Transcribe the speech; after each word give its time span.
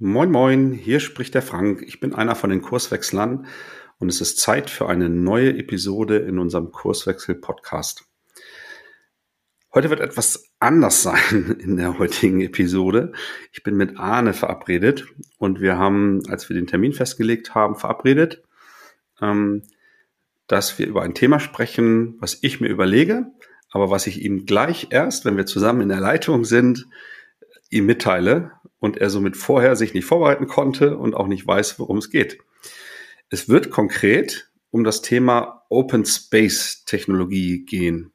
Moin, 0.00 0.28
moin, 0.28 0.72
hier 0.72 0.98
spricht 0.98 1.34
der 1.34 1.42
Frank. 1.42 1.80
Ich 1.86 2.00
bin 2.00 2.16
einer 2.16 2.34
von 2.34 2.50
den 2.50 2.62
Kurswechslern 2.62 3.46
und 4.00 4.08
es 4.08 4.20
ist 4.20 4.40
Zeit 4.40 4.68
für 4.68 4.88
eine 4.88 5.08
neue 5.08 5.56
Episode 5.56 6.16
in 6.18 6.40
unserem 6.40 6.72
Kurswechsel-Podcast. 6.72 8.04
Heute 9.72 9.90
wird 9.90 10.00
etwas 10.00 10.50
anders 10.58 11.02
sein 11.04 11.58
in 11.60 11.76
der 11.76 11.96
heutigen 11.96 12.40
Episode. 12.40 13.12
Ich 13.52 13.62
bin 13.62 13.76
mit 13.76 13.96
Arne 13.96 14.32
verabredet 14.32 15.06
und 15.38 15.60
wir 15.60 15.78
haben, 15.78 16.22
als 16.28 16.48
wir 16.48 16.56
den 16.56 16.66
Termin 16.66 16.92
festgelegt 16.92 17.54
haben, 17.54 17.76
verabredet, 17.76 18.42
ähm, 19.22 19.62
dass 20.48 20.76
wir 20.76 20.88
über 20.88 21.02
ein 21.02 21.14
Thema 21.14 21.38
sprechen, 21.38 22.16
was 22.18 22.38
ich 22.42 22.60
mir 22.60 22.68
überlege, 22.68 23.30
aber 23.70 23.90
was 23.90 24.08
ich 24.08 24.24
ihm 24.24 24.44
gleich 24.44 24.88
erst, 24.90 25.24
wenn 25.24 25.36
wir 25.36 25.46
zusammen 25.46 25.82
in 25.82 25.88
der 25.88 26.00
Leitung 26.00 26.44
sind, 26.44 26.84
ihm 27.70 27.86
mitteile 27.86 28.50
und 28.84 28.98
er 28.98 29.08
somit 29.08 29.36
vorher 29.36 29.76
sich 29.76 29.94
nicht 29.94 30.04
vorbereiten 30.04 30.46
konnte 30.46 30.98
und 30.98 31.14
auch 31.14 31.26
nicht 31.26 31.46
weiß, 31.46 31.78
worum 31.78 31.96
es 31.96 32.10
geht. 32.10 32.38
Es 33.30 33.48
wird 33.48 33.70
konkret 33.70 34.50
um 34.70 34.84
das 34.84 35.00
Thema 35.00 35.64
Open 35.70 36.04
Space 36.04 36.84
Technologie 36.84 37.64
gehen. 37.64 38.12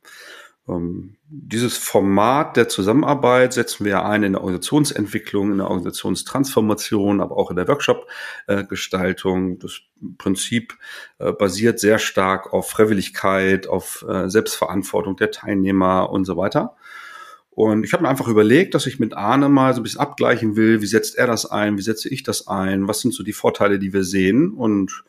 Ähm, 0.67 1.17
dieses 1.27 1.75
Format 1.75 2.55
der 2.55 2.69
Zusammenarbeit 2.69 3.53
setzen 3.53 3.83
wir 3.83 4.05
ein 4.05 4.21
in 4.21 4.33
der 4.33 4.41
Organisationsentwicklung, 4.41 5.51
in 5.51 5.57
der 5.57 5.67
Organisationstransformation, 5.67 7.19
aber 7.19 7.37
auch 7.37 7.49
in 7.49 7.55
der 7.55 7.67
Workshop-Gestaltung. 7.67 9.57
das 9.57 9.81
Prinzip 10.19 10.77
äh, 11.17 11.31
basiert 11.31 11.79
sehr 11.79 11.97
stark 11.97 12.53
auf 12.53 12.69
Freiwilligkeit, 12.69 13.67
auf 13.67 14.05
äh, 14.07 14.29
Selbstverantwortung 14.29 15.15
der 15.15 15.31
Teilnehmer 15.31 16.11
und 16.11 16.25
so 16.25 16.37
weiter. 16.37 16.75
Und 17.51 17.83
ich 17.83 17.93
habe 17.93 18.03
mir 18.03 18.09
einfach 18.09 18.27
überlegt, 18.27 18.73
dass 18.73 18.85
ich 18.85 18.99
mit 18.99 19.15
Arne 19.15 19.49
mal 19.49 19.73
so 19.73 19.81
ein 19.81 19.83
bisschen 19.83 19.99
abgleichen 19.99 20.55
will, 20.55 20.81
wie 20.81 20.85
setzt 20.85 21.17
er 21.17 21.27
das 21.27 21.45
ein, 21.45 21.77
wie 21.77 21.81
setze 21.81 22.09
ich 22.09 22.23
das 22.23 22.47
ein, 22.47 22.87
was 22.87 23.01
sind 23.01 23.13
so 23.13 23.23
die 23.23 23.33
Vorteile, 23.33 23.79
die 23.79 23.91
wir 23.91 24.03
sehen. 24.03 24.51
Und 24.51 25.03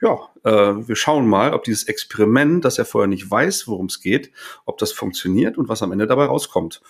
ja, 0.00 0.18
äh, 0.44 0.86
wir 0.86 0.96
schauen 0.96 1.26
mal, 1.26 1.54
ob 1.54 1.64
dieses 1.64 1.84
Experiment, 1.84 2.64
das 2.64 2.78
er 2.78 2.84
vorher 2.84 3.08
nicht 3.08 3.30
weiß, 3.30 3.68
worum 3.68 3.86
es 3.86 4.00
geht, 4.00 4.32
ob 4.66 4.78
das 4.78 4.92
funktioniert 4.92 5.56
und 5.56 5.68
was 5.68 5.82
am 5.82 5.92
Ende 5.92 6.06
dabei 6.06 6.26
rauskommt. 6.26 6.82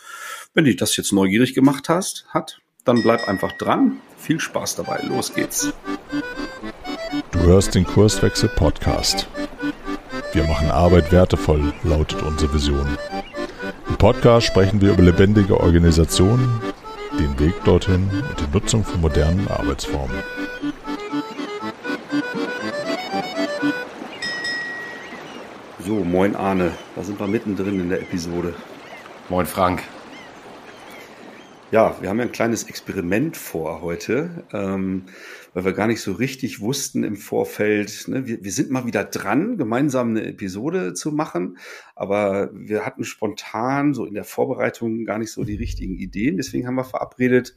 Wenn 0.52 0.64
dich 0.64 0.77
das 0.77 0.97
jetzt 0.97 1.12
neugierig 1.12 1.55
gemacht 1.55 1.88
hast, 1.88 2.27
hat, 2.30 2.60
dann 2.84 3.02
bleib 3.02 3.28
einfach 3.28 3.52
dran. 3.52 4.00
Viel 4.16 4.41
Spaß 4.41 4.77
dabei. 4.77 5.00
Los 5.08 5.34
geht's. 5.34 5.72
Du 7.30 7.38
hörst 7.41 7.75
den 7.75 7.86
Kurswechsel 7.86 8.48
Podcast. 8.48 9.28
Wir 10.32 10.44
machen 10.44 10.70
Arbeit 10.70 11.12
wertevoll, 11.12 11.72
lautet 11.84 12.22
unsere 12.22 12.52
Vision. 12.52 12.98
Im 13.95 13.98
Podcast 13.98 14.48
sprechen 14.48 14.81
wir 14.81 14.92
über 14.92 15.05
lebendige 15.05 15.61
Organisationen, 15.61 16.61
den 17.17 17.39
Weg 17.39 17.55
dorthin 17.62 18.11
und 18.28 18.41
die 18.41 18.53
Nutzung 18.53 18.83
von 18.83 19.00
modernen 19.00 19.47
Arbeitsformen. 19.47 20.17
So, 25.78 26.03
moin 26.03 26.34
Arne, 26.34 26.72
da 26.97 27.05
sind 27.05 27.20
wir 27.20 27.28
mittendrin 27.28 27.78
in 27.78 27.89
der 27.89 28.03
Episode. 28.03 28.55
Moin 29.28 29.47
Frank. 29.47 29.84
Ja, 31.70 31.95
wir 32.00 32.09
haben 32.09 32.19
ja 32.19 32.25
ein 32.25 32.33
kleines 32.33 32.65
Experiment 32.65 33.37
vor 33.37 33.81
heute. 33.81 34.45
Ähm, 34.53 35.05
weil 35.55 35.64
wir 35.64 35.72
gar 35.72 35.86
nicht 35.86 36.00
so 36.00 36.12
richtig 36.12 36.60
wussten 36.60 37.05
im 37.05 37.16
Vorfeld. 37.16 38.08
Ne? 38.08 38.27
Wir, 38.27 38.44
wir 38.44 38.52
sind 38.52 38.70
mal 38.70 38.86
wieder 38.86 39.05
dran, 39.05 39.56
gemeinsam 39.56 40.10
eine 40.10 40.27
Episode 40.27 40.94
zu 40.94 41.12
machen, 41.12 41.58
aber 41.94 42.50
wir 42.52 42.84
hatten 42.84 43.05
spontan 43.05 43.94
so 43.94 44.05
in 44.05 44.14
der 44.14 44.25
Vorbereitung 44.25 45.05
gar 45.05 45.19
nicht 45.19 45.30
so 45.32 45.44
die 45.44 45.55
richtigen 45.55 45.97
Ideen. 45.97 46.36
Deswegen 46.36 46.66
haben 46.66 46.75
wir 46.75 46.84
verabredet, 46.84 47.55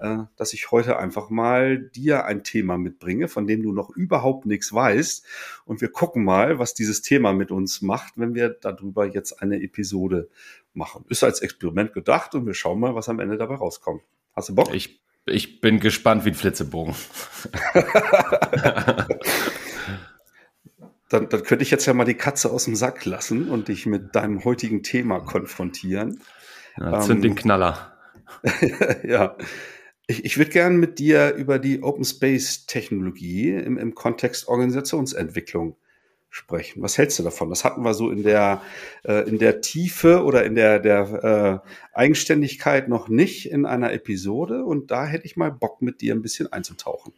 äh, 0.00 0.18
dass 0.36 0.52
ich 0.52 0.72
heute 0.72 0.98
einfach 0.98 1.30
mal 1.30 1.78
dir 1.78 2.24
ein 2.24 2.42
Thema 2.42 2.78
mitbringe, 2.78 3.28
von 3.28 3.46
dem 3.46 3.62
du 3.62 3.72
noch 3.72 3.90
überhaupt 3.90 4.44
nichts 4.44 4.72
weißt. 4.72 5.24
Und 5.64 5.80
wir 5.80 5.88
gucken 5.88 6.24
mal, 6.24 6.58
was 6.58 6.74
dieses 6.74 7.00
Thema 7.00 7.32
mit 7.32 7.52
uns 7.52 7.80
macht, 7.80 8.14
wenn 8.16 8.34
wir 8.34 8.48
darüber 8.48 9.06
jetzt 9.06 9.40
eine 9.40 9.62
Episode 9.62 10.28
machen. 10.74 11.04
Ist 11.08 11.22
als 11.22 11.40
Experiment 11.40 11.92
gedacht 11.92 12.34
und 12.34 12.44
wir 12.44 12.54
schauen 12.54 12.80
mal, 12.80 12.96
was 12.96 13.08
am 13.08 13.20
Ende 13.20 13.36
dabei 13.36 13.54
rauskommt. 13.54 14.02
Hast 14.34 14.48
du 14.48 14.54
Bock? 14.54 14.74
Ich 14.74 15.00
ich 15.26 15.60
bin 15.60 15.80
gespannt 15.80 16.24
wie 16.24 16.30
ein 16.30 16.34
Flitzebogen. 16.34 16.94
dann, 21.08 21.28
dann 21.28 21.42
könnte 21.42 21.62
ich 21.62 21.70
jetzt 21.70 21.86
ja 21.86 21.94
mal 21.94 22.04
die 22.04 22.14
Katze 22.14 22.50
aus 22.50 22.64
dem 22.64 22.76
Sack 22.76 23.04
lassen 23.04 23.48
und 23.48 23.68
dich 23.68 23.86
mit 23.86 24.14
deinem 24.14 24.44
heutigen 24.44 24.82
Thema 24.82 25.20
konfrontieren. 25.20 26.20
Ja, 26.78 27.00
zünd 27.00 27.18
ähm, 27.18 27.22
den 27.22 27.34
Knaller. 27.34 27.96
ja. 29.02 29.36
Ich, 30.06 30.24
ich 30.24 30.38
würde 30.38 30.52
gerne 30.52 30.76
mit 30.76 30.98
dir 31.00 31.34
über 31.34 31.58
die 31.58 31.82
Open 31.82 32.04
Space 32.04 32.66
Technologie 32.66 33.50
im, 33.50 33.76
im 33.78 33.94
Kontext 33.94 34.46
Organisationsentwicklung 34.46 35.76
sprechen. 36.30 36.82
Was 36.82 36.98
hältst 36.98 37.18
du 37.18 37.22
davon? 37.22 37.48
Das 37.50 37.64
hatten 37.64 37.82
wir 37.82 37.94
so 37.94 38.10
in 38.10 38.22
der, 38.22 38.62
äh, 39.04 39.28
in 39.28 39.38
der 39.38 39.60
Tiefe 39.60 40.22
oder 40.22 40.44
in 40.44 40.54
der, 40.54 40.78
der 40.78 41.62
äh, 41.64 41.98
Eigenständigkeit 41.98 42.88
noch 42.88 43.08
nicht 43.08 43.50
in 43.50 43.66
einer 43.66 43.92
Episode 43.92 44.64
und 44.64 44.90
da 44.90 45.06
hätte 45.06 45.26
ich 45.26 45.36
mal 45.36 45.50
Bock 45.50 45.82
mit 45.82 46.00
dir 46.00 46.14
ein 46.14 46.22
bisschen 46.22 46.52
einzutauchen. 46.52 47.12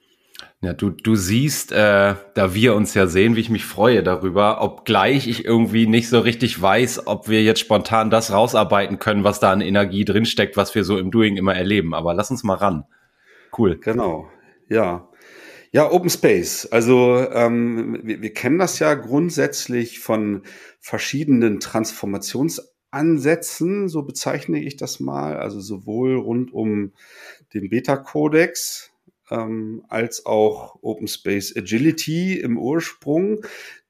Ja, 0.61 0.73
du, 0.73 0.91
du 0.91 1.15
siehst, 1.15 1.73
äh, 1.73 2.15
da 2.35 2.55
wir 2.55 2.75
uns 2.75 2.95
ja 2.95 3.07
sehen, 3.07 3.37
wie 3.37 3.41
ich 3.41 3.51
mich 3.51 3.65
freue 3.65 4.03
darüber, 4.03 4.61
obgleich 4.61 5.29
ich 5.29 5.45
irgendwie 5.45 5.87
nicht 5.87 6.09
so 6.09 6.21
richtig 6.21 6.61
weiß, 6.61 7.07
ob 7.07 7.29
wir 7.29 7.43
jetzt 7.43 7.61
spontan 7.61 8.11
das 8.11 8.33
rausarbeiten 8.33 8.99
können, 8.99 9.25
was 9.25 9.41
da 9.41 9.53
an 9.53 9.61
Energie 9.61 10.05
drinsteckt, 10.05 10.57
was 10.57 10.75
wir 10.75 10.85
so 10.85 10.99
im 10.99 11.11
Doing 11.11 11.37
immer 11.37 11.55
erleben. 11.55 11.95
Aber 11.95 12.15
lass 12.15 12.31
uns 12.31 12.43
mal 12.43 12.55
ran. 12.55 12.85
Cool. 13.57 13.79
Genau. 13.79 14.29
Ja. 14.69 15.09
Ja, 15.71 15.91
Open 15.91 16.09
Space. 16.09 16.65
Also 16.67 17.29
ähm, 17.31 18.01
wir, 18.03 18.23
wir 18.23 18.33
kennen 18.33 18.59
das 18.59 18.79
ja 18.79 18.95
grundsätzlich 18.95 19.99
von 19.99 20.43
verschiedenen 20.81 21.61
Transformationsansätzen, 21.61 23.89
so 23.89 24.03
bezeichne 24.03 24.63
ich 24.63 24.77
das 24.77 24.99
mal. 24.99 25.37
Also 25.37 25.61
sowohl 25.61 26.17
rund 26.17 26.55
um 26.55 26.93
den 27.53 27.69
Beta-Codex 27.69 28.93
ähm, 29.31 29.85
als 29.89 30.25
auch 30.25 30.79
Open 30.83 31.07
Space 31.07 31.55
Agility 31.55 32.41
im 32.41 32.57
Ursprung 32.57 33.43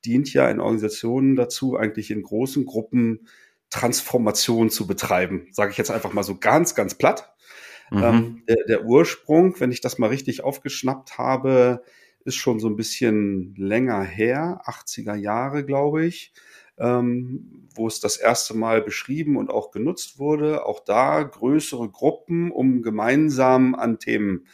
dient 0.04 0.32
ja 0.32 0.50
in 0.50 0.60
Organisationen 0.60 1.36
dazu, 1.36 1.76
eigentlich 1.76 2.10
in 2.10 2.22
großen 2.22 2.64
Gruppen 2.64 3.28
Transformation 3.70 4.70
zu 4.70 4.86
betreiben. 4.86 5.48
Sage 5.52 5.70
ich 5.70 5.78
jetzt 5.78 5.90
einfach 5.90 6.12
mal 6.12 6.24
so 6.24 6.38
ganz, 6.38 6.74
ganz 6.74 6.94
platt. 6.94 7.32
Mhm. 7.90 8.02
Ähm, 8.02 8.42
der, 8.48 8.64
der, 8.66 8.84
Ursprung, 8.84 9.58
wenn 9.60 9.72
ich 9.72 9.80
das 9.80 9.98
mal 9.98 10.08
richtig 10.08 10.44
aufgeschnappt 10.44 11.18
habe, 11.18 11.82
ist 12.24 12.36
schon 12.36 12.60
so 12.60 12.68
ein 12.68 12.76
bisschen 12.76 13.54
länger 13.56 14.02
her, 14.02 14.60
80er 14.64 15.14
Jahre, 15.14 15.64
glaube 15.64 16.04
ich, 16.04 16.32
ähm, 16.78 17.68
wo 17.74 17.86
es 17.86 18.00
das 18.00 18.16
erste 18.16 18.54
Mal 18.54 18.82
beschrieben 18.82 19.36
und 19.36 19.50
auch 19.50 19.70
genutzt 19.70 20.18
wurde. 20.18 20.66
Auch 20.66 20.80
da 20.80 21.22
größere 21.22 21.88
Gruppen, 21.90 22.50
um 22.50 22.82
gemeinsam 22.82 23.74
an 23.74 23.98
Themen 23.98 24.46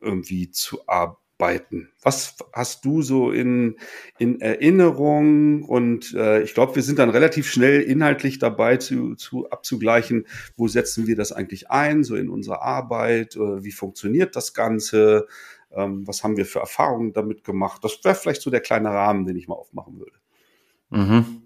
irgendwie 0.00 0.50
zu 0.50 0.88
arbeiten 0.88 1.20
arbeiten? 1.40 1.88
Was 2.02 2.36
hast 2.52 2.84
du 2.84 3.02
so 3.02 3.30
in, 3.30 3.76
in 4.18 4.40
Erinnerung? 4.40 5.64
Und 5.64 6.14
äh, 6.14 6.42
ich 6.42 6.54
glaube, 6.54 6.76
wir 6.76 6.82
sind 6.82 6.98
dann 6.98 7.10
relativ 7.10 7.50
schnell 7.50 7.80
inhaltlich 7.80 8.38
dabei 8.38 8.76
zu, 8.76 9.14
zu 9.14 9.48
abzugleichen, 9.50 10.26
wo 10.56 10.68
setzen 10.68 11.06
wir 11.06 11.16
das 11.16 11.32
eigentlich 11.32 11.70
ein, 11.70 12.04
so 12.04 12.16
in 12.16 12.28
unserer 12.28 12.62
Arbeit, 12.62 13.36
äh, 13.36 13.64
wie 13.64 13.72
funktioniert 13.72 14.36
das 14.36 14.54
Ganze, 14.54 15.26
ähm, 15.72 16.06
was 16.06 16.22
haben 16.22 16.36
wir 16.36 16.46
für 16.46 16.60
Erfahrungen 16.60 17.12
damit 17.12 17.44
gemacht? 17.44 17.82
Das 17.84 17.98
wäre 18.04 18.14
vielleicht 18.14 18.42
so 18.42 18.50
der 18.50 18.60
kleine 18.60 18.90
Rahmen, 18.90 19.24
den 19.24 19.36
ich 19.36 19.48
mal 19.48 19.54
aufmachen 19.54 19.98
würde. 19.98 20.12
Mhm. 20.90 21.42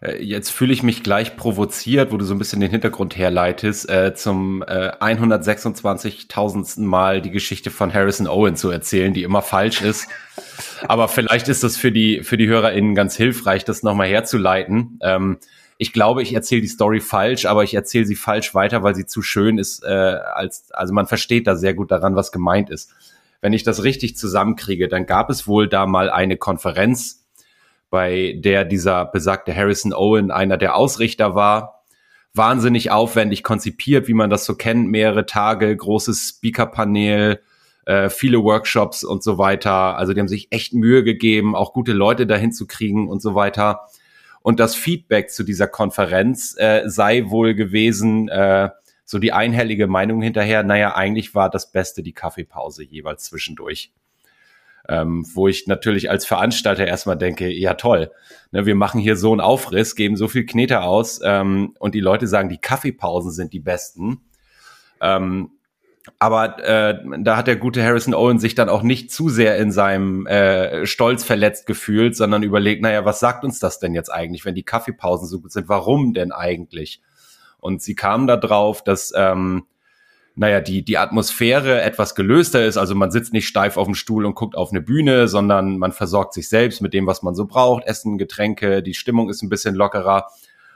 Äh, 0.00 0.22
jetzt 0.22 0.50
fühle 0.50 0.72
ich 0.72 0.82
mich 0.82 1.02
gleich 1.02 1.36
provoziert, 1.36 2.12
wo 2.12 2.16
du 2.16 2.24
so 2.24 2.34
ein 2.34 2.38
bisschen 2.38 2.60
den 2.60 2.70
Hintergrund 2.70 3.16
herleitest, 3.16 3.88
äh, 3.88 4.14
zum 4.14 4.62
äh, 4.62 4.92
126.000. 5.00 6.80
Mal 6.80 7.20
die 7.20 7.30
Geschichte 7.30 7.70
von 7.70 7.92
Harrison 7.92 8.26
Owen 8.26 8.56
zu 8.56 8.70
erzählen, 8.70 9.12
die 9.12 9.22
immer 9.22 9.42
falsch 9.42 9.82
ist. 9.82 10.08
Aber 10.86 11.08
vielleicht 11.08 11.48
ist 11.48 11.64
das 11.64 11.76
für 11.76 11.92
die, 11.92 12.22
für 12.22 12.36
die 12.36 12.48
HörerInnen 12.48 12.94
ganz 12.94 13.16
hilfreich, 13.16 13.64
das 13.64 13.82
nochmal 13.82 14.08
herzuleiten. 14.08 14.98
Ähm, 15.02 15.38
ich 15.80 15.92
glaube, 15.92 16.22
ich 16.22 16.34
erzähle 16.34 16.60
die 16.60 16.68
Story 16.68 17.00
falsch, 17.00 17.46
aber 17.46 17.62
ich 17.62 17.72
erzähle 17.72 18.04
sie 18.04 18.16
falsch 18.16 18.52
weiter, 18.54 18.82
weil 18.82 18.96
sie 18.96 19.06
zu 19.06 19.22
schön 19.22 19.58
ist, 19.58 19.84
äh, 19.84 19.88
als, 19.88 20.72
also 20.72 20.92
man 20.92 21.06
versteht 21.06 21.46
da 21.46 21.54
sehr 21.54 21.72
gut 21.72 21.92
daran, 21.92 22.16
was 22.16 22.32
gemeint 22.32 22.68
ist. 22.68 22.90
Wenn 23.40 23.52
ich 23.52 23.62
das 23.62 23.84
richtig 23.84 24.16
zusammenkriege, 24.16 24.88
dann 24.88 25.06
gab 25.06 25.30
es 25.30 25.46
wohl 25.46 25.68
da 25.68 25.86
mal 25.86 26.10
eine 26.10 26.36
Konferenz, 26.36 27.17
bei 27.90 28.34
der 28.38 28.64
dieser 28.64 29.04
besagte 29.06 29.54
Harrison 29.54 29.92
Owen 29.92 30.30
einer 30.30 30.56
der 30.56 30.76
Ausrichter 30.76 31.34
war. 31.34 31.84
Wahnsinnig 32.34 32.90
aufwendig 32.90 33.42
konzipiert, 33.42 34.08
wie 34.08 34.14
man 34.14 34.30
das 34.30 34.44
so 34.44 34.54
kennt, 34.54 34.88
mehrere 34.88 35.26
Tage, 35.26 35.74
großes 35.74 36.34
Speakerpanel, 36.36 37.40
äh, 37.86 38.10
viele 38.10 38.42
Workshops 38.42 39.02
und 39.02 39.22
so 39.22 39.38
weiter. 39.38 39.96
Also 39.96 40.12
die 40.12 40.20
haben 40.20 40.28
sich 40.28 40.48
echt 40.50 40.74
Mühe 40.74 41.02
gegeben, 41.02 41.56
auch 41.56 41.72
gute 41.72 41.92
Leute 41.92 42.26
dahin 42.26 42.52
zu 42.52 42.66
kriegen 42.66 43.08
und 43.08 43.22
so 43.22 43.34
weiter. 43.34 43.88
Und 44.42 44.60
das 44.60 44.74
Feedback 44.74 45.30
zu 45.30 45.42
dieser 45.42 45.66
Konferenz 45.66 46.54
äh, 46.58 46.82
sei 46.86 47.28
wohl 47.28 47.54
gewesen, 47.54 48.28
äh, 48.28 48.70
so 49.04 49.18
die 49.18 49.32
einhellige 49.32 49.86
Meinung 49.86 50.20
hinterher, 50.20 50.62
naja, 50.62 50.94
eigentlich 50.94 51.34
war 51.34 51.48
das 51.48 51.72
Beste 51.72 52.02
die 52.02 52.12
Kaffeepause 52.12 52.84
jeweils 52.84 53.24
zwischendurch. 53.24 53.90
Ähm, 54.90 55.26
wo 55.34 55.48
ich 55.48 55.66
natürlich 55.66 56.10
als 56.10 56.24
Veranstalter 56.24 56.86
erstmal 56.86 57.18
denke, 57.18 57.52
ja 57.52 57.74
toll, 57.74 58.10
ne, 58.52 58.64
wir 58.64 58.74
machen 58.74 59.00
hier 59.00 59.16
so 59.16 59.32
einen 59.32 59.42
Aufriss, 59.42 59.94
geben 59.96 60.16
so 60.16 60.28
viel 60.28 60.46
Knete 60.46 60.80
aus 60.80 61.20
ähm, 61.22 61.74
und 61.78 61.94
die 61.94 62.00
Leute 62.00 62.26
sagen, 62.26 62.48
die 62.48 62.56
Kaffeepausen 62.56 63.30
sind 63.30 63.52
die 63.52 63.60
besten. 63.60 64.22
Ähm, 65.02 65.50
aber 66.18 66.64
äh, 66.64 66.98
da 67.20 67.36
hat 67.36 67.46
der 67.46 67.56
gute 67.56 67.84
Harrison 67.84 68.14
Owen 68.14 68.38
sich 68.38 68.54
dann 68.54 68.68
auch 68.68 68.82
nicht 68.82 69.12
zu 69.12 69.28
sehr 69.28 69.56
in 69.58 69.70
seinem 69.70 70.26
äh, 70.26 70.86
Stolz 70.86 71.24
verletzt 71.24 71.66
gefühlt, 71.66 72.16
sondern 72.16 72.42
überlegt, 72.42 72.82
naja, 72.82 73.04
was 73.04 73.20
sagt 73.20 73.44
uns 73.44 73.58
das 73.58 73.78
denn 73.78 73.94
jetzt 73.94 74.10
eigentlich, 74.10 74.44
wenn 74.44 74.54
die 74.54 74.62
Kaffeepausen 74.62 75.28
so 75.28 75.40
gut 75.40 75.52
sind? 75.52 75.68
Warum 75.68 76.14
denn 76.14 76.32
eigentlich? 76.32 77.02
Und 77.58 77.82
sie 77.82 77.94
kamen 77.94 78.26
da 78.26 78.36
drauf, 78.36 78.82
dass, 78.82 79.12
ähm, 79.16 79.66
naja, 80.38 80.60
die, 80.60 80.84
die 80.84 80.98
Atmosphäre 80.98 81.82
etwas 81.82 82.14
gelöster 82.14 82.64
ist. 82.64 82.76
Also 82.76 82.94
man 82.94 83.10
sitzt 83.10 83.32
nicht 83.32 83.48
steif 83.48 83.76
auf 83.76 83.86
dem 83.86 83.96
Stuhl 83.96 84.24
und 84.24 84.36
guckt 84.36 84.56
auf 84.56 84.70
eine 84.70 84.80
Bühne, 84.80 85.26
sondern 85.26 85.78
man 85.78 85.90
versorgt 85.90 86.32
sich 86.32 86.48
selbst 86.48 86.80
mit 86.80 86.94
dem, 86.94 87.08
was 87.08 87.24
man 87.24 87.34
so 87.34 87.44
braucht. 87.46 87.84
Essen, 87.86 88.18
Getränke, 88.18 88.80
die 88.80 88.94
Stimmung 88.94 89.30
ist 89.30 89.42
ein 89.42 89.48
bisschen 89.48 89.74
lockerer. 89.74 90.28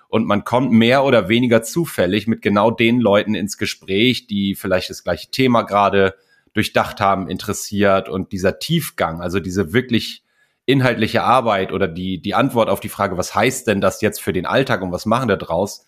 Und 0.08 0.26
man 0.26 0.42
kommt 0.42 0.72
mehr 0.72 1.04
oder 1.04 1.28
weniger 1.28 1.62
zufällig 1.62 2.26
mit 2.26 2.42
genau 2.42 2.72
den 2.72 2.98
Leuten 2.98 3.36
ins 3.36 3.56
Gespräch, 3.56 4.26
die 4.26 4.56
vielleicht 4.56 4.90
das 4.90 5.04
gleiche 5.04 5.30
Thema 5.30 5.62
gerade 5.62 6.16
durchdacht 6.54 7.00
haben, 7.00 7.30
interessiert. 7.30 8.08
Und 8.08 8.32
dieser 8.32 8.58
Tiefgang, 8.58 9.20
also 9.20 9.38
diese 9.38 9.72
wirklich 9.72 10.24
inhaltliche 10.66 11.22
Arbeit 11.22 11.70
oder 11.70 11.86
die, 11.86 12.20
die 12.20 12.34
Antwort 12.34 12.68
auf 12.68 12.80
die 12.80 12.88
Frage, 12.88 13.16
was 13.16 13.36
heißt 13.36 13.68
denn 13.68 13.80
das 13.80 14.00
jetzt 14.00 14.20
für 14.20 14.32
den 14.32 14.44
Alltag 14.44 14.82
und 14.82 14.90
was 14.90 15.06
machen 15.06 15.28
wir 15.28 15.36
draus, 15.36 15.86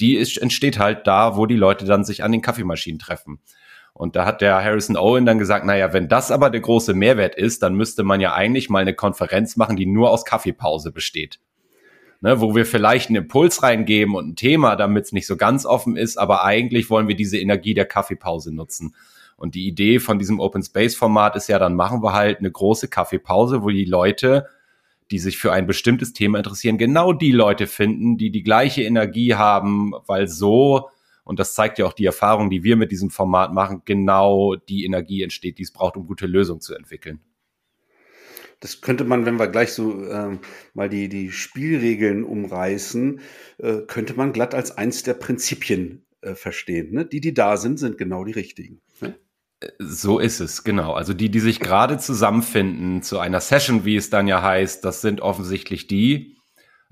die 0.00 0.16
ist, 0.16 0.36
entsteht 0.36 0.78
halt 0.78 1.06
da, 1.06 1.36
wo 1.36 1.46
die 1.46 1.56
Leute 1.56 1.84
dann 1.84 2.04
sich 2.04 2.22
an 2.22 2.32
den 2.32 2.42
Kaffeemaschinen 2.42 2.98
treffen. 2.98 3.40
Und 3.92 4.14
da 4.14 4.26
hat 4.26 4.42
der 4.42 4.62
Harrison 4.62 4.96
Owen 4.96 5.24
dann 5.24 5.38
gesagt, 5.38 5.64
naja, 5.64 5.94
wenn 5.94 6.08
das 6.08 6.30
aber 6.30 6.50
der 6.50 6.60
große 6.60 6.92
Mehrwert 6.92 7.34
ist, 7.34 7.62
dann 7.62 7.74
müsste 7.74 8.04
man 8.04 8.20
ja 8.20 8.34
eigentlich 8.34 8.68
mal 8.68 8.80
eine 8.80 8.94
Konferenz 8.94 9.56
machen, 9.56 9.76
die 9.76 9.86
nur 9.86 10.10
aus 10.10 10.26
Kaffeepause 10.26 10.92
besteht. 10.92 11.40
Ne, 12.20 12.40
wo 12.40 12.54
wir 12.54 12.64
vielleicht 12.64 13.08
einen 13.08 13.16
Impuls 13.16 13.62
reingeben 13.62 14.14
und 14.14 14.28
ein 14.28 14.36
Thema, 14.36 14.74
damit 14.74 15.04
es 15.04 15.12
nicht 15.12 15.26
so 15.26 15.36
ganz 15.36 15.66
offen 15.66 15.96
ist, 15.96 16.16
aber 16.16 16.44
eigentlich 16.44 16.88
wollen 16.88 17.08
wir 17.08 17.14
diese 17.14 17.38
Energie 17.38 17.74
der 17.74 17.84
Kaffeepause 17.84 18.54
nutzen. 18.54 18.94
Und 19.36 19.54
die 19.54 19.66
Idee 19.66 19.98
von 19.98 20.18
diesem 20.18 20.40
Open 20.40 20.62
Space 20.62 20.96
Format 20.96 21.36
ist 21.36 21.48
ja, 21.48 21.58
dann 21.58 21.74
machen 21.74 22.02
wir 22.02 22.14
halt 22.14 22.38
eine 22.38 22.50
große 22.50 22.88
Kaffeepause, 22.88 23.62
wo 23.62 23.68
die 23.68 23.84
Leute 23.84 24.46
die 25.10 25.18
sich 25.18 25.38
für 25.38 25.52
ein 25.52 25.66
bestimmtes 25.66 26.12
Thema 26.12 26.38
interessieren, 26.38 26.78
genau 26.78 27.12
die 27.12 27.32
Leute 27.32 27.66
finden, 27.66 28.16
die 28.16 28.30
die 28.30 28.42
gleiche 28.42 28.82
Energie 28.82 29.34
haben, 29.34 29.92
weil 30.06 30.26
so, 30.28 30.88
und 31.24 31.38
das 31.38 31.54
zeigt 31.54 31.78
ja 31.78 31.86
auch 31.86 31.92
die 31.92 32.06
Erfahrung, 32.06 32.50
die 32.50 32.64
wir 32.64 32.76
mit 32.76 32.92
diesem 32.92 33.10
Format 33.10 33.52
machen, 33.52 33.82
genau 33.84 34.56
die 34.56 34.84
Energie 34.84 35.22
entsteht, 35.22 35.58
die 35.58 35.62
es 35.62 35.72
braucht, 35.72 35.96
um 35.96 36.06
gute 36.06 36.26
Lösungen 36.26 36.60
zu 36.60 36.74
entwickeln. 36.74 37.20
Das 38.60 38.80
könnte 38.80 39.04
man, 39.04 39.26
wenn 39.26 39.38
wir 39.38 39.48
gleich 39.48 39.72
so 39.72 40.08
ähm, 40.08 40.40
mal 40.72 40.88
die, 40.88 41.08
die 41.08 41.30
Spielregeln 41.30 42.24
umreißen, 42.24 43.20
äh, 43.58 43.80
könnte 43.86 44.14
man 44.14 44.32
glatt 44.32 44.54
als 44.54 44.70
eins 44.70 45.02
der 45.02 45.14
Prinzipien 45.14 46.06
äh, 46.22 46.34
verstehen. 46.34 46.92
Ne? 46.92 47.04
Die, 47.04 47.20
die 47.20 47.34
da 47.34 47.58
sind, 47.58 47.78
sind 47.78 47.98
genau 47.98 48.24
die 48.24 48.32
richtigen. 48.32 48.80
So 49.78 50.18
ist 50.18 50.40
es, 50.40 50.64
genau. 50.64 50.92
Also 50.92 51.14
die, 51.14 51.30
die 51.30 51.40
sich 51.40 51.60
gerade 51.60 51.98
zusammenfinden 51.98 53.02
zu 53.02 53.18
einer 53.18 53.40
Session, 53.40 53.84
wie 53.84 53.96
es 53.96 54.10
dann 54.10 54.28
ja 54.28 54.42
heißt, 54.42 54.84
das 54.84 55.00
sind 55.00 55.22
offensichtlich 55.22 55.86
die, 55.86 56.36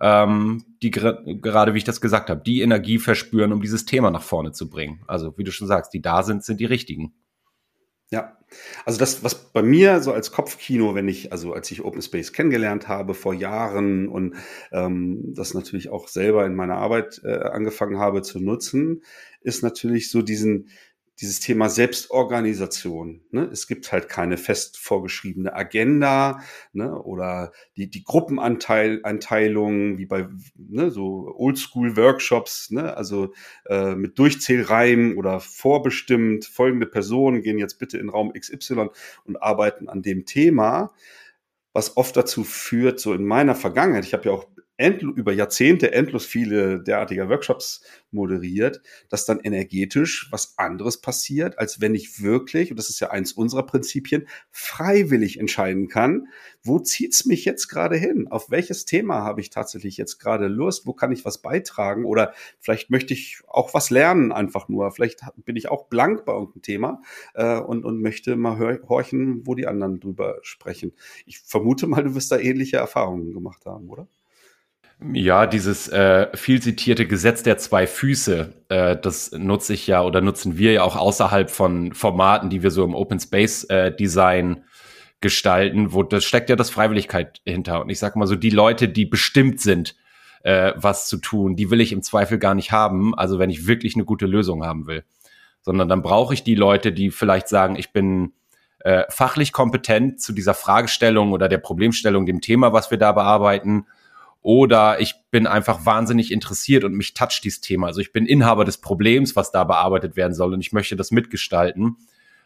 ähm, 0.01 0.65
die 0.83 0.91
gerade, 0.91 1.75
wie 1.75 1.79
ich 1.79 1.85
das 1.85 2.01
gesagt 2.01 2.31
habe, 2.31 2.43
die 2.43 2.63
Energie 2.63 2.99
verspüren, 2.99 3.53
um 3.53 3.61
dieses 3.61 3.85
Thema 3.85 4.11
nach 4.11 4.23
vorne 4.23 4.53
zu 4.53 4.71
bringen. 4.71 5.03
Also 5.07 5.37
wie 5.37 5.45
du 5.45 5.53
schon 5.53 5.69
sagst, 5.69 5.93
die 5.93 6.01
da 6.01 6.23
sind, 6.23 6.43
sind 6.43 6.59
die 6.59 6.65
richtigen. 6.65 7.15
Ja, 8.11 8.39
also 8.85 8.99
das, 8.99 9.25
was 9.25 9.53
bei 9.53 9.63
mir 9.63 10.01
so 10.01 10.13
als 10.13 10.31
Kopfkino, 10.31 10.95
wenn 10.95 11.09
ich, 11.09 11.33
also 11.33 11.53
als 11.53 11.71
ich 11.71 11.85
Open 11.85 12.01
Space 12.01 12.33
kennengelernt 12.33 12.87
habe 12.87 13.13
vor 13.13 13.35
Jahren 13.35 14.09
und 14.09 14.37
ähm, 14.73 15.35
das 15.35 15.55
natürlich 15.55 15.89
auch 15.89 16.09
selber 16.09 16.47
in 16.47 16.55
meiner 16.55 16.77
Arbeit 16.77 17.21
äh, 17.25 17.39
angefangen 17.39 17.99
habe 17.99 18.23
zu 18.23 18.41
nutzen, 18.41 19.03
ist 19.41 19.63
natürlich 19.63 20.11
so 20.11 20.23
diesen, 20.23 20.69
dieses 21.21 21.41
Thema 21.41 21.69
Selbstorganisation. 21.69 23.23
Ne? 23.31 23.49
Es 23.53 23.67
gibt 23.67 23.93
halt 23.93 24.09
keine 24.09 24.37
fest 24.37 24.79
vorgeschriebene 24.79 25.55
Agenda 25.55 26.41
ne? 26.73 27.01
oder 27.01 27.53
die, 27.77 27.89
die 27.89 28.03
Gruppeneinteilung 28.03 29.99
wie 29.99 30.07
bei 30.07 30.29
ne, 30.57 30.91
so 30.91 31.33
Oldschool-Workshops, 31.37 32.71
ne? 32.73 32.97
also 32.97 33.33
äh, 33.67 33.95
mit 33.95 34.19
Durchzählreimen 34.19 35.17
oder 35.17 35.39
vorbestimmt, 35.41 36.47
folgende 36.47 36.87
Personen 36.87 37.43
gehen 37.43 37.59
jetzt 37.59 37.79
bitte 37.79 37.99
in 37.99 38.09
Raum 38.09 38.33
XY 38.33 38.89
und 39.25 39.43
arbeiten 39.43 39.89
an 39.89 40.03
dem 40.03 40.27
Thema 40.27 40.93
was 41.75 41.97
oft 41.97 42.17
dazu 42.17 42.45
führt, 42.45 43.01
so 43.01 43.13
in 43.13 43.25
meiner 43.25 43.57
Vergangenheit, 43.57 44.05
ich 44.05 44.15
habe 44.15 44.27
ja 44.27 44.31
auch 44.31 44.47
über 44.79 45.33
Jahrzehnte 45.33 45.93
endlos 45.93 46.27
viele 46.27 46.83
derartiger 46.83 47.29
Workshops 47.29 47.83
moderiert, 48.11 48.83
dass 49.09 49.25
dann 49.25 49.41
energetisch 49.41 50.29
was 50.31 50.59
anderes 50.59 51.01
passiert, 51.01 51.59
als 51.59 51.81
wenn 51.81 51.95
ich 51.95 52.23
wirklich, 52.23 52.71
und 52.71 52.79
das 52.79 52.91
ist 52.91 53.01
ja 53.01 53.11
eins 53.11 53.33
unserer 53.33 53.65
Prinzipien, 53.65 54.27
freiwillig 54.51 55.39
entscheiden 55.39 55.89
kann, 55.89 56.29
wo 56.63 56.79
zieht's 56.81 57.25
mich 57.25 57.45
jetzt 57.45 57.69
gerade 57.69 57.97
hin? 57.97 58.27
Auf 58.29 58.51
welches 58.51 58.85
Thema 58.85 59.23
habe 59.23 59.41
ich 59.41 59.51
tatsächlich 59.51 59.97
jetzt 59.97 60.19
gerade 60.19 60.49
Lust? 60.49 60.87
Wo 60.87 60.93
kann 60.93 61.13
ich 61.13 61.25
was 61.25 61.43
beitragen? 61.43 62.05
Oder 62.05 62.35
vielleicht 62.59 62.91
möchte 62.91 63.15
ich 63.15 63.43
auch 63.47 63.75
was 63.75 63.91
lernen 63.91 64.33
einfach 64.33 64.69
nur. 64.69 64.91
Vielleicht 64.91 65.21
bin 65.45 65.57
ich 65.57 65.69
auch 65.69 65.87
blank 65.87 66.25
bei 66.25 66.33
irgendeinem 66.33 66.63
Thema 66.63 67.03
äh, 67.35 67.59
und, 67.59 67.85
und 67.85 68.01
möchte 68.01 68.35
mal 68.37 68.59
horchen, 68.89 69.47
wo 69.47 69.55
die 69.55 69.67
anderen 69.67 70.01
drüber 70.01 70.39
sprechen. 70.43 70.93
Ich 71.27 71.39
vermute 71.39 71.87
mal, 71.87 72.03
du 72.03 72.15
wirst 72.15 72.33
da 72.33 72.39
ähnliche 72.39 72.79
Erfahrungen 72.79 73.33
gemacht 73.33 73.67
haben, 73.67 73.89
oder? 73.89 74.09
Ja, 75.01 75.47
dieses 75.47 75.89
äh, 75.89 76.29
viel 76.35 76.63
zitierte 76.63 77.07
Gesetz 77.07 77.43
der 77.43 77.59
zwei 77.59 77.87
Füße, 77.87 78.53
äh, 78.69 78.97
das 78.97 79.33
nutze 79.33 79.75
ich 79.75 79.87
ja 79.87 80.03
oder 80.03 80.21
nutzen 80.21 80.57
wir 80.57 80.73
ja 80.73 80.83
auch 80.83 80.97
außerhalb 80.97 81.51
von 81.51 81.93
Formaten, 81.93 82.49
die 82.49 82.63
wir 82.63 82.71
so 82.71 82.85
im 82.85 82.95
Open 82.95 83.19
Space 83.19 83.65
äh, 83.65 83.95
Design 83.95 84.65
gestalten, 85.21 85.93
wo 85.93 86.03
das 86.03 86.25
steckt 86.25 86.49
ja 86.49 86.57
das 86.57 86.71
Freiwilligkeit 86.71 87.41
hinter. 87.45 87.81
Und 87.81 87.91
ich 87.91 87.99
sage 87.99 88.19
mal 88.19 88.27
so, 88.27 88.37
die 88.37 88.51
Leute, 88.51 88.89
die 88.89 89.05
bestimmt 89.05 89.61
sind, 89.61 89.97
äh, 90.43 90.73
was 90.77 91.09
zu 91.09 91.17
tun, 91.17 91.57
die 91.57 91.71
will 91.71 91.81
ich 91.81 91.93
im 91.93 92.03
Zweifel 92.03 92.39
gar 92.39 92.55
nicht 92.55 92.73
haben. 92.73 93.15
Also 93.15 93.39
wenn 93.39 93.51
ich 93.51 93.67
wirklich 93.67 93.97
eine 93.97 94.05
gute 94.05 94.27
Lösung 94.27 94.65
haben 94.65 94.87
will, 94.87 95.05
sondern 95.63 95.89
dann 95.89 96.03
brauche 96.03 96.35
ich 96.35 96.45
die 96.45 96.55
Leute, 96.55 96.93
die 96.93 97.11
vielleicht 97.11 97.49
sagen, 97.49 97.77
ich 97.77 97.93
bin 97.93 98.33
äh, 98.81 99.05
fachlich 99.09 99.53
kompetent 99.53 100.21
zu 100.21 100.33
dieser 100.33 100.55
Fragestellung 100.55 101.33
oder 101.33 101.49
der 101.49 101.59
Problemstellung, 101.59 102.27
dem 102.27 102.41
Thema, 102.41 102.73
was 102.73 102.91
wir 102.91 102.99
da 102.99 103.13
bearbeiten 103.13 103.87
oder 104.45 105.01
ich 105.01 105.15
bin 105.31 105.47
einfach 105.47 105.87
wahnsinnig 105.87 106.31
interessiert 106.31 106.85
und 106.85 106.93
mich 106.93 107.15
toucht 107.15 107.43
dieses 107.45 107.63
Thema. 107.63 107.87
Also 107.87 108.03
ich 108.03 108.13
bin 108.13 108.27
Inhaber 108.27 108.67
des 108.67 108.77
Problems, 108.77 109.37
was 109.37 109.53
da 109.53 109.65
bearbeitet 109.65 110.17
werden 110.17 110.35
soll 110.35 110.53
und 110.53 110.61
ich 110.61 110.71
möchte 110.71 110.97
das 110.97 111.11
mitgestalten. 111.11 111.97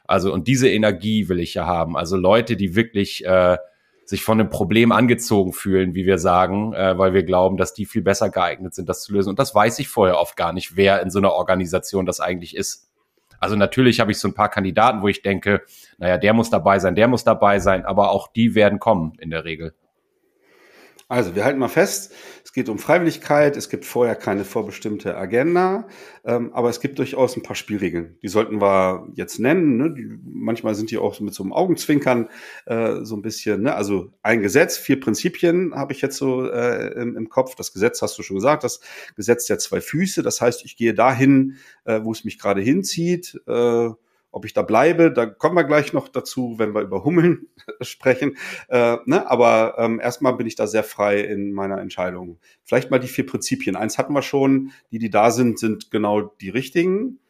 Also 0.04 0.32
und 0.32 0.46
diese 0.46 0.70
Energie 0.70 1.28
will 1.28 1.40
ich 1.40 1.54
ja 1.54 1.66
haben. 1.66 1.96
Also 1.96 2.16
Leute, 2.16 2.56
die 2.56 2.76
wirklich 2.76 3.26
äh, 3.26 3.58
sich 4.04 4.22
von 4.22 4.38
einem 4.38 4.48
Problem 4.48 4.92
angezogen 4.92 5.52
fühlen, 5.52 5.96
wie 5.96 6.06
wir 6.06 6.18
sagen, 6.18 6.72
äh, 6.72 6.96
weil 6.96 7.14
wir 7.14 7.24
glauben, 7.24 7.56
dass 7.56 7.74
die 7.74 7.84
viel 7.84 8.02
besser 8.02 8.30
geeignet 8.30 8.76
sind, 8.76 8.88
das 8.88 9.02
zu 9.02 9.12
lösen. 9.12 9.30
Und 9.30 9.40
das 9.40 9.52
weiß 9.52 9.80
ich 9.80 9.88
vorher 9.88 10.20
oft 10.20 10.36
gar 10.36 10.52
nicht, 10.52 10.76
wer 10.76 11.02
in 11.02 11.10
so 11.10 11.18
einer 11.18 11.32
Organisation 11.32 12.06
das 12.06 12.20
eigentlich 12.20 12.54
ist. 12.54 12.88
Also 13.40 13.56
natürlich 13.56 13.98
habe 13.98 14.12
ich 14.12 14.20
so 14.20 14.28
ein 14.28 14.34
paar 14.34 14.50
Kandidaten, 14.50 15.02
wo 15.02 15.08
ich 15.08 15.22
denke, 15.22 15.62
naja, 15.98 16.16
der 16.16 16.32
muss 16.32 16.48
dabei 16.48 16.78
sein, 16.78 16.94
der 16.94 17.08
muss 17.08 17.24
dabei 17.24 17.58
sein, 17.58 17.84
aber 17.84 18.12
auch 18.12 18.28
die 18.28 18.54
werden 18.54 18.78
kommen 18.78 19.14
in 19.18 19.30
der 19.30 19.44
Regel. 19.44 19.74
Also, 21.10 21.34
wir 21.34 21.46
halten 21.46 21.58
mal 21.58 21.68
fest, 21.68 22.12
es 22.44 22.52
geht 22.52 22.68
um 22.68 22.78
Freiwilligkeit, 22.78 23.56
es 23.56 23.70
gibt 23.70 23.86
vorher 23.86 24.14
keine 24.14 24.44
vorbestimmte 24.44 25.16
Agenda, 25.16 25.88
ähm, 26.22 26.52
aber 26.52 26.68
es 26.68 26.80
gibt 26.80 26.98
durchaus 26.98 27.34
ein 27.34 27.42
paar 27.42 27.56
Spielregeln. 27.56 28.18
Die 28.22 28.28
sollten 28.28 28.60
wir 28.60 29.08
jetzt 29.14 29.38
nennen. 29.38 29.78
Ne? 29.78 29.94
Die, 29.94 30.06
manchmal 30.22 30.74
sind 30.74 30.90
die 30.90 30.98
auch 30.98 31.18
mit 31.20 31.32
so 31.32 31.42
einem 31.42 31.54
Augenzwinkern 31.54 32.28
äh, 32.66 33.04
so 33.04 33.16
ein 33.16 33.22
bisschen, 33.22 33.62
ne? 33.62 33.74
also 33.74 34.12
ein 34.22 34.42
Gesetz, 34.42 34.76
vier 34.76 35.00
Prinzipien 35.00 35.74
habe 35.74 35.94
ich 35.94 36.02
jetzt 36.02 36.18
so 36.18 36.46
äh, 36.46 36.92
im, 37.00 37.16
im, 37.16 37.30
Kopf. 37.30 37.54
Das 37.54 37.72
Gesetz 37.72 38.02
hast 38.02 38.18
du 38.18 38.22
schon 38.22 38.36
gesagt, 38.36 38.62
das 38.62 38.80
Gesetz 39.16 39.46
der 39.46 39.58
zwei 39.58 39.80
Füße. 39.80 40.22
Das 40.22 40.42
heißt, 40.42 40.62
ich 40.66 40.76
gehe 40.76 40.92
dahin, 40.92 41.56
äh, 41.86 42.00
wo 42.02 42.12
es 42.12 42.24
mich 42.24 42.38
gerade 42.38 42.60
hinzieht. 42.60 43.40
Äh, 43.46 43.88
ob 44.30 44.44
ich 44.44 44.52
da 44.52 44.62
bleibe, 44.62 45.12
da 45.12 45.26
kommen 45.26 45.56
wir 45.56 45.64
gleich 45.64 45.92
noch 45.92 46.08
dazu, 46.08 46.54
wenn 46.58 46.74
wir 46.74 46.82
über 46.82 47.04
Hummeln 47.04 47.48
sprechen. 47.80 48.36
Äh, 48.68 48.98
ne? 49.06 49.28
Aber 49.30 49.76
ähm, 49.78 50.00
erstmal 50.00 50.34
bin 50.34 50.46
ich 50.46 50.54
da 50.54 50.66
sehr 50.66 50.84
frei 50.84 51.20
in 51.20 51.52
meiner 51.52 51.78
Entscheidung. 51.78 52.38
Vielleicht 52.64 52.90
mal 52.90 52.98
die 52.98 53.08
vier 53.08 53.26
Prinzipien. 53.26 53.76
Eins 53.76 53.98
hatten 53.98 54.12
wir 54.12 54.22
schon, 54.22 54.72
die, 54.90 54.98
die 54.98 55.10
da 55.10 55.30
sind, 55.30 55.58
sind 55.58 55.90
genau 55.90 56.20
die 56.20 56.50
richtigen. 56.50 57.20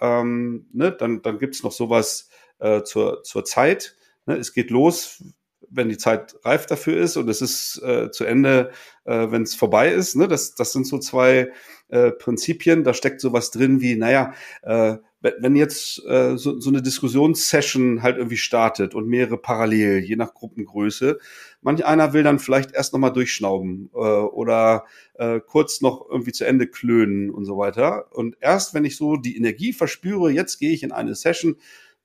Ähm, 0.00 0.66
ne? 0.72 0.92
Dann, 0.92 1.22
dann 1.22 1.38
gibt's 1.38 1.62
noch 1.62 1.72
sowas 1.72 2.28
äh, 2.58 2.82
zur, 2.82 3.22
zur 3.22 3.44
Zeit. 3.44 3.96
Ne? 4.26 4.36
Es 4.36 4.52
geht 4.52 4.70
los, 4.70 5.22
wenn 5.70 5.88
die 5.88 5.98
Zeit 5.98 6.34
reif 6.44 6.66
dafür 6.66 6.98
ist 6.98 7.16
und 7.16 7.28
es 7.28 7.40
ist 7.40 7.80
äh, 7.84 8.10
zu 8.10 8.24
Ende, 8.24 8.72
äh, 9.04 9.30
wenn 9.30 9.42
es 9.42 9.54
vorbei 9.54 9.90
ist. 9.92 10.16
Ne? 10.16 10.26
Das, 10.26 10.56
das 10.56 10.72
sind 10.72 10.86
so 10.86 10.98
zwei 10.98 11.52
äh, 11.88 12.10
Prinzipien. 12.10 12.82
Da 12.82 12.92
steckt 12.92 13.20
sowas 13.20 13.52
drin 13.52 13.80
wie, 13.80 13.94
naja, 13.94 14.34
äh, 14.62 14.96
wenn 15.20 15.54
jetzt 15.54 16.02
äh, 16.06 16.36
so, 16.36 16.58
so 16.60 16.70
eine 16.70 16.82
Diskussionssession 16.82 18.02
halt 18.02 18.16
irgendwie 18.16 18.38
startet 18.38 18.94
und 18.94 19.06
mehrere 19.06 19.36
parallel, 19.36 19.98
je 19.98 20.16
nach 20.16 20.32
Gruppengröße, 20.32 21.18
manch 21.60 21.84
einer 21.84 22.12
will 22.12 22.22
dann 22.22 22.38
vielleicht 22.38 22.72
erst 22.72 22.92
nochmal 22.92 23.12
durchschnauben 23.12 23.90
äh, 23.92 23.98
oder 23.98 24.84
äh, 25.14 25.40
kurz 25.40 25.82
noch 25.82 26.06
irgendwie 26.10 26.32
zu 26.32 26.46
Ende 26.46 26.66
klönen 26.66 27.30
und 27.30 27.44
so 27.44 27.58
weiter. 27.58 28.06
Und 28.16 28.36
erst 28.40 28.72
wenn 28.72 28.84
ich 28.84 28.96
so 28.96 29.16
die 29.16 29.36
Energie 29.36 29.72
verspüre, 29.72 30.30
jetzt 30.30 30.58
gehe 30.58 30.72
ich 30.72 30.82
in 30.82 30.92
eine 30.92 31.14
Session, 31.14 31.56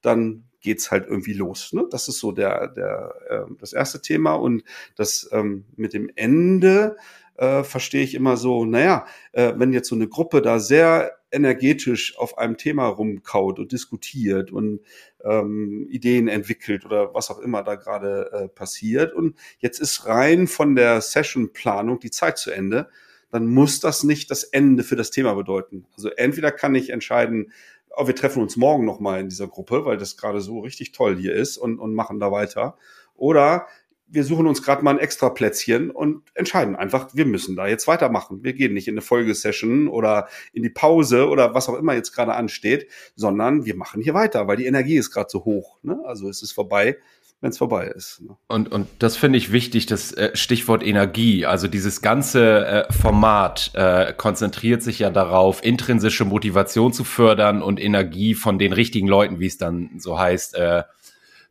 dann 0.02 0.44
geht's 0.60 0.92
halt 0.92 1.08
irgendwie 1.08 1.34
los. 1.34 1.74
Ne? 1.74 1.86
Das 1.90 2.08
ist 2.08 2.20
so 2.20 2.32
der, 2.32 2.68
der, 2.70 3.14
äh, 3.30 3.54
das 3.60 3.72
erste 3.72 4.02
Thema. 4.02 4.34
Und 4.34 4.64
das 4.96 5.30
ähm, 5.32 5.66
mit 5.76 5.94
dem 5.94 6.10
Ende 6.16 6.98
äh, 7.38 7.64
verstehe 7.64 8.04
ich 8.04 8.16
immer 8.16 8.36
so, 8.36 8.66
naja, 8.66 9.06
äh, 9.32 9.54
wenn 9.56 9.74
jetzt 9.74 9.90
so 9.90 9.96
eine 9.96 10.08
Gruppe 10.08 10.42
da 10.42 10.60
sehr 10.60 11.12
energetisch 11.36 12.18
auf 12.18 12.38
einem 12.38 12.58
Thema 12.58 12.88
rumkaut 12.88 13.60
und 13.60 13.72
diskutiert 13.72 14.52
und 14.52 14.80
ähm, 15.24 15.88
Ideen 15.90 16.28
entwickelt 16.28 16.86
oder 16.86 17.14
was 17.14 17.30
auch 17.30 17.40
immer 17.40 17.62
da 17.64 17.76
gerade 17.76 18.32
äh, 18.32 18.48
passiert 18.48 19.14
und 19.14 19.36
jetzt 19.60 19.80
ist 19.80 20.08
rein 20.08 20.48
von 20.48 20.76
der 20.76 21.02
Sessionplanung 21.02 22.00
die 22.00 22.12
Zeit 22.12 22.38
zu 22.38 22.52
Ende, 22.52 22.90
dann 23.32 23.48
muss 23.48 23.80
das 23.80 24.04
nicht 24.04 24.32
das 24.32 24.44
Ende 24.44 24.84
für 24.84 24.96
das 24.96 25.12
Thema 25.12 25.34
bedeuten. 25.34 25.86
Also 25.96 26.10
entweder 26.10 26.52
kann 26.52 26.74
ich 26.74 26.90
entscheiden, 26.90 27.52
oh, 27.96 28.08
wir 28.08 28.16
treffen 28.16 28.42
uns 28.42 28.56
morgen 28.56 28.86
nochmal 28.86 29.20
in 29.20 29.30
dieser 29.30 29.48
Gruppe, 29.48 29.86
weil 29.86 29.98
das 29.98 30.18
gerade 30.18 30.42
so 30.42 30.60
richtig 30.60 30.92
toll 30.92 31.18
hier 31.18 31.34
ist 31.34 31.58
und, 31.58 31.80
und 31.80 31.94
machen 31.94 32.20
da 32.20 32.32
weiter. 32.32 32.78
Oder 33.16 33.68
wir 34.08 34.24
suchen 34.24 34.48
uns 34.48 34.62
gerade 34.62 34.84
mal 34.84 34.92
ein 34.92 35.00
extra 35.00 35.30
Plätzchen 35.30 35.90
und 35.90 36.24
entscheiden 36.36 36.76
einfach, 36.76 37.10
wir 37.14 37.26
müssen 37.26 37.56
da 37.56 37.68
jetzt 37.68 37.88
weitermachen. 37.88 38.44
Wir 38.44 38.54
gehen 38.54 38.74
nicht 38.74 38.88
in 38.88 38.94
eine 38.94 39.02
Folgesession 39.02 39.88
oder 39.88 40.28
in 40.54 40.64
die 40.64 40.70
Pause 40.70 41.28
oder 41.28 41.54
was 41.54 41.70
auch 41.70 41.78
immer 41.78 41.94
jetzt 41.94 42.12
gerade 42.12 42.34
ansteht, 42.34 42.88
sondern 43.16 43.66
wir 43.66 43.76
machen 43.76 44.02
hier 44.02 44.14
weiter, 44.14 44.48
weil 44.48 44.58
die 44.58 44.68
Energie 44.68 44.98
ist 44.98 45.12
gerade 45.12 45.30
so 45.30 45.44
hoch. 45.46 45.78
Ne? 45.82 46.00
Also 46.06 46.30
es 46.30 46.44
ist 46.44 46.52
vorbei, 46.52 46.98
wenn 47.42 47.50
es 47.50 47.58
vorbei 47.58 47.88
ist. 47.88 48.22
Ne? 48.22 48.38
Und, 48.48 48.72
und 48.72 48.88
das 49.00 49.18
finde 49.18 49.38
ich 49.38 49.52
wichtig, 49.52 49.88
das 49.88 50.12
äh, 50.14 50.36
Stichwort 50.36 50.84
Energie. 50.84 51.46
Also 51.46 51.68
dieses 51.68 52.02
ganze 52.02 52.66
äh, 52.66 52.94
Format 52.94 53.72
äh, 53.74 54.14
konzentriert 54.14 54.84
sich 54.84 55.00
ja 55.00 55.10
darauf, 55.10 55.64
intrinsische 55.64 56.26
Motivation 56.26 56.94
zu 56.94 57.04
fördern 57.04 57.62
und 57.62 57.80
Energie 57.80 58.36
von 58.36 58.60
den 58.60 58.72
richtigen 58.72 59.08
Leuten, 59.08 59.40
wie 59.40 59.48
es 59.48 59.58
dann 59.58 59.92
so 59.98 60.20
heißt, 60.20 60.56
äh, 60.56 60.84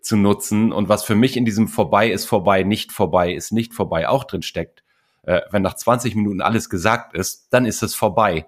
zu 0.04 0.16
nutzen. 0.16 0.72
Und 0.72 0.88
was 0.88 1.04
für 1.04 1.14
mich 1.14 1.36
in 1.36 1.44
diesem 1.44 1.68
vorbei 1.68 2.10
ist 2.10 2.26
vorbei, 2.26 2.62
nicht 2.62 2.92
vorbei 2.92 3.32
ist 3.32 3.52
nicht 3.52 3.74
vorbei 3.74 4.08
auch 4.08 4.24
drin 4.24 4.42
steckt. 4.42 4.84
Äh, 5.22 5.40
wenn 5.50 5.62
nach 5.62 5.74
20 5.74 6.14
Minuten 6.14 6.40
alles 6.40 6.68
gesagt 6.68 7.16
ist, 7.16 7.48
dann 7.50 7.66
ist 7.66 7.82
es 7.82 7.94
vorbei. 7.94 8.46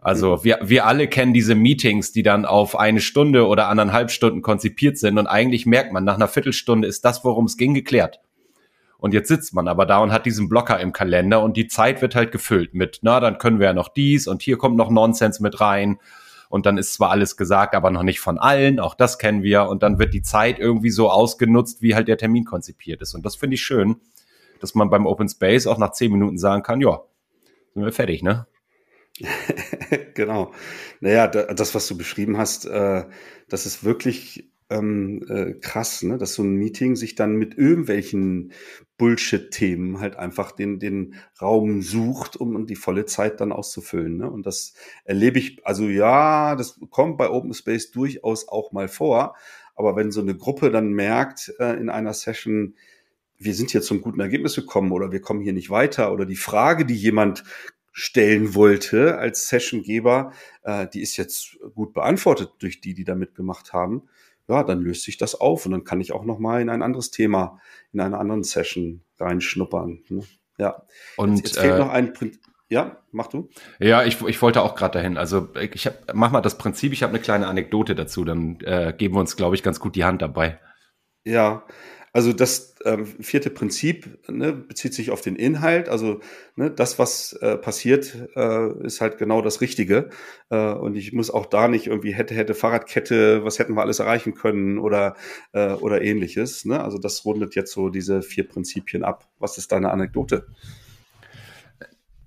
Also 0.00 0.36
mhm. 0.36 0.44
wir, 0.44 0.58
wir 0.62 0.86
alle 0.86 1.08
kennen 1.08 1.32
diese 1.32 1.54
Meetings, 1.54 2.12
die 2.12 2.22
dann 2.22 2.44
auf 2.44 2.78
eine 2.78 3.00
Stunde 3.00 3.46
oder 3.46 3.68
anderthalb 3.68 4.10
Stunden 4.10 4.42
konzipiert 4.42 4.98
sind 4.98 5.18
und 5.18 5.26
eigentlich 5.26 5.66
merkt 5.66 5.92
man, 5.92 6.04
nach 6.04 6.14
einer 6.14 6.28
Viertelstunde 6.28 6.86
ist 6.86 7.04
das, 7.04 7.24
worum 7.24 7.46
es 7.46 7.56
ging, 7.56 7.74
geklärt. 7.74 8.20
Und 8.98 9.12
jetzt 9.12 9.28
sitzt 9.28 9.54
man 9.54 9.68
aber 9.68 9.86
da 9.86 9.98
und 9.98 10.12
hat 10.12 10.24
diesen 10.24 10.48
Blocker 10.48 10.78
im 10.78 10.92
Kalender 10.92 11.42
und 11.42 11.56
die 11.56 11.66
Zeit 11.66 12.00
wird 12.00 12.14
halt 12.14 12.32
gefüllt 12.32 12.74
mit, 12.74 13.00
na, 13.02 13.20
dann 13.20 13.38
können 13.38 13.58
wir 13.58 13.66
ja 13.66 13.72
noch 13.72 13.88
dies 13.88 14.26
und 14.28 14.42
hier 14.42 14.56
kommt 14.56 14.76
noch 14.76 14.90
Nonsens 14.90 15.40
mit 15.40 15.60
rein 15.60 15.98
und 16.54 16.66
dann 16.66 16.78
ist 16.78 16.92
zwar 16.92 17.10
alles 17.10 17.36
gesagt, 17.36 17.74
aber 17.74 17.90
noch 17.90 18.04
nicht 18.04 18.20
von 18.20 18.38
allen, 18.38 18.78
auch 18.78 18.94
das 18.94 19.18
kennen 19.18 19.42
wir 19.42 19.64
und 19.64 19.82
dann 19.82 19.98
wird 19.98 20.14
die 20.14 20.22
Zeit 20.22 20.60
irgendwie 20.60 20.90
so 20.90 21.10
ausgenutzt, 21.10 21.82
wie 21.82 21.96
halt 21.96 22.06
der 22.06 22.16
Termin 22.16 22.44
konzipiert 22.44 23.02
ist 23.02 23.12
und 23.12 23.26
das 23.26 23.34
finde 23.34 23.54
ich 23.54 23.62
schön, 23.62 23.96
dass 24.60 24.76
man 24.76 24.88
beim 24.88 25.04
Open 25.04 25.28
Space 25.28 25.66
auch 25.66 25.78
nach 25.78 25.90
zehn 25.90 26.12
Minuten 26.12 26.38
sagen 26.38 26.62
kann, 26.62 26.80
ja, 26.80 27.02
sind 27.74 27.84
wir 27.84 27.90
fertig, 27.90 28.22
ne? 28.22 28.46
genau. 30.14 30.52
Naja, 31.00 31.26
das, 31.26 31.74
was 31.74 31.88
du 31.88 31.98
beschrieben 31.98 32.38
hast, 32.38 32.66
äh, 32.66 33.04
das 33.48 33.66
ist 33.66 33.82
wirklich 33.82 34.48
ähm, 34.70 35.24
äh, 35.28 35.54
krass, 35.54 36.02
ne? 36.02 36.18
dass 36.18 36.34
so 36.34 36.42
ein 36.42 36.54
Meeting 36.54 36.96
sich 36.96 37.14
dann 37.14 37.36
mit 37.36 37.56
irgendwelchen 37.56 38.52
Bullshit-Themen 38.96 40.00
halt 40.00 40.16
einfach 40.16 40.52
den, 40.52 40.78
den 40.78 41.14
Raum 41.40 41.82
sucht, 41.82 42.36
um 42.36 42.66
die 42.66 42.76
volle 42.76 43.04
Zeit 43.04 43.40
dann 43.40 43.52
auszufüllen. 43.52 44.16
Ne? 44.16 44.30
Und 44.30 44.46
das 44.46 44.74
erlebe 45.04 45.38
ich, 45.38 45.66
also 45.66 45.88
ja, 45.88 46.56
das 46.56 46.80
kommt 46.90 47.18
bei 47.18 47.28
Open 47.28 47.52
Space 47.52 47.90
durchaus 47.90 48.48
auch 48.48 48.72
mal 48.72 48.88
vor. 48.88 49.36
Aber 49.74 49.96
wenn 49.96 50.12
so 50.12 50.20
eine 50.20 50.36
Gruppe 50.36 50.70
dann 50.70 50.92
merkt 50.92 51.52
äh, 51.58 51.74
in 51.74 51.90
einer 51.90 52.14
Session, 52.14 52.74
wir 53.36 53.54
sind 53.54 53.70
hier 53.70 53.82
zum 53.82 54.00
guten 54.00 54.20
Ergebnis 54.20 54.54
gekommen 54.54 54.92
oder 54.92 55.12
wir 55.12 55.20
kommen 55.20 55.40
hier 55.40 55.52
nicht 55.52 55.70
weiter 55.70 56.12
oder 56.12 56.24
die 56.24 56.36
Frage, 56.36 56.86
die 56.86 56.94
jemand 56.94 57.44
stellen 57.92 58.54
wollte 58.54 59.18
als 59.18 59.48
Sessiongeber, 59.48 60.32
äh, 60.62 60.86
die 60.88 61.02
ist 61.02 61.16
jetzt 61.16 61.58
gut 61.74 61.92
beantwortet 61.92 62.52
durch 62.60 62.80
die, 62.80 62.94
die 62.94 63.04
da 63.04 63.14
mitgemacht 63.14 63.72
haben 63.72 64.04
ja, 64.48 64.62
dann 64.62 64.80
löst 64.80 65.02
sich 65.02 65.16
das 65.16 65.34
auf 65.34 65.66
und 65.66 65.72
dann 65.72 65.84
kann 65.84 66.00
ich 66.00 66.12
auch 66.12 66.24
noch 66.24 66.38
mal 66.38 66.60
in 66.60 66.68
ein 66.68 66.82
anderes 66.82 67.10
Thema, 67.10 67.60
in 67.92 68.00
einer 68.00 68.18
anderen 68.18 68.42
Session 68.42 69.02
reinschnuppern. 69.18 70.02
Ne? 70.08 70.22
Ja. 70.58 70.82
Und 71.16 71.36
jetzt, 71.36 71.56
jetzt 71.56 71.58
fehlt 71.60 71.74
äh, 71.74 71.78
noch 71.78 71.90
ein 71.90 72.12
Prinzip. 72.12 72.40
Ja, 72.68 73.02
mach 73.12 73.28
du. 73.28 73.50
Ja, 73.78 74.04
ich, 74.04 74.20
ich 74.22 74.40
wollte 74.40 74.62
auch 74.62 74.74
gerade 74.74 74.98
dahin. 74.98 75.16
Also 75.16 75.48
ich 75.54 75.86
hab, 75.86 76.14
mach 76.14 76.32
mal 76.32 76.40
das 76.40 76.58
Prinzip. 76.58 76.92
Ich 76.92 77.02
habe 77.02 77.10
eine 77.10 77.20
kleine 77.20 77.46
Anekdote 77.46 77.94
dazu. 77.94 78.24
Dann 78.24 78.58
äh, 78.60 78.94
geben 78.96 79.14
wir 79.14 79.20
uns, 79.20 79.36
glaube 79.36 79.54
ich, 79.54 79.62
ganz 79.62 79.80
gut 79.80 79.94
die 79.96 80.04
Hand 80.04 80.22
dabei. 80.22 80.58
Ja, 81.24 81.64
also 82.14 82.32
das 82.32 82.76
ähm, 82.84 83.06
vierte 83.06 83.50
Prinzip 83.50 84.20
ne, 84.28 84.52
bezieht 84.52 84.94
sich 84.94 85.10
auf 85.10 85.20
den 85.20 85.34
Inhalt. 85.34 85.88
Also 85.88 86.20
ne, 86.54 86.70
das, 86.70 86.96
was 87.00 87.32
äh, 87.32 87.58
passiert, 87.58 88.16
äh, 88.36 88.86
ist 88.86 89.00
halt 89.00 89.18
genau 89.18 89.42
das 89.42 89.60
Richtige. 89.60 90.10
Äh, 90.48 90.74
und 90.74 90.94
ich 90.94 91.12
muss 91.12 91.32
auch 91.32 91.44
da 91.44 91.66
nicht 91.66 91.88
irgendwie 91.88 92.14
hätte, 92.14 92.36
hätte 92.36 92.54
Fahrradkette, 92.54 93.44
was 93.44 93.58
hätten 93.58 93.74
wir 93.74 93.82
alles 93.82 93.98
erreichen 93.98 94.34
können 94.34 94.78
oder, 94.78 95.16
äh, 95.52 95.72
oder 95.72 96.02
ähnliches. 96.02 96.64
Ne? 96.64 96.80
Also 96.80 96.98
das 96.98 97.24
rundet 97.24 97.56
jetzt 97.56 97.72
so 97.72 97.88
diese 97.88 98.22
vier 98.22 98.46
Prinzipien 98.46 99.02
ab. 99.02 99.26
Was 99.40 99.58
ist 99.58 99.72
deine 99.72 99.90
Anekdote? 99.90 100.46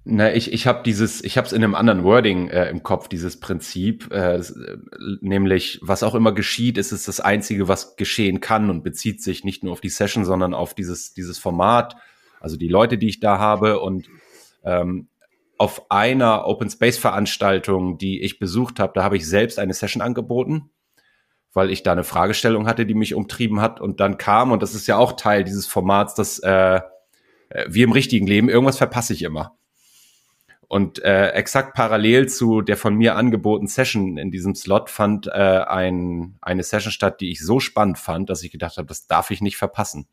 Na, 0.10 0.34
ich, 0.34 0.54
ich 0.54 0.68
habe 0.68 0.84
dieses, 0.84 1.22
ich 1.22 1.38
habe 1.38 1.48
es 1.48 1.52
in 1.52 1.62
einem 1.62 1.76
anderen 1.76 2.06
Wording 2.06 2.48
äh, 2.48 2.70
im 2.70 2.82
Kopf, 2.82 3.10
dieses 3.10 3.42
Prinzip, 3.42 4.10
äh, 4.10 4.42
nämlich 5.20 5.80
was 5.82 6.02
auch 6.02 6.16
immer 6.16 6.32
geschieht, 6.32 6.78
ist 6.78 6.94
es 6.94 7.04
das 7.04 7.20
Einzige, 7.20 7.68
was 7.68 7.98
geschehen 7.98 8.40
kann 8.40 8.70
und 8.70 8.86
bezieht 8.86 9.22
sich 9.22 9.44
nicht 9.44 9.66
nur 9.66 9.74
auf 9.74 9.82
die 9.82 9.90
Session, 9.90 10.24
sondern 10.24 10.54
auf 10.54 10.74
dieses, 10.74 11.14
dieses 11.14 11.40
Format, 11.40 11.98
also 12.40 12.56
die 12.56 12.70
Leute, 12.70 12.98
die 12.98 13.10
ich 13.10 13.20
da 13.20 13.38
habe 13.38 13.82
und 13.82 14.08
ähm, 14.64 15.10
auf 15.58 15.92
einer 15.92 16.48
Open 16.48 16.70
Space 16.70 16.98
Veranstaltung, 16.98 17.98
die 17.98 18.22
ich 18.22 18.40
besucht 18.40 18.80
habe, 18.80 18.94
da 18.96 19.04
habe 19.04 19.18
ich 19.18 19.28
selbst 19.28 19.60
eine 19.60 19.74
Session 19.74 20.02
angeboten, 20.02 20.70
weil 21.52 21.70
ich 21.70 21.84
da 21.84 21.92
eine 21.92 22.06
Fragestellung 22.06 22.66
hatte, 22.66 22.86
die 22.86 22.96
mich 22.96 23.14
umtrieben 23.14 23.60
hat 23.60 23.82
und 23.82 24.00
dann 24.00 24.18
kam 24.18 24.54
und 24.54 24.64
das 24.64 24.74
ist 24.74 24.88
ja 24.88 24.96
auch 24.96 25.18
Teil 25.18 25.44
dieses 25.44 25.68
Formats, 25.68 26.16
dass 26.16 26.40
äh, 26.40 26.80
äh 27.50 27.66
wie 27.68 27.82
im 27.82 27.92
richtigen 27.92 28.26
Leben 28.26 28.48
irgendwas 28.48 28.78
verpasse 28.78 29.12
ich 29.12 29.24
immer. 29.24 29.58
Und 30.70 31.02
äh, 31.02 31.30
exakt 31.30 31.76
parallel 31.76 32.28
zu 32.28 32.62
der 32.62 32.76
von 32.76 32.94
mir 32.94 33.16
angebotenen 33.16 33.70
Session 33.70 34.18
in 34.18 34.32
diesem 34.32 34.54
Slot 34.54 34.90
fand 34.90 35.28
äh, 35.28 35.32
ein, 35.32 36.38
eine 36.42 36.64
Session 36.64 36.92
statt, 36.92 37.22
die 37.22 37.32
ich 37.32 37.40
so 37.40 37.62
spannend 37.62 37.98
fand, 37.98 38.30
dass 38.30 38.44
ich 38.44 38.52
gedacht 38.52 38.78
habe, 38.78 38.88
das 38.88 39.08
darf 39.08 39.32
ich 39.32 39.42
nicht 39.42 39.56
verpassen. 39.56 40.08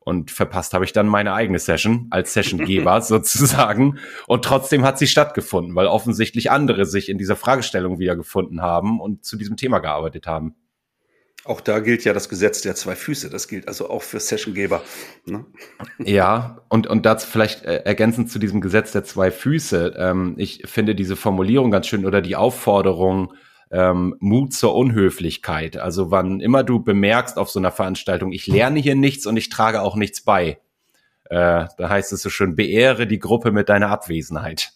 Und 0.00 0.30
verpasst 0.30 0.74
habe 0.74 0.84
ich 0.84 0.92
dann 0.92 1.06
meine 1.06 1.34
eigene 1.34 1.58
Session 1.58 2.08
als 2.10 2.32
Sessiongeber 2.32 3.00
sozusagen. 3.02 3.98
Und 4.26 4.44
trotzdem 4.44 4.84
hat 4.84 4.98
sie 4.98 5.06
stattgefunden, 5.06 5.74
weil 5.74 5.86
offensichtlich 5.86 6.50
andere 6.50 6.84
sich 6.84 7.08
in 7.08 7.18
dieser 7.18 7.36
Fragestellung 7.36 7.98
wiedergefunden 7.98 8.62
haben 8.62 9.00
und 9.00 9.24
zu 9.24 9.36
diesem 9.36 9.56
Thema 9.56 9.78
gearbeitet 9.78 10.26
haben. 10.26 10.56
Auch 11.50 11.60
da 11.60 11.80
gilt 11.80 12.04
ja 12.04 12.12
das 12.12 12.28
Gesetz 12.28 12.62
der 12.62 12.76
zwei 12.76 12.94
Füße. 12.94 13.28
Das 13.28 13.48
gilt 13.48 13.66
also 13.66 13.90
auch 13.90 14.02
für 14.02 14.20
Sessiongeber. 14.20 14.82
Ne? 15.26 15.44
Ja, 15.98 16.60
und, 16.68 16.86
und 16.86 17.04
dazu 17.04 17.26
vielleicht 17.26 17.64
äh, 17.64 17.78
ergänzend 17.78 18.30
zu 18.30 18.38
diesem 18.38 18.60
Gesetz 18.60 18.92
der 18.92 19.02
zwei 19.02 19.32
Füße. 19.32 19.96
Ähm, 19.98 20.36
ich 20.38 20.62
finde 20.66 20.94
diese 20.94 21.16
Formulierung 21.16 21.72
ganz 21.72 21.88
schön 21.88 22.06
oder 22.06 22.22
die 22.22 22.36
Aufforderung, 22.36 23.34
ähm, 23.72 24.14
Mut 24.20 24.54
zur 24.54 24.76
Unhöflichkeit. 24.76 25.76
Also 25.76 26.12
wann 26.12 26.38
immer 26.38 26.62
du 26.62 26.84
bemerkst 26.84 27.36
auf 27.36 27.50
so 27.50 27.58
einer 27.58 27.72
Veranstaltung, 27.72 28.30
ich 28.30 28.46
lerne 28.46 28.78
hier 28.78 28.94
nichts 28.94 29.26
und 29.26 29.36
ich 29.36 29.48
trage 29.48 29.82
auch 29.82 29.96
nichts 29.96 30.20
bei. 30.20 30.60
Äh, 31.24 31.66
da 31.76 31.88
heißt 31.88 32.12
es 32.12 32.22
so 32.22 32.30
schön, 32.30 32.54
beehre 32.54 33.08
die 33.08 33.18
Gruppe 33.18 33.50
mit 33.50 33.68
deiner 33.68 33.88
Abwesenheit. 33.88 34.70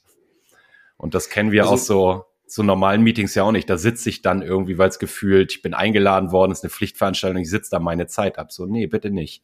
Und 0.96 1.14
das 1.14 1.28
kennen 1.28 1.52
wir 1.52 1.62
also, 1.62 1.74
aus 1.74 1.86
so 1.86 2.24
so 2.46 2.62
normalen 2.62 3.02
Meetings 3.02 3.34
ja 3.34 3.42
auch 3.42 3.52
nicht. 3.52 3.68
Da 3.68 3.78
sitze 3.78 4.08
ich 4.08 4.22
dann 4.22 4.42
irgendwie, 4.42 4.78
weil 4.78 4.88
es 4.88 4.98
gefühlt, 4.98 5.52
ich 5.52 5.62
bin 5.62 5.74
eingeladen 5.74 6.32
worden, 6.32 6.52
ist 6.52 6.62
eine 6.62 6.70
Pflichtveranstaltung, 6.70 7.42
ich 7.42 7.50
sitze 7.50 7.70
da 7.70 7.78
meine 7.78 8.06
Zeit 8.06 8.38
ab. 8.38 8.52
So, 8.52 8.66
nee, 8.66 8.86
bitte 8.86 9.10
nicht. 9.10 9.42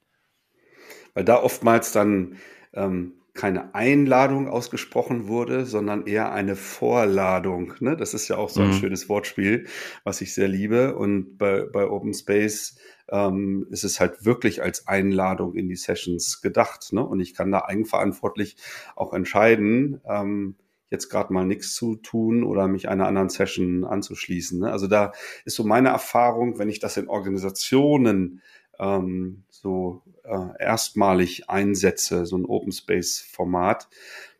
Weil 1.15 1.25
da 1.25 1.43
oftmals 1.43 1.93
dann 1.93 2.37
ähm, 2.73 3.15
keine 3.35 3.75
Einladung 3.75 4.49
ausgesprochen 4.49 5.29
wurde, 5.29 5.65
sondern 5.65 6.07
eher 6.07 6.33
eine 6.33 6.57
Vorladung. 6.57 7.75
Ne? 7.81 7.97
Das 7.97 8.15
ist 8.15 8.29
ja 8.29 8.37
auch 8.37 8.51
so 8.51 8.61
ein 8.61 8.69
mhm. 8.69 8.75
schönes 8.75 9.09
Wortspiel, 9.09 9.67
was 10.05 10.21
ich 10.21 10.35
sehr 10.35 10.49
liebe. 10.49 10.97
Und 10.97 11.39
bei, 11.39 11.63
bei 11.63 11.89
Open 11.89 12.13
Space 12.13 12.77
ähm, 13.09 13.67
ist 13.71 13.85
es 13.85 14.01
halt 14.01 14.25
wirklich 14.25 14.63
als 14.63 14.87
Einladung 14.89 15.55
in 15.55 15.69
die 15.69 15.77
Sessions 15.77 16.43
gedacht. 16.43 16.93
Ne? 16.93 17.05
Und 17.05 17.21
ich 17.21 17.35
kann 17.35 17.51
da 17.51 17.61
eigenverantwortlich 17.61 18.57
auch 18.97 19.13
entscheiden, 19.13 20.01
ähm, 20.09 20.57
jetzt 20.91 21.09
gerade 21.09 21.33
mal 21.33 21.47
nichts 21.47 21.75
zu 21.75 21.97
tun 21.97 22.45
oder 22.45 22.69
mich 22.69 22.89
einer 22.89 23.07
anderen 23.07 23.31
Session 23.31 23.85
anzuschließen. 23.85 24.61
Ne? 24.61 24.73
Also 24.73 24.87
da 24.87 25.13
ist 25.45 25.57
so 25.57 25.65
meine 25.65 25.89
Erfahrung, 25.91 26.59
wenn 26.59 26.69
ich 26.69 26.81
das 26.81 26.97
in 26.97 27.09
Organisationen 27.09 28.43
ähm, 28.79 29.45
so 29.49 30.03
äh, 30.25 30.49
erstmalig 30.59 31.49
einsetze, 31.49 32.27
so 32.27 32.37
ein 32.37 32.45
Open 32.45 32.73
Space 32.73 33.21
Format, 33.21 33.89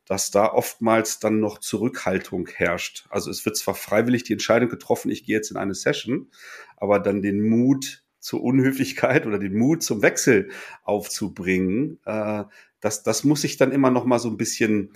dass 0.07 0.33
da 0.33 0.53
oftmals 0.53 1.21
dann 1.21 1.39
noch 1.39 1.59
Zurückhaltung 1.59 2.49
herrscht. 2.49 3.07
Also 3.11 3.31
es 3.31 3.45
wird 3.45 3.57
zwar 3.57 3.75
freiwillig 3.75 4.25
die 4.25 4.33
Entscheidung 4.33 4.69
getroffen, 4.69 5.11
ich 5.11 5.25
gehe 5.25 5.37
jetzt 5.37 5.53
in 5.53 5.57
eine 5.57 5.75
Session, 5.75 6.31
aber 6.77 6.99
dann 6.99 7.23
den 7.23 7.49
Mut 7.49 8.03
zur 8.19 8.43
Unhöflichkeit 8.43 9.25
oder 9.27 9.39
den 9.39 9.57
Mut 9.57 9.85
zum 9.85 10.03
Wechsel 10.03 10.51
aufzubringen, 10.83 12.01
äh, 12.05 12.45
das, 12.81 13.03
das 13.03 13.25
muss 13.25 13.45
ich 13.45 13.57
dann 13.57 13.73
immer 13.73 13.91
noch 13.91 14.05
mal 14.05 14.19
so 14.19 14.29
ein 14.29 14.37
bisschen 14.37 14.93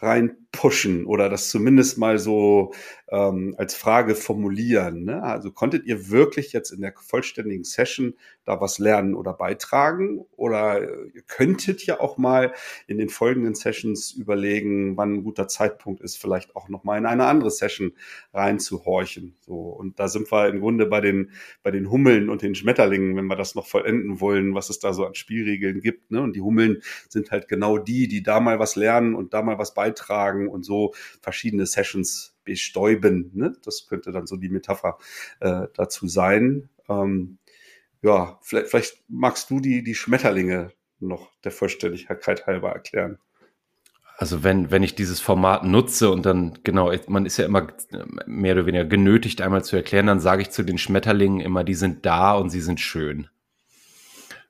rein 0.00 0.36
pushen 0.52 1.06
oder 1.06 1.28
das 1.28 1.50
zumindest 1.50 1.98
mal 1.98 2.18
so 2.18 2.72
ähm, 3.10 3.54
als 3.56 3.74
Frage 3.74 4.14
formulieren. 4.14 5.04
Ne? 5.04 5.22
Also 5.22 5.50
konntet 5.50 5.86
ihr 5.86 6.10
wirklich 6.10 6.52
jetzt 6.52 6.70
in 6.70 6.80
der 6.82 6.92
vollständigen 6.94 7.64
Session 7.64 8.14
da 8.44 8.60
was 8.60 8.78
lernen 8.78 9.14
oder 9.14 9.32
beitragen? 9.32 10.24
Oder 10.36 10.82
ihr 11.14 11.22
könntet 11.26 11.84
ja 11.86 12.00
auch 12.00 12.18
mal 12.18 12.52
in 12.86 12.98
den 12.98 13.08
folgenden 13.08 13.54
Sessions 13.54 14.12
überlegen, 14.12 14.96
wann 14.96 15.14
ein 15.14 15.24
guter 15.24 15.48
Zeitpunkt 15.48 16.00
ist, 16.00 16.18
vielleicht 16.18 16.54
auch 16.56 16.68
noch 16.68 16.84
mal 16.84 16.98
in 16.98 17.06
eine 17.06 17.26
andere 17.26 17.50
Session 17.50 17.92
reinzuhorchen. 18.34 19.36
So 19.40 19.54
und 19.54 19.98
da 19.98 20.08
sind 20.08 20.30
wir 20.30 20.48
im 20.48 20.60
Grunde 20.60 20.86
bei 20.86 21.00
den 21.00 21.30
bei 21.62 21.70
den 21.70 21.90
Hummeln 21.90 22.28
und 22.28 22.42
den 22.42 22.54
Schmetterlingen, 22.54 23.16
wenn 23.16 23.26
wir 23.26 23.36
das 23.36 23.54
noch 23.54 23.66
vollenden 23.66 24.20
wollen, 24.20 24.54
was 24.54 24.70
es 24.70 24.78
da 24.78 24.92
so 24.92 25.06
an 25.06 25.14
Spielregeln 25.14 25.80
gibt. 25.80 26.10
Ne? 26.10 26.20
Und 26.20 26.36
die 26.36 26.40
Hummeln 26.40 26.82
sind 27.08 27.30
halt 27.30 27.48
genau 27.48 27.78
die, 27.78 28.08
die 28.08 28.22
da 28.22 28.40
mal 28.40 28.58
was 28.58 28.76
lernen 28.76 29.14
und 29.14 29.32
da 29.32 29.42
mal 29.42 29.58
was 29.58 29.74
beitragen 29.74 30.48
und 30.48 30.64
so 30.64 30.92
verschiedene 31.20 31.66
Sessions 31.66 32.37
bestäuben. 32.48 33.30
Ne? 33.34 33.52
Das 33.64 33.86
könnte 33.86 34.10
dann 34.10 34.26
so 34.26 34.36
die 34.36 34.48
Metapher 34.48 34.98
äh, 35.40 35.66
dazu 35.74 36.08
sein. 36.08 36.68
Ähm, 36.88 37.38
ja, 38.02 38.38
vielleicht, 38.42 38.68
vielleicht 38.68 39.04
magst 39.08 39.50
du 39.50 39.60
die, 39.60 39.84
die 39.84 39.94
Schmetterlinge 39.94 40.72
noch 40.98 41.30
der 41.44 41.52
Vollständigkeit 41.52 42.46
halber 42.46 42.70
erklären. 42.70 43.18
Also 44.16 44.42
wenn, 44.42 44.72
wenn 44.72 44.82
ich 44.82 44.96
dieses 44.96 45.20
Format 45.20 45.62
nutze 45.62 46.10
und 46.10 46.26
dann, 46.26 46.58
genau, 46.64 46.92
man 47.06 47.24
ist 47.24 47.36
ja 47.36 47.44
immer 47.44 47.68
mehr 48.26 48.54
oder 48.54 48.66
weniger 48.66 48.84
genötigt, 48.84 49.40
einmal 49.40 49.62
zu 49.62 49.76
erklären, 49.76 50.06
dann 50.06 50.18
sage 50.18 50.42
ich 50.42 50.50
zu 50.50 50.64
den 50.64 50.78
Schmetterlingen 50.78 51.40
immer, 51.40 51.62
die 51.62 51.74
sind 51.74 52.04
da 52.04 52.34
und 52.34 52.50
sie 52.50 52.60
sind 52.60 52.80
schön. 52.80 53.28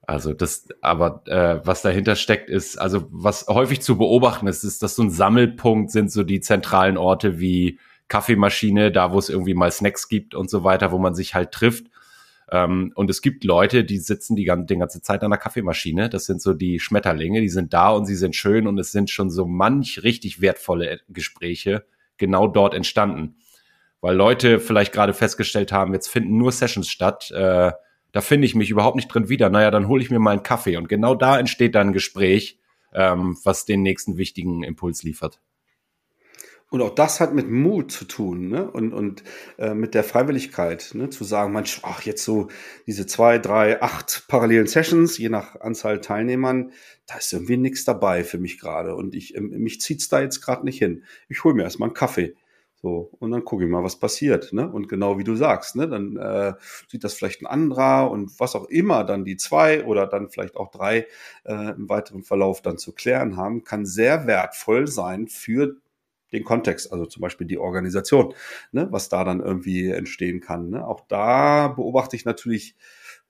Also 0.08 0.32
das, 0.32 0.66
aber 0.80 1.22
äh, 1.26 1.60
was 1.66 1.82
dahinter 1.82 2.16
steckt, 2.16 2.48
ist, 2.48 2.78
also 2.78 3.06
was 3.10 3.46
häufig 3.46 3.82
zu 3.82 3.98
beobachten 3.98 4.46
ist, 4.46 4.64
ist, 4.64 4.82
dass 4.82 4.96
so 4.96 5.02
ein 5.02 5.10
Sammelpunkt 5.10 5.90
sind 5.90 6.10
so 6.10 6.22
die 6.22 6.40
zentralen 6.40 6.96
Orte 6.96 7.40
wie 7.40 7.78
Kaffeemaschine, 8.08 8.90
da 8.90 9.12
wo 9.12 9.18
es 9.18 9.28
irgendwie 9.28 9.52
mal 9.52 9.70
Snacks 9.70 10.08
gibt 10.08 10.34
und 10.34 10.48
so 10.48 10.64
weiter, 10.64 10.92
wo 10.92 10.98
man 10.98 11.14
sich 11.14 11.34
halt 11.34 11.52
trifft. 11.52 11.88
Ähm, 12.50 12.90
und 12.94 13.10
es 13.10 13.20
gibt 13.20 13.44
Leute, 13.44 13.84
die 13.84 13.98
sitzen 13.98 14.34
die, 14.34 14.44
ganze, 14.44 14.72
die 14.72 14.78
ganze 14.78 15.02
Zeit 15.02 15.22
an 15.22 15.30
der 15.30 15.38
Kaffeemaschine. 15.38 16.08
Das 16.08 16.24
sind 16.24 16.40
so 16.40 16.54
die 16.54 16.80
Schmetterlinge, 16.80 17.42
die 17.42 17.50
sind 17.50 17.74
da 17.74 17.90
und 17.90 18.06
sie 18.06 18.16
sind 18.16 18.34
schön 18.34 18.66
und 18.66 18.78
es 18.78 18.92
sind 18.92 19.10
schon 19.10 19.28
so 19.28 19.44
manch 19.44 20.02
richtig 20.04 20.40
wertvolle 20.40 21.00
Gespräche 21.10 21.84
genau 22.16 22.46
dort 22.46 22.72
entstanden. 22.72 23.36
Weil 24.00 24.16
Leute 24.16 24.58
vielleicht 24.58 24.94
gerade 24.94 25.12
festgestellt 25.12 25.70
haben, 25.70 25.92
jetzt 25.92 26.08
finden 26.08 26.38
nur 26.38 26.50
Sessions 26.50 26.88
statt. 26.88 27.30
Äh, 27.30 27.72
da 28.12 28.20
finde 28.20 28.46
ich 28.46 28.54
mich 28.54 28.70
überhaupt 28.70 28.96
nicht 28.96 29.08
drin 29.08 29.28
wieder. 29.28 29.50
Naja, 29.50 29.70
dann 29.70 29.88
hole 29.88 30.02
ich 30.02 30.10
mir 30.10 30.18
mal 30.18 30.32
einen 30.32 30.42
Kaffee. 30.42 30.76
Und 30.76 30.88
genau 30.88 31.14
da 31.14 31.38
entsteht 31.38 31.74
dann 31.74 31.88
ein 31.88 31.92
Gespräch, 31.92 32.58
ähm, 32.94 33.36
was 33.44 33.64
den 33.64 33.82
nächsten 33.82 34.16
wichtigen 34.16 34.62
Impuls 34.62 35.02
liefert. 35.02 35.40
Und 36.70 36.82
auch 36.82 36.94
das 36.94 37.20
hat 37.20 37.32
mit 37.32 37.50
Mut 37.50 37.90
zu 37.90 38.04
tun 38.04 38.48
ne? 38.48 38.70
und, 38.70 38.92
und 38.92 39.24
äh, 39.56 39.72
mit 39.72 39.94
der 39.94 40.04
Freiwilligkeit, 40.04 40.90
ne? 40.92 41.08
zu 41.08 41.24
sagen, 41.24 41.52
manch, 41.52 41.80
ach, 41.82 42.02
jetzt 42.02 42.22
so 42.24 42.48
diese 42.86 43.06
zwei, 43.06 43.38
drei, 43.38 43.80
acht 43.80 44.24
parallelen 44.28 44.66
Sessions, 44.66 45.16
je 45.16 45.30
nach 45.30 45.58
Anzahl 45.60 46.02
Teilnehmern, 46.02 46.72
da 47.06 47.16
ist 47.16 47.32
irgendwie 47.32 47.56
nichts 47.56 47.86
dabei 47.86 48.22
für 48.22 48.36
mich 48.36 48.58
gerade 48.58 48.94
und 48.94 49.14
ich 49.14 49.34
ähm, 49.34 49.48
mich 49.48 49.80
zieht's 49.80 50.10
da 50.10 50.20
jetzt 50.20 50.42
gerade 50.42 50.66
nicht 50.66 50.78
hin. 50.78 51.04
Ich 51.30 51.42
hole 51.42 51.54
mir 51.54 51.62
erstmal 51.62 51.88
einen 51.88 51.94
Kaffee. 51.94 52.34
So, 52.80 53.10
und 53.18 53.32
dann 53.32 53.44
gucke 53.44 53.64
ich 53.64 53.70
mal, 53.70 53.82
was 53.82 53.98
passiert. 53.98 54.52
Ne? 54.52 54.70
Und 54.70 54.88
genau 54.88 55.18
wie 55.18 55.24
du 55.24 55.34
sagst, 55.34 55.74
ne? 55.74 55.88
dann 55.88 56.16
äh, 56.16 56.54
sieht 56.86 57.02
das 57.02 57.14
vielleicht 57.14 57.42
ein 57.42 57.46
anderer 57.46 58.08
und 58.10 58.38
was 58.38 58.54
auch 58.54 58.66
immer 58.66 59.02
dann 59.02 59.24
die 59.24 59.36
zwei 59.36 59.84
oder 59.84 60.06
dann 60.06 60.28
vielleicht 60.30 60.56
auch 60.56 60.70
drei 60.70 61.08
äh, 61.44 61.72
im 61.72 61.88
weiteren 61.88 62.22
Verlauf 62.22 62.62
dann 62.62 62.78
zu 62.78 62.92
klären 62.92 63.36
haben, 63.36 63.64
kann 63.64 63.84
sehr 63.84 64.28
wertvoll 64.28 64.86
sein 64.86 65.26
für 65.26 65.76
den 66.30 66.44
Kontext, 66.44 66.92
also 66.92 67.06
zum 67.06 67.20
Beispiel 67.22 67.46
die 67.46 67.58
Organisation, 67.58 68.34
ne? 68.70 68.86
was 68.92 69.08
da 69.08 69.24
dann 69.24 69.40
irgendwie 69.40 69.88
entstehen 69.88 70.40
kann. 70.40 70.70
Ne? 70.70 70.86
Auch 70.86 71.00
da 71.08 71.68
beobachte 71.68 72.14
ich 72.14 72.24
natürlich 72.24 72.76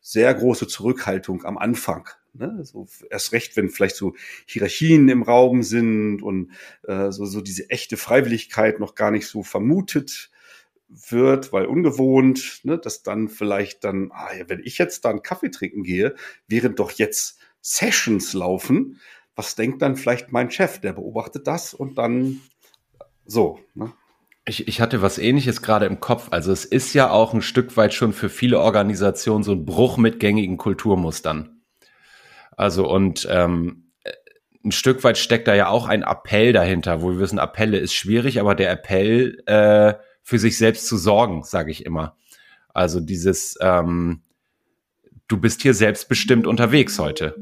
sehr 0.01 0.35
große 0.35 0.67
Zurückhaltung 0.67 1.45
am 1.45 1.57
Anfang. 1.57 2.09
Ne? 2.35 2.65
So 2.65 2.87
erst 3.11 3.33
recht, 3.33 3.57
wenn 3.57 3.69
vielleicht 3.69 3.97
so 3.97 4.15
Hierarchien 4.47 5.09
im 5.09 5.23
Raum 5.23 5.63
sind 5.63 6.23
und 6.23 6.53
äh, 6.85 7.11
so, 7.11 7.27
so 7.27 7.41
diese 7.41 7.71
echte 7.71 7.97
Freiwilligkeit 7.97 8.81
noch 8.81 8.95
gar 8.95 9.11
nicht 9.11 9.27
so 9.27 9.43
vermutet 9.43 10.31
wird, 10.89 11.53
weil 11.53 11.67
ungewohnt, 11.67 12.61
ne, 12.65 12.79
dass 12.79 13.03
dann 13.03 13.29
vielleicht 13.29 13.85
dann, 13.85 14.11
ah 14.13 14.35
ja, 14.37 14.49
wenn 14.49 14.63
ich 14.65 14.79
jetzt 14.79 15.05
da 15.05 15.11
einen 15.11 15.23
Kaffee 15.23 15.51
trinken 15.51 15.83
gehe, 15.83 16.15
während 16.47 16.79
doch 16.79 16.93
jetzt 16.93 17.39
Sessions 17.61 18.33
laufen, 18.33 18.99
was 19.37 19.55
denkt 19.55 19.83
dann 19.83 19.97
vielleicht 19.97 20.33
mein 20.33 20.51
Chef? 20.51 20.81
Der 20.81 20.95
beobachtet 20.95 21.47
das 21.47 21.75
und 21.75 21.99
dann 21.99 22.41
so. 23.25 23.61
Ne? 23.75 23.93
Ich, 24.47 24.67
ich 24.67 24.81
hatte 24.81 25.03
was 25.03 25.19
ähnliches 25.19 25.63
gerade 25.63 25.87
im 25.87 26.01
Kopf. 26.01 26.29
Also 26.31 26.51
es 26.51 26.65
ist 26.65 26.95
ja 26.95 27.11
auch 27.11 27.35
ein 27.35 27.43
Stück 27.43 27.77
weit 27.77 27.93
schon 27.93 28.13
für 28.13 28.31
viele 28.31 28.59
Organisationen 28.59 29.45
so 29.45 29.53
ein 29.53 29.67
Bruch 29.67 29.99
mit 29.99 30.19
gängigen 30.19 30.57
Kulturmustern. 30.57 31.58
Also 32.59 32.91
und 32.91 33.27
ähm, 33.31 33.85
ein 34.65 34.73
Stück 34.73 35.05
weit 35.05 35.17
steckt 35.17 35.47
da 35.47 35.55
ja 35.55 35.69
auch 35.69 35.87
ein 35.87 36.03
Appell 36.03 36.53
dahinter, 36.53 37.03
wo 37.03 37.13
wir 37.13 37.21
wissen, 37.21 37.39
Appelle 37.39 37.79
ist 37.79 37.95
schwierig, 37.95 38.41
aber 38.41 38.57
der 38.57 38.73
Appell 38.73 39.41
äh, 39.47 39.95
für 40.25 40.41
sich 40.41 40.59
selbst 40.59 40.89
zu 40.89 40.97
sorgen, 40.97 41.45
sage 41.45 41.71
ich 41.71 41.87
immer. 41.87 42.17
Also 42.75 42.99
dieses, 42.99 43.57
ähm, 43.61 44.23
du 45.29 45.39
bist 45.39 45.63
hier 45.63 45.73
selbstbestimmt 45.73 46.49
unterwegs 46.49 46.99
heute. 46.99 47.37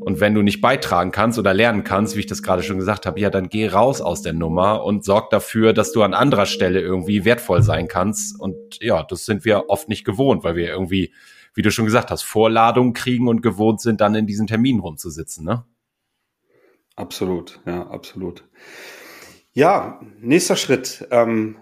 Und 0.00 0.20
wenn 0.20 0.34
du 0.34 0.40
nicht 0.40 0.62
beitragen 0.62 1.10
kannst 1.10 1.38
oder 1.38 1.52
lernen 1.52 1.84
kannst, 1.84 2.16
wie 2.16 2.20
ich 2.20 2.26
das 2.26 2.42
gerade 2.42 2.62
schon 2.62 2.78
gesagt 2.78 3.04
habe, 3.04 3.20
ja, 3.20 3.28
dann 3.28 3.50
geh 3.50 3.68
raus 3.68 4.00
aus 4.00 4.22
der 4.22 4.32
Nummer 4.32 4.82
und 4.84 5.04
sorg 5.04 5.28
dafür, 5.28 5.74
dass 5.74 5.92
du 5.92 6.02
an 6.02 6.14
anderer 6.14 6.46
Stelle 6.46 6.80
irgendwie 6.80 7.26
wertvoll 7.26 7.62
sein 7.62 7.88
kannst. 7.88 8.40
Und 8.40 8.56
ja, 8.80 9.02
das 9.02 9.26
sind 9.26 9.44
wir 9.44 9.68
oft 9.68 9.90
nicht 9.90 10.06
gewohnt, 10.06 10.42
weil 10.42 10.56
wir 10.56 10.68
irgendwie, 10.68 11.12
wie 11.54 11.62
du 11.62 11.70
schon 11.70 11.84
gesagt 11.84 12.10
hast, 12.10 12.22
Vorladungen 12.22 12.92
kriegen 12.92 13.28
und 13.28 13.42
gewohnt 13.42 13.80
sind, 13.80 14.00
dann 14.00 14.14
in 14.14 14.26
diesen 14.26 14.46
Terminen 14.46 14.80
rumzusitzen, 14.80 15.44
ne? 15.44 15.64
Absolut, 16.96 17.60
ja, 17.66 17.86
absolut. 17.88 18.48
Ja, 19.52 20.00
nächster 20.20 20.56
Schritt. 20.56 21.06
Ähm, 21.10 21.56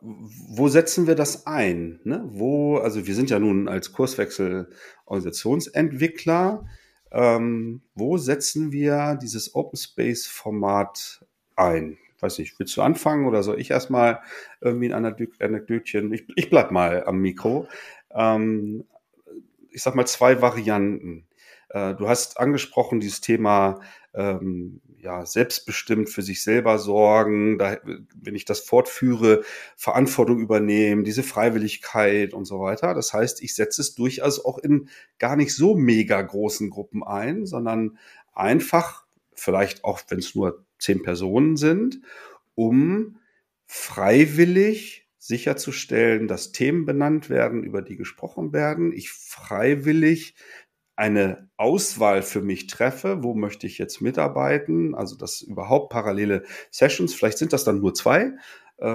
wo 0.00 0.68
setzen 0.68 1.06
wir 1.06 1.16
das 1.16 1.46
ein? 1.46 2.00
Ne? 2.04 2.24
Wo, 2.28 2.76
also 2.78 3.06
wir 3.06 3.14
sind 3.14 3.30
ja 3.30 3.38
nun 3.38 3.68
als 3.68 3.92
Kurswechsel 3.92 4.70
Organisationsentwickler 5.06 6.64
ähm, 7.12 7.82
wo 7.94 8.18
setzen 8.18 8.72
wir 8.72 9.18
dieses 9.20 9.54
Open 9.54 9.76
Space 9.76 10.26
Format 10.26 11.24
ein? 11.54 11.98
Weiß 12.20 12.38
nicht, 12.38 12.58
willst 12.58 12.76
du 12.76 12.82
anfangen 12.82 13.26
oder 13.26 13.42
soll 13.42 13.60
ich 13.60 13.70
erstmal 13.70 14.20
irgendwie 14.60 14.92
ein 14.92 15.04
Anekdötchen? 15.38 16.12
Ich, 16.12 16.26
ich 16.34 16.50
bleib 16.50 16.70
mal 16.70 17.04
am 17.04 17.18
Mikro. 17.18 17.68
Ähm, 18.10 18.84
ich 19.76 19.82
sag 19.82 19.94
mal 19.94 20.06
zwei 20.06 20.40
Varianten. 20.40 21.26
Äh, 21.68 21.94
du 21.94 22.08
hast 22.08 22.40
angesprochen 22.40 22.98
dieses 22.98 23.20
Thema 23.20 23.80
ähm, 24.14 24.80
ja, 24.96 25.26
selbstbestimmt 25.26 26.08
für 26.08 26.22
sich 26.22 26.42
selber 26.42 26.78
sorgen, 26.78 27.58
da, 27.58 27.76
wenn 28.14 28.34
ich 28.34 28.46
das 28.46 28.60
fortführe, 28.60 29.44
Verantwortung 29.76 30.40
übernehmen, 30.40 31.04
diese 31.04 31.22
Freiwilligkeit 31.22 32.32
und 32.32 32.46
so 32.46 32.58
weiter. 32.58 32.94
Das 32.94 33.12
heißt, 33.12 33.42
ich 33.42 33.54
setze 33.54 33.82
es 33.82 33.94
durchaus 33.94 34.42
auch 34.42 34.56
in 34.56 34.88
gar 35.18 35.36
nicht 35.36 35.54
so 35.54 35.74
mega 35.74 36.22
großen 36.22 36.70
Gruppen 36.70 37.04
ein, 37.04 37.44
sondern 37.44 37.98
einfach, 38.32 39.04
vielleicht 39.34 39.84
auch 39.84 40.00
wenn 40.08 40.20
es 40.20 40.34
nur 40.34 40.64
zehn 40.78 41.02
Personen 41.02 41.58
sind, 41.58 42.00
um 42.54 43.18
freiwillig 43.66 45.05
sicherzustellen, 45.26 46.28
dass 46.28 46.52
Themen 46.52 46.84
benannt 46.84 47.28
werden, 47.30 47.64
über 47.64 47.82
die 47.82 47.96
gesprochen 47.96 48.52
werden. 48.52 48.92
Ich 48.92 49.10
freiwillig 49.10 50.34
eine 50.96 51.50
Auswahl 51.56 52.22
für 52.22 52.40
mich 52.40 52.68
treffe, 52.68 53.22
wo 53.22 53.34
möchte 53.34 53.66
ich 53.66 53.76
jetzt 53.76 54.00
mitarbeiten, 54.00 54.94
also 54.94 55.14
das 55.16 55.42
überhaupt 55.42 55.92
parallele 55.92 56.44
Sessions, 56.70 57.14
vielleicht 57.14 57.38
sind 57.38 57.52
das 57.52 57.64
dann 57.64 57.80
nur 57.80 57.92
zwei, 57.92 58.32
äh, 58.78 58.88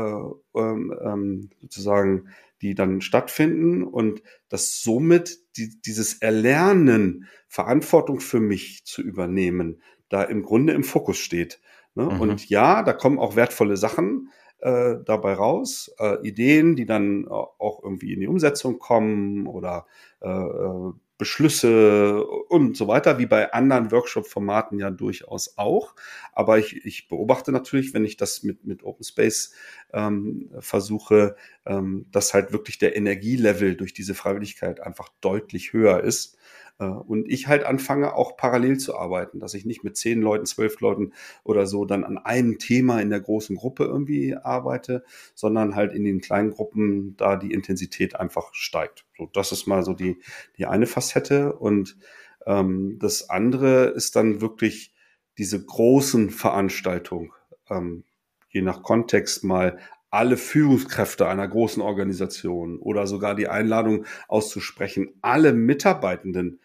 ähm, 0.56 0.94
ähm, 1.04 1.50
sozusagen, 1.60 2.30
die 2.62 2.76
dann 2.76 3.02
stattfinden 3.02 3.84
und 3.84 4.22
dass 4.50 4.82
somit 4.82 5.40
die, 5.58 5.82
dieses 5.82 6.22
Erlernen, 6.22 7.28
Verantwortung 7.48 8.20
für 8.20 8.40
mich 8.40 8.86
zu 8.86 9.02
übernehmen, 9.02 9.82
da 10.10 10.24
im 10.24 10.44
Grunde 10.44 10.74
im 10.74 10.84
Fokus 10.84 11.18
steht. 11.18 11.60
Ne? 11.96 12.06
Mhm. 12.06 12.22
Und 12.22 12.50
ja, 12.50 12.84
da 12.84 12.94
kommen 12.94 13.20
auch 13.20 13.36
wertvolle 13.36 13.78
Sachen 13.78 14.30
äh, 14.62 14.96
dabei 15.06 15.34
raus, 15.34 15.92
äh, 16.00 16.26
Ideen, 16.28 16.76
die 16.76 16.86
dann 16.86 17.28
auch 17.28 17.84
irgendwie 17.84 18.14
in 18.14 18.20
die 18.20 18.28
Umsetzung 18.28 18.80
kommen 18.80 19.48
oder 19.48 19.86
äh, 20.22 20.30
äh 20.30 20.94
Beschlüsse 21.22 22.26
und 22.26 22.76
so 22.76 22.88
weiter, 22.88 23.20
wie 23.20 23.28
bei 23.28 23.54
anderen 23.54 23.92
Workshop-Formaten 23.92 24.80
ja 24.80 24.90
durchaus 24.90 25.56
auch. 25.56 25.94
Aber 26.34 26.58
ich, 26.58 26.84
ich 26.84 27.10
beobachte 27.10 27.52
natürlich, 27.52 27.94
wenn 27.94 28.06
ich 28.06 28.18
das 28.18 28.42
mit, 28.42 28.66
mit 28.66 28.82
Open 28.82 29.04
Space 29.04 29.54
ähm, 29.94 30.50
versuche, 30.62 31.36
ähm, 31.68 32.08
dass 32.12 32.34
halt 32.34 32.54
wirklich 32.54 32.80
der 32.80 32.96
Energielevel 32.96 33.76
durch 33.76 33.94
diese 33.94 34.16
Freiwilligkeit 34.16 34.80
einfach 34.80 35.10
deutlich 35.22 35.74
höher 35.74 36.04
ist. 36.04 36.40
Äh, 36.82 36.86
und 36.86 37.30
ich 37.30 37.48
halt 37.48 37.64
anfange 37.64 38.16
auch 38.16 38.36
parallel 38.36 38.78
zu 38.78 38.98
arbeiten, 38.98 39.40
dass 39.40 39.54
ich 39.54 39.66
nicht 39.66 39.84
mit 39.84 39.96
zehn 39.96 40.22
Leuten, 40.22 40.46
zwölf 40.46 40.80
Leuten 40.82 41.14
oder 41.44 41.68
so 41.68 41.86
dann 41.86 42.04
an 42.04 42.18
einem 42.18 42.58
Thema 42.58 43.00
in 43.00 43.10
der 43.10 43.22
großen 43.22 43.56
Gruppe 43.56 43.86
irgendwie 43.86 44.36
arbeite, 44.36 45.04
sondern 45.36 45.76
halt 45.76 45.94
in 45.94 46.04
den 46.04 46.20
kleinen 46.20 46.52
Gruppen 46.52 47.16
da 47.18 47.36
die 47.38 47.52
Intensität 47.52 48.16
einfach 48.16 48.54
steigt. 48.54 49.06
So, 49.18 49.30
das 49.32 49.52
ist 49.52 49.68
mal 49.68 49.84
so 49.84 49.94
die, 49.94 50.18
die 50.58 50.66
eine 50.66 50.88
Facette. 50.88 51.54
Und 51.54 51.98
ähm, 52.46 52.98
das 53.00 53.30
andere 53.30 53.86
ist 53.86 54.16
dann 54.16 54.42
wirklich 54.42 54.94
diese 55.38 55.64
großen 55.64 56.32
Veranstaltungen, 56.32 57.32
ähm, 57.70 58.04
je 58.50 58.62
nach 58.62 58.84
Kontext 58.84 59.44
mal 59.44 59.78
alle 60.10 60.36
Führungskräfte 60.36 61.28
einer 61.28 61.48
großen 61.48 61.82
Organisation 61.82 62.80
oder 62.80 63.08
sogar 63.08 63.34
die 63.34 63.48
Einladung 63.48 64.06
auszusprechen, 64.28 65.14
alle 65.22 65.54
Mitarbeitenden 65.54 66.60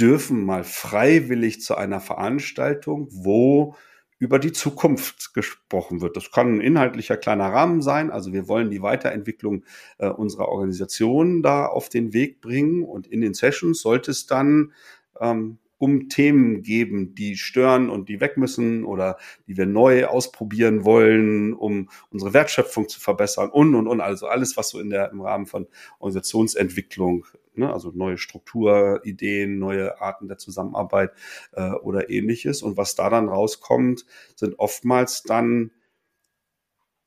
dürfen 0.00 0.44
mal 0.44 0.64
freiwillig 0.64 1.60
zu 1.60 1.76
einer 1.76 2.00
Veranstaltung, 2.00 3.08
wo 3.10 3.74
über 4.18 4.38
die 4.38 4.52
Zukunft 4.52 5.32
gesprochen 5.34 6.00
wird. 6.02 6.16
Das 6.16 6.30
kann 6.30 6.56
ein 6.56 6.60
inhaltlicher 6.60 7.16
kleiner 7.16 7.46
Rahmen 7.46 7.80
sein. 7.80 8.10
Also 8.10 8.32
wir 8.32 8.48
wollen 8.48 8.70
die 8.70 8.82
Weiterentwicklung 8.82 9.64
äh, 9.98 10.08
unserer 10.08 10.48
Organisation 10.48 11.42
da 11.42 11.66
auf 11.66 11.88
den 11.88 12.12
Weg 12.12 12.40
bringen. 12.40 12.84
Und 12.84 13.06
in 13.06 13.22
den 13.22 13.34
Sessions 13.34 13.80
sollte 13.80 14.10
es 14.10 14.26
dann 14.26 14.72
ähm, 15.20 15.58
um 15.80 16.10
Themen 16.10 16.62
geben, 16.62 17.14
die 17.14 17.36
stören 17.36 17.88
und 17.88 18.10
die 18.10 18.20
weg 18.20 18.36
müssen 18.36 18.84
oder 18.84 19.16
die 19.46 19.56
wir 19.56 19.64
neu 19.64 20.04
ausprobieren 20.04 20.84
wollen, 20.84 21.54
um 21.54 21.88
unsere 22.10 22.34
Wertschöpfung 22.34 22.86
zu 22.86 23.00
verbessern 23.00 23.48
und, 23.48 23.74
und, 23.74 23.86
und. 23.88 24.02
Also 24.02 24.26
alles, 24.26 24.58
was 24.58 24.68
so 24.68 24.78
in 24.78 24.90
der, 24.90 25.10
im 25.10 25.22
Rahmen 25.22 25.46
von 25.46 25.66
Organisationsentwicklung, 25.98 27.24
ne, 27.54 27.72
also 27.72 27.92
neue 27.94 28.18
Strukturideen, 28.18 29.58
neue 29.58 29.98
Arten 30.02 30.28
der 30.28 30.36
Zusammenarbeit 30.36 31.12
äh, 31.52 31.70
oder 31.70 32.10
ähnliches. 32.10 32.60
Und 32.60 32.76
was 32.76 32.94
da 32.94 33.08
dann 33.08 33.30
rauskommt, 33.30 34.04
sind 34.36 34.58
oftmals 34.58 35.22
dann 35.22 35.70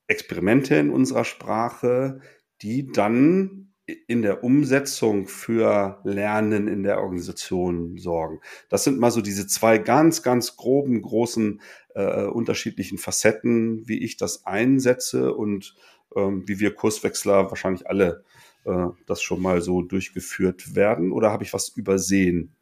Experimente 0.07 0.75
in 0.75 0.89
unserer 0.89 1.25
Sprache, 1.25 2.21
die 2.63 2.91
dann 2.91 3.72
in 3.85 4.21
der 4.21 4.43
Umsetzung 4.43 5.27
für 5.27 5.99
Lernen 6.03 6.67
in 6.67 6.83
der 6.83 7.01
Organisation 7.01 7.97
sorgen. 7.97 8.39
Das 8.69 8.85
sind 8.85 8.97
mal 8.97 9.11
so 9.11 9.21
diese 9.21 9.45
zwei 9.47 9.77
ganz, 9.77 10.23
ganz 10.23 10.55
groben, 10.55 11.01
großen, 11.01 11.61
äh, 11.95 12.23
unterschiedlichen 12.23 12.97
Facetten, 12.97 13.87
wie 13.87 13.99
ich 13.99 14.15
das 14.15 14.45
einsetze 14.45 15.33
und 15.33 15.75
ähm, 16.15 16.43
wie 16.47 16.59
wir 16.59 16.73
Kurswechsler 16.73 17.49
wahrscheinlich 17.49 17.87
alle 17.87 18.23
äh, 18.65 18.87
das 19.05 19.21
schon 19.21 19.41
mal 19.41 19.61
so 19.61 19.81
durchgeführt 19.81 20.75
werden. 20.75 21.11
Oder 21.11 21.31
habe 21.31 21.43
ich 21.43 21.53
was 21.53 21.69
übersehen? 21.69 22.55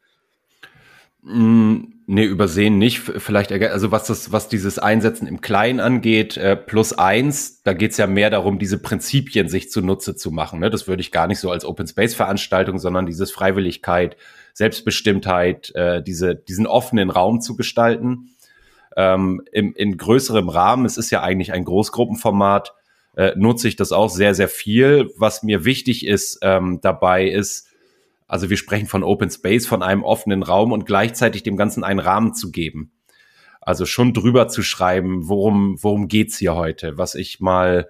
Mm, 1.24 1.94
nee, 2.08 2.26
übersehen 2.26 2.78
nicht. 2.78 3.00
Vielleicht, 3.00 3.52
also 3.52 3.92
was 3.92 4.08
das, 4.08 4.32
was 4.32 4.50
dieses 4.50 4.80
Einsetzen 4.80 5.28
im 5.28 5.42
Kleinen 5.42 5.80
angeht, 5.80 6.36
äh, 6.38 6.56
plus 6.56 6.94
eins, 6.94 7.62
da 7.64 7.74
geht's 7.74 7.98
ja 7.98 8.08
mehr 8.08 8.30
darum, 8.30 8.58
diese 8.58 8.80
Prinzipien 8.80 9.48
sich 9.48 9.70
zunutze 9.70 10.16
zu 10.16 10.32
machen. 10.32 10.60
Ne? 10.60 10.70
Das 10.70 10.88
würde 10.88 11.02
ich 11.02 11.12
gar 11.12 11.28
nicht 11.28 11.40
so 11.40 11.52
als 11.52 11.64
Open 11.64 11.88
Space 11.88 12.16
Veranstaltung, 12.16 12.80
sondern 12.80 13.06
dieses 13.06 13.32
Freiwilligkeit, 13.32 14.18
Selbstbestimmtheit, 14.54 15.74
äh, 15.76 16.02
diese, 16.02 16.36
diesen 16.36 16.66
offenen 16.66 17.12
Raum 17.12 17.40
zu 17.40 17.56
gestalten. 17.56 18.32
Ähm, 18.98 19.42
im, 19.52 19.74
in 19.74 19.96
größerem 19.96 20.50
Rahmen, 20.50 20.86
es 20.86 20.98
ist 20.98 21.12
ja 21.12 21.22
eigentlich 21.22 21.54
ein 21.54 21.64
Großgruppenformat, 21.64 22.74
äh, 23.16 23.34
nutze 23.38 23.68
ich 23.68 23.76
das 23.76 23.92
auch 23.92 24.10
sehr, 24.10 24.36
sehr 24.36 24.50
viel. 24.50 25.12
Was 25.18 25.44
mir 25.44 25.66
wichtig 25.66 26.06
ist 26.06 26.40
ähm, 26.42 26.80
dabei 26.82 27.28
ist, 27.28 27.71
also 28.32 28.50
wir 28.50 28.56
sprechen 28.56 28.88
von 28.88 29.04
Open 29.04 29.30
Space, 29.30 29.68
von 29.68 29.84
einem 29.84 30.04
offenen 30.06 30.42
Raum 30.42 30.72
und 30.72 30.86
gleichzeitig 30.86 31.44
dem 31.44 31.58
Ganzen 31.58 31.84
einen 31.84 32.00
Rahmen 32.00 32.34
zu 32.34 32.50
geben. 32.50 32.94
Also 33.60 33.86
schon 33.86 34.14
drüber 34.14 34.48
zu 34.48 34.64
schreiben, 34.64 35.28
worum, 35.28 35.76
worum 35.84 36.08
geht's 36.08 36.38
hier 36.38 36.56
heute? 36.56 36.98
Was 36.98 37.14
ich 37.14 37.42
mal 37.42 37.90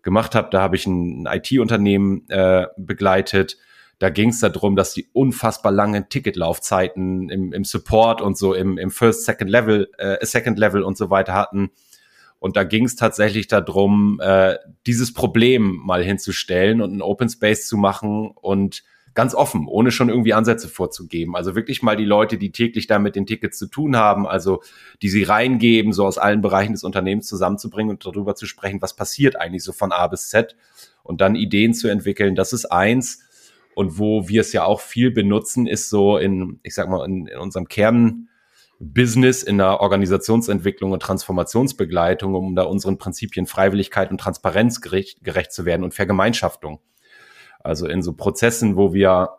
gemacht 0.00 0.34
habe, 0.34 0.48
da 0.50 0.62
habe 0.62 0.76
ich 0.76 0.86
ein 0.86 1.28
IT-Unternehmen 1.30 2.26
äh, 2.30 2.68
begleitet. 2.78 3.58
Da 3.98 4.08
ging 4.08 4.30
es 4.30 4.40
darum, 4.40 4.76
dass 4.76 4.94
die 4.94 5.10
unfassbar 5.12 5.72
langen 5.72 6.08
Ticketlaufzeiten 6.08 7.28
im, 7.28 7.52
im 7.52 7.64
Support 7.64 8.22
und 8.22 8.38
so 8.38 8.54
im, 8.54 8.78
im 8.78 8.90
First, 8.90 9.26
Second 9.26 9.50
Level, 9.50 9.90
äh, 9.98 10.24
Second 10.24 10.58
Level 10.58 10.84
und 10.84 10.96
so 10.96 11.10
weiter 11.10 11.34
hatten. 11.34 11.70
Und 12.38 12.56
da 12.56 12.64
ging 12.64 12.86
es 12.86 12.96
tatsächlich 12.96 13.46
darum, 13.46 14.20
äh, 14.22 14.56
dieses 14.86 15.12
Problem 15.12 15.82
mal 15.84 16.02
hinzustellen 16.02 16.80
und 16.80 16.92
einen 16.92 17.02
Open 17.02 17.28
Space 17.28 17.68
zu 17.68 17.76
machen 17.76 18.30
und 18.30 18.84
ganz 19.14 19.34
offen, 19.34 19.66
ohne 19.66 19.90
schon 19.90 20.08
irgendwie 20.08 20.34
Ansätze 20.34 20.68
vorzugeben. 20.68 21.36
Also 21.36 21.54
wirklich 21.54 21.82
mal 21.82 21.96
die 21.96 22.04
Leute, 22.04 22.38
die 22.38 22.52
täglich 22.52 22.86
da 22.86 22.98
mit 22.98 23.16
den 23.16 23.26
Tickets 23.26 23.58
zu 23.58 23.66
tun 23.66 23.96
haben, 23.96 24.26
also 24.26 24.62
die 25.02 25.08
sie 25.08 25.22
reingeben, 25.22 25.92
so 25.92 26.06
aus 26.06 26.18
allen 26.18 26.40
Bereichen 26.40 26.72
des 26.72 26.84
Unternehmens 26.84 27.26
zusammenzubringen 27.26 27.90
und 27.90 28.04
darüber 28.04 28.34
zu 28.34 28.46
sprechen, 28.46 28.80
was 28.80 28.96
passiert 28.96 29.36
eigentlich 29.36 29.64
so 29.64 29.72
von 29.72 29.92
A 29.92 30.06
bis 30.06 30.30
Z 30.30 30.56
und 31.02 31.20
dann 31.20 31.34
Ideen 31.34 31.74
zu 31.74 31.88
entwickeln. 31.88 32.34
Das 32.34 32.52
ist 32.52 32.66
eins. 32.66 33.20
Und 33.74 33.98
wo 33.98 34.28
wir 34.28 34.42
es 34.42 34.52
ja 34.52 34.64
auch 34.64 34.80
viel 34.80 35.10
benutzen, 35.10 35.66
ist 35.66 35.88
so 35.88 36.18
in, 36.18 36.60
ich 36.62 36.74
sag 36.74 36.90
mal, 36.90 37.06
in, 37.06 37.26
in 37.26 37.38
unserem 37.38 37.68
Kern, 37.68 38.28
Business 38.78 39.44
in 39.44 39.58
der 39.58 39.80
Organisationsentwicklung 39.80 40.90
und 40.90 41.00
Transformationsbegleitung, 41.00 42.34
um 42.34 42.56
da 42.56 42.64
unseren 42.64 42.98
Prinzipien 42.98 43.46
Freiwilligkeit 43.46 44.10
und 44.10 44.18
Transparenz 44.18 44.80
gerecht, 44.80 45.22
gerecht 45.22 45.52
zu 45.52 45.64
werden 45.64 45.84
und 45.84 45.94
Vergemeinschaftung. 45.94 46.80
Also 47.62 47.86
in 47.86 48.02
so 48.02 48.12
Prozessen, 48.12 48.76
wo 48.76 48.92
wir, 48.92 49.30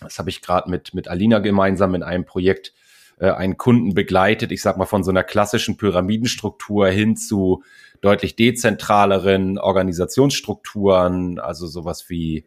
das 0.00 0.18
habe 0.18 0.30
ich 0.30 0.42
gerade 0.42 0.70
mit, 0.70 0.94
mit 0.94 1.08
Alina 1.08 1.38
gemeinsam 1.38 1.94
in 1.94 2.02
einem 2.02 2.24
Projekt 2.24 2.72
äh, 3.18 3.30
einen 3.30 3.56
Kunden 3.56 3.94
begleitet, 3.94 4.52
ich 4.52 4.62
sag 4.62 4.76
mal 4.76 4.86
von 4.86 5.02
so 5.02 5.10
einer 5.10 5.24
klassischen 5.24 5.76
Pyramidenstruktur 5.76 6.88
hin 6.88 7.16
zu 7.16 7.62
deutlich 8.00 8.36
dezentraleren 8.36 9.58
Organisationsstrukturen, 9.58 11.38
also 11.38 11.66
sowas 11.66 12.08
wie 12.08 12.46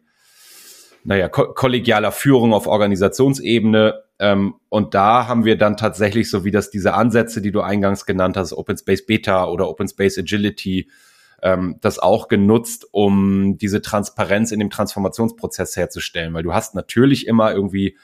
naja, 1.02 1.28
ko 1.28 1.52
kollegialer 1.54 2.12
Führung 2.12 2.52
auf 2.52 2.66
Organisationsebene. 2.66 4.02
Ähm, 4.18 4.54
und 4.68 4.94
da 4.94 5.26
haben 5.26 5.44
wir 5.44 5.56
dann 5.56 5.76
tatsächlich, 5.76 6.30
so 6.30 6.44
wie 6.44 6.50
das 6.50 6.70
diese 6.70 6.94
Ansätze, 6.94 7.40
die 7.40 7.52
du 7.52 7.62
eingangs 7.62 8.04
genannt 8.06 8.36
hast, 8.36 8.52
Open 8.52 8.76
Space 8.76 9.06
Beta 9.06 9.46
oder 9.46 9.68
Open 9.68 9.88
Space 9.88 10.18
Agility, 10.18 10.90
ähm, 11.42 11.76
das 11.80 11.98
auch 11.98 12.28
genutzt, 12.28 12.86
um 12.92 13.58
diese 13.58 13.82
Transparenz 13.82 14.52
in 14.52 14.58
dem 14.58 14.70
Transformationsprozess 14.70 15.76
herzustellen. 15.76 16.34
Weil 16.34 16.42
du 16.42 16.54
hast 16.54 16.74
natürlich 16.74 17.26
immer 17.26 17.52
irgendwie, 17.52 17.96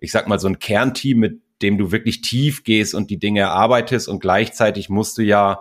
ich 0.00 0.12
sag 0.12 0.28
mal, 0.28 0.38
so 0.38 0.48
ein 0.48 0.58
Kernteam, 0.58 1.18
mit 1.18 1.40
dem 1.62 1.78
du 1.78 1.92
wirklich 1.92 2.22
tief 2.22 2.64
gehst 2.64 2.94
und 2.94 3.10
die 3.10 3.18
Dinge 3.18 3.40
erarbeitest 3.40 4.08
und 4.08 4.20
gleichzeitig 4.20 4.88
musst 4.88 5.18
du 5.18 5.22
ja, 5.22 5.60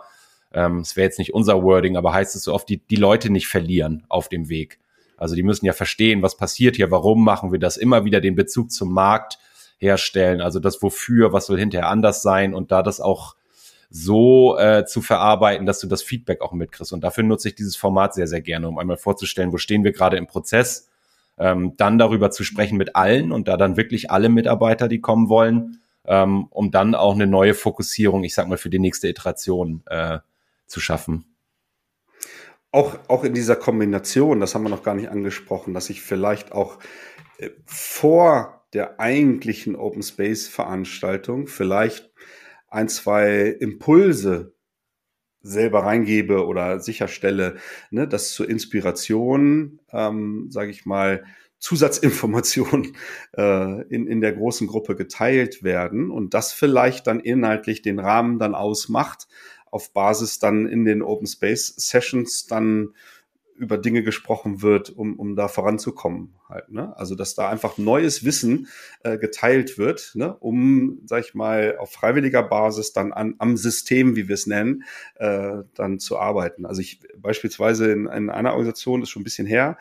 ähm, 0.53 0.79
es 0.79 0.95
wäre 0.95 1.05
jetzt 1.05 1.19
nicht 1.19 1.33
unser 1.33 1.61
Wording, 1.63 1.97
aber 1.97 2.13
heißt 2.13 2.35
es 2.35 2.43
so 2.43 2.53
oft, 2.53 2.69
die, 2.69 2.77
die 2.77 2.95
Leute 2.95 3.29
nicht 3.29 3.47
verlieren 3.47 4.05
auf 4.07 4.29
dem 4.29 4.49
Weg. 4.49 4.79
Also 5.17 5.35
die 5.35 5.43
müssen 5.43 5.65
ja 5.65 5.73
verstehen, 5.73 6.21
was 6.21 6.37
passiert 6.37 6.77
hier, 6.77 6.91
warum 6.91 7.23
machen 7.23 7.51
wir 7.51 7.59
das, 7.59 7.75
immer 7.75 8.05
wieder 8.05 8.21
den 8.21 8.35
Bezug 8.35 8.71
zum 8.71 8.93
Markt 8.93 9.37
herstellen, 9.77 10.41
also 10.41 10.59
das 10.59 10.81
Wofür, 10.81 11.33
was 11.33 11.47
soll 11.47 11.59
hinterher 11.59 11.89
anders 11.89 12.21
sein 12.21 12.53
und 12.53 12.71
da 12.71 12.81
das 12.81 13.01
auch 13.01 13.35
so 13.89 14.57
äh, 14.57 14.85
zu 14.85 15.01
verarbeiten, 15.01 15.65
dass 15.65 15.79
du 15.79 15.87
das 15.87 16.03
Feedback 16.03 16.41
auch 16.41 16.53
mitkriegst. 16.53 16.93
Und 16.93 17.03
dafür 17.03 17.23
nutze 17.23 17.49
ich 17.49 17.55
dieses 17.55 17.75
Format 17.75 18.13
sehr, 18.13 18.27
sehr 18.27 18.41
gerne, 18.41 18.67
um 18.67 18.77
einmal 18.77 18.97
vorzustellen, 18.97 19.51
wo 19.51 19.57
stehen 19.57 19.83
wir 19.83 19.91
gerade 19.91 20.17
im 20.17 20.27
Prozess, 20.27 20.89
ähm, 21.37 21.73
dann 21.77 21.97
darüber 21.97 22.29
zu 22.29 22.43
sprechen 22.43 22.77
mit 22.77 22.95
allen 22.95 23.31
und 23.31 23.47
da 23.47 23.57
dann 23.57 23.77
wirklich 23.77 24.11
alle 24.11 24.29
Mitarbeiter, 24.29 24.87
die 24.87 25.01
kommen 25.01 25.29
wollen, 25.29 25.81
ähm, 26.05 26.47
um 26.51 26.69
dann 26.69 26.93
auch 26.93 27.15
eine 27.15 27.27
neue 27.27 27.55
Fokussierung, 27.55 28.23
ich 28.23 28.35
sag 28.35 28.47
mal, 28.47 28.57
für 28.57 28.69
die 28.69 28.79
nächste 28.79 29.07
Iteration 29.07 29.81
äh, 29.87 30.19
zu 30.67 30.79
schaffen. 30.79 31.25
Auch, 32.71 32.99
auch 33.07 33.23
in 33.23 33.33
dieser 33.33 33.55
Kombination, 33.55 34.39
das 34.39 34.53
haben 34.53 34.63
wir 34.63 34.69
noch 34.69 34.83
gar 34.83 34.93
nicht 34.93 35.09
angesprochen, 35.09 35.73
dass 35.73 35.89
ich 35.89 36.01
vielleicht 36.01 36.51
auch 36.51 36.77
äh, 37.39 37.49
vor 37.65 38.65
der 38.73 38.99
eigentlichen 38.99 39.75
Open 39.75 40.03
Space 40.03 40.47
Veranstaltung 40.47 41.47
vielleicht 41.47 42.11
ein, 42.69 42.89
zwei 42.89 43.47
Impulse 43.47 44.53
selber 45.41 45.83
reingebe 45.83 46.45
oder 46.45 46.79
sicherstelle, 46.79 47.57
ne, 47.91 48.07
dass 48.07 48.33
zur 48.33 48.49
Inspiration, 48.49 49.79
ähm, 49.91 50.47
sage 50.49 50.71
ich 50.71 50.85
mal, 50.85 51.23
Zusatzinformationen 51.59 52.95
äh, 53.37 53.81
in, 53.83 54.07
in 54.07 54.21
der 54.21 54.33
großen 54.33 54.67
Gruppe 54.67 54.95
geteilt 54.95 55.63
werden 55.63 56.09
und 56.09 56.33
das 56.33 56.53
vielleicht 56.53 57.07
dann 57.07 57.19
inhaltlich 57.19 57.81
den 57.81 57.99
Rahmen 57.99 58.39
dann 58.39 58.55
ausmacht, 58.55 59.27
auf 59.71 59.93
Basis 59.93 60.39
dann 60.39 60.67
in 60.67 60.83
den 60.83 61.01
Open 61.01 61.27
Space 61.27 61.67
Sessions 61.77 62.47
dann 62.47 62.93
über 63.59 63.77
Dinge 63.77 64.03
gesprochen 64.03 64.61
wird, 64.61 64.89
um, 64.89 65.19
um 65.19 65.35
da 65.35 65.47
voranzukommen 65.49 66.33
halt. 66.47 66.71
Ne? 66.71 66.95
Also 66.97 67.13
dass 67.13 67.35
da 67.35 67.49
einfach 67.49 67.77
neues 67.77 68.23
Wissen 68.23 68.67
äh, 69.03 69.17
geteilt 69.17 69.77
wird, 69.77 70.13
ne? 70.15 70.35
um, 70.37 71.01
sag 71.05 71.25
ich 71.25 71.35
mal, 71.35 71.77
auf 71.77 71.91
freiwilliger 71.91 72.41
Basis 72.41 72.93
dann 72.93 73.11
an, 73.11 73.35
am 73.37 73.57
System, 73.57 74.15
wie 74.15 74.27
wir 74.27 74.35
es 74.35 74.47
nennen, 74.47 74.83
äh, 75.15 75.57
dann 75.75 75.99
zu 75.99 76.17
arbeiten. 76.17 76.65
Also 76.65 76.81
ich 76.81 77.01
beispielsweise 77.17 77.91
in, 77.91 78.07
in 78.07 78.29
einer 78.29 78.51
Organisation, 78.51 79.01
ist 79.01 79.09
schon 79.09 79.21
ein 79.21 79.25
bisschen 79.25 79.47
her, 79.47 79.77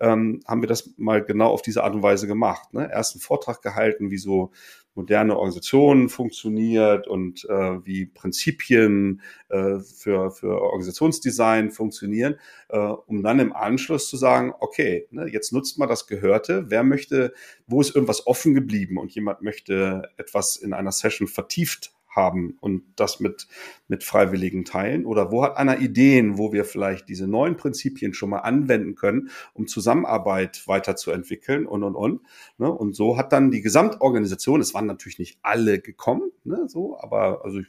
ähm, 0.00 0.40
haben 0.46 0.62
wir 0.62 0.68
das 0.68 0.94
mal 0.96 1.22
genau 1.22 1.50
auf 1.50 1.62
diese 1.62 1.84
Art 1.84 1.94
und 1.94 2.02
Weise 2.02 2.26
gemacht. 2.26 2.72
Ne? 2.72 2.90
Erst 2.90 3.14
einen 3.14 3.20
Vortrag 3.20 3.62
gehalten, 3.62 4.10
wie 4.10 4.18
so 4.18 4.50
moderne 4.94 5.36
Organisationen 5.36 6.08
funktioniert 6.08 7.06
und 7.06 7.44
äh, 7.48 7.84
wie 7.84 8.06
Prinzipien 8.06 9.22
äh, 9.48 9.78
für, 9.78 10.30
für 10.30 10.60
Organisationsdesign 10.60 11.70
funktionieren, 11.70 12.36
äh, 12.68 12.78
um 12.78 13.22
dann 13.22 13.38
im 13.38 13.52
Anschluss 13.52 14.08
zu 14.08 14.16
sagen, 14.16 14.52
okay, 14.60 15.06
ne, 15.10 15.26
jetzt 15.26 15.52
nutzt 15.52 15.78
mal 15.78 15.86
das 15.86 16.06
Gehörte, 16.06 16.66
wer 16.68 16.82
möchte, 16.82 17.32
wo 17.66 17.80
ist 17.80 17.94
irgendwas 17.94 18.26
offen 18.26 18.54
geblieben 18.54 18.98
und 18.98 19.14
jemand 19.14 19.42
möchte 19.42 20.10
etwas 20.16 20.56
in 20.56 20.72
einer 20.72 20.92
Session 20.92 21.28
vertieft 21.28 21.92
haben 22.10 22.56
und 22.60 22.82
das 22.96 23.20
mit, 23.20 23.48
mit 23.88 24.04
Freiwilligen 24.04 24.64
teilen? 24.64 25.06
Oder 25.06 25.30
wo 25.30 25.42
hat 25.42 25.56
einer 25.56 25.78
Ideen, 25.78 26.38
wo 26.38 26.52
wir 26.52 26.64
vielleicht 26.64 27.08
diese 27.08 27.26
neuen 27.26 27.56
Prinzipien 27.56 28.14
schon 28.14 28.30
mal 28.30 28.40
anwenden 28.40 28.94
können, 28.94 29.30
um 29.54 29.66
Zusammenarbeit 29.66 30.66
weiterzuentwickeln 30.66 31.66
und, 31.66 31.84
und, 31.84 31.94
und. 31.94 32.20
Ne? 32.58 32.70
Und 32.70 32.94
so 32.94 33.16
hat 33.16 33.32
dann 33.32 33.50
die 33.50 33.62
Gesamtorganisation, 33.62 34.60
es 34.60 34.74
waren 34.74 34.86
natürlich 34.86 35.18
nicht 35.18 35.38
alle 35.42 35.80
gekommen, 35.80 36.32
ne? 36.44 36.64
so, 36.68 36.98
aber 36.98 37.44
also 37.44 37.60
ich, 37.60 37.68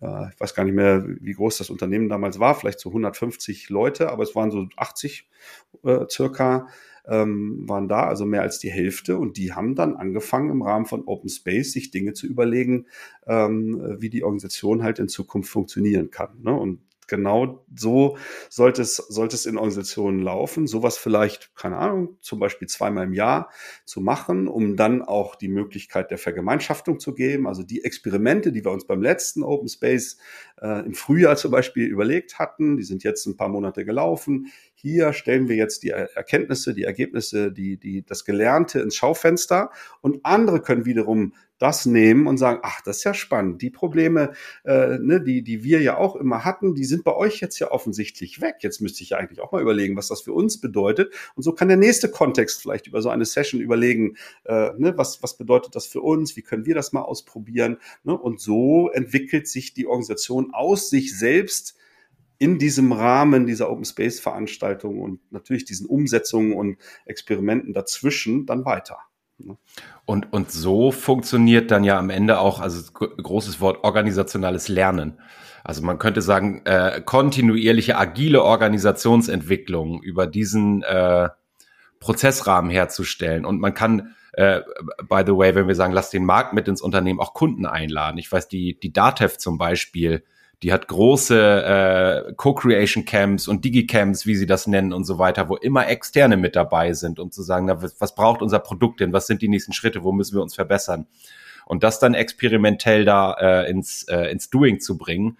äh, 0.00 0.30
ich 0.30 0.40
weiß 0.40 0.54
gar 0.54 0.64
nicht 0.64 0.74
mehr, 0.74 1.04
wie 1.20 1.32
groß 1.32 1.58
das 1.58 1.70
Unternehmen 1.70 2.08
damals 2.08 2.38
war, 2.38 2.54
vielleicht 2.54 2.80
so 2.80 2.90
150 2.90 3.68
Leute, 3.68 4.10
aber 4.10 4.22
es 4.22 4.34
waren 4.34 4.50
so 4.50 4.66
80 4.76 5.28
äh, 5.84 6.06
circa, 6.10 6.68
ähm, 7.08 7.68
waren 7.68 7.88
da, 7.88 8.06
also 8.06 8.24
mehr 8.24 8.42
als 8.42 8.58
die 8.58 8.70
Hälfte. 8.70 9.18
Und 9.18 9.36
die 9.36 9.52
haben 9.52 9.74
dann 9.74 9.96
angefangen, 9.96 10.50
im 10.50 10.62
Rahmen 10.62 10.86
von 10.86 11.04
Open 11.06 11.28
Space 11.28 11.72
sich 11.72 11.90
Dinge 11.90 12.12
zu 12.12 12.26
überlegen, 12.26 12.86
ähm, 13.26 13.96
wie 13.98 14.10
die 14.10 14.24
Organisation 14.24 14.82
halt 14.82 14.98
in 14.98 15.08
Zukunft 15.08 15.50
funktionieren 15.50 16.10
kann. 16.10 16.40
Ne? 16.42 16.52
Und 16.52 16.80
genau 17.08 17.64
so 17.74 18.16
sollte 18.48 18.82
es, 18.82 18.96
sollte 18.96 19.34
es 19.34 19.46
in 19.46 19.56
Organisationen 19.56 20.20
laufen. 20.20 20.68
Sowas 20.68 20.96
vielleicht, 20.96 21.54
keine 21.56 21.78
Ahnung, 21.78 22.18
zum 22.20 22.38
Beispiel 22.38 22.68
zweimal 22.68 23.06
im 23.06 23.14
Jahr 23.14 23.50
zu 23.84 24.00
machen, 24.00 24.46
um 24.46 24.76
dann 24.76 25.02
auch 25.02 25.34
die 25.34 25.48
Möglichkeit 25.48 26.10
der 26.10 26.18
Vergemeinschaftung 26.18 27.00
zu 27.00 27.14
geben. 27.14 27.48
Also 27.48 27.62
die 27.64 27.82
Experimente, 27.82 28.52
die 28.52 28.64
wir 28.64 28.70
uns 28.70 28.86
beim 28.86 29.02
letzten 29.02 29.42
Open 29.42 29.68
Space 29.68 30.18
äh, 30.60 30.84
im 30.84 30.94
Frühjahr 30.94 31.36
zum 31.36 31.50
Beispiel 31.50 31.86
überlegt 31.86 32.38
hatten, 32.38 32.76
die 32.76 32.84
sind 32.84 33.02
jetzt 33.02 33.26
ein 33.26 33.36
paar 33.36 33.48
Monate 33.48 33.84
gelaufen. 33.84 34.52
Hier 34.80 35.12
stellen 35.12 35.48
wir 35.48 35.56
jetzt 35.56 35.82
die 35.82 35.90
Erkenntnisse, 35.90 36.72
die 36.72 36.84
Ergebnisse, 36.84 37.50
die, 37.50 37.78
die, 37.78 38.06
das 38.06 38.24
Gelernte 38.24 38.78
ins 38.78 38.94
Schaufenster 38.94 39.72
und 40.02 40.20
andere 40.24 40.62
können 40.62 40.84
wiederum 40.84 41.34
das 41.58 41.84
nehmen 41.84 42.28
und 42.28 42.38
sagen, 42.38 42.60
ach, 42.62 42.80
das 42.82 42.98
ist 42.98 43.04
ja 43.04 43.12
spannend. 43.12 43.60
Die 43.60 43.70
Probleme, 43.70 44.34
äh, 44.64 44.98
ne, 44.98 45.20
die, 45.20 45.42
die 45.42 45.64
wir 45.64 45.82
ja 45.82 45.96
auch 45.96 46.14
immer 46.14 46.44
hatten, 46.44 46.76
die 46.76 46.84
sind 46.84 47.02
bei 47.02 47.12
euch 47.12 47.40
jetzt 47.40 47.58
ja 47.58 47.72
offensichtlich 47.72 48.40
weg. 48.40 48.58
Jetzt 48.60 48.80
müsste 48.80 49.02
ich 49.02 49.10
ja 49.10 49.16
eigentlich 49.16 49.40
auch 49.40 49.50
mal 49.50 49.60
überlegen, 49.60 49.96
was 49.96 50.06
das 50.06 50.20
für 50.20 50.32
uns 50.32 50.60
bedeutet. 50.60 51.12
Und 51.34 51.42
so 51.42 51.52
kann 51.52 51.66
der 51.66 51.76
nächste 51.76 52.08
Kontext 52.08 52.62
vielleicht 52.62 52.86
über 52.86 53.02
so 53.02 53.08
eine 53.08 53.24
Session 53.24 53.60
überlegen, 53.60 54.16
äh, 54.44 54.70
ne, 54.78 54.96
was, 54.96 55.24
was 55.24 55.36
bedeutet 55.36 55.74
das 55.74 55.88
für 55.88 56.02
uns? 56.02 56.36
Wie 56.36 56.42
können 56.42 56.66
wir 56.66 56.76
das 56.76 56.92
mal 56.92 57.02
ausprobieren? 57.02 57.78
Ne? 58.04 58.16
Und 58.16 58.40
so 58.40 58.90
entwickelt 58.90 59.48
sich 59.48 59.74
die 59.74 59.88
Organisation 59.88 60.54
aus 60.54 60.88
sich 60.88 61.18
selbst 61.18 61.74
in 62.38 62.58
diesem 62.58 62.92
Rahmen 62.92 63.46
dieser 63.46 63.70
Open 63.70 63.84
Space 63.84 64.20
Veranstaltung 64.20 65.00
und 65.00 65.20
natürlich 65.32 65.64
diesen 65.64 65.86
Umsetzungen 65.86 66.52
und 66.52 66.78
Experimenten 67.04 67.72
dazwischen 67.72 68.46
dann 68.46 68.64
weiter. 68.64 68.98
Ne? 69.38 69.56
Und, 70.04 70.32
und 70.32 70.50
so 70.50 70.90
funktioniert 70.90 71.70
dann 71.70 71.84
ja 71.84 71.98
am 71.98 72.10
Ende 72.10 72.38
auch, 72.38 72.60
also 72.60 72.92
großes 72.92 73.60
Wort, 73.60 73.84
organisationales 73.84 74.68
Lernen. 74.68 75.18
Also 75.64 75.82
man 75.82 75.98
könnte 75.98 76.22
sagen, 76.22 76.62
äh, 76.64 77.02
kontinuierliche 77.04 77.96
agile 77.96 78.42
Organisationsentwicklung 78.42 80.02
über 80.02 80.26
diesen 80.26 80.82
äh, 80.82 81.28
Prozessrahmen 82.00 82.70
herzustellen. 82.70 83.44
Und 83.44 83.60
man 83.60 83.74
kann, 83.74 84.14
äh, 84.32 84.60
by 85.08 85.22
the 85.26 85.36
way, 85.36 85.54
wenn 85.54 85.68
wir 85.68 85.74
sagen, 85.74 85.92
lass 85.92 86.10
den 86.10 86.24
Markt 86.24 86.52
mit 86.52 86.68
ins 86.68 86.80
Unternehmen, 86.80 87.20
auch 87.20 87.34
Kunden 87.34 87.66
einladen. 87.66 88.18
Ich 88.18 88.30
weiß, 88.30 88.48
die, 88.48 88.78
die 88.78 88.92
DATEV 88.92 89.36
zum 89.36 89.58
Beispiel, 89.58 90.24
die 90.62 90.72
hat 90.72 90.88
große 90.88 92.26
äh, 92.28 92.32
Co-Creation 92.34 93.04
Camps 93.04 93.46
und 93.46 93.64
Digi-Camps, 93.64 94.26
wie 94.26 94.34
sie 94.34 94.46
das 94.46 94.66
nennen 94.66 94.92
und 94.92 95.04
so 95.04 95.18
weiter, 95.18 95.48
wo 95.48 95.56
immer 95.56 95.88
Externe 95.88 96.36
mit 96.36 96.56
dabei 96.56 96.92
sind, 96.94 97.20
um 97.20 97.30
zu 97.30 97.42
sagen, 97.42 97.66
na, 97.66 97.80
was, 97.80 98.00
was 98.00 98.14
braucht 98.14 98.42
unser 98.42 98.58
Produkt 98.58 99.00
denn? 99.00 99.12
Was 99.12 99.28
sind 99.28 99.40
die 99.40 99.48
nächsten 99.48 99.72
Schritte? 99.72 100.02
Wo 100.02 100.12
müssen 100.12 100.34
wir 100.36 100.42
uns 100.42 100.54
verbessern? 100.54 101.06
Und 101.66 101.82
das 101.84 102.00
dann 102.00 102.14
experimentell 102.14 103.04
da 103.04 103.34
äh, 103.34 103.70
ins, 103.70 104.04
äh, 104.04 104.30
ins 104.32 104.50
Doing 104.50 104.80
zu 104.80 104.96
bringen, 104.96 105.38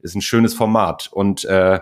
ist 0.00 0.14
ein 0.14 0.22
schönes 0.22 0.54
Format. 0.54 1.08
Und 1.10 1.44
äh, 1.46 1.80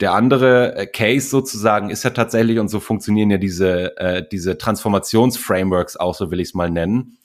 der 0.00 0.12
andere 0.12 0.76
äh, 0.76 0.86
Case 0.86 1.28
sozusagen 1.28 1.90
ist 1.90 2.02
ja 2.02 2.10
tatsächlich, 2.10 2.58
und 2.58 2.68
so 2.68 2.80
funktionieren 2.80 3.30
ja 3.30 3.38
diese, 3.38 3.96
äh, 3.98 4.24
diese 4.30 4.58
Transformationsframeworks 4.58 5.96
auch, 5.96 6.14
so 6.14 6.30
will 6.30 6.40
ich 6.40 6.48
es 6.48 6.54
mal 6.54 6.70
nennen, 6.70 7.18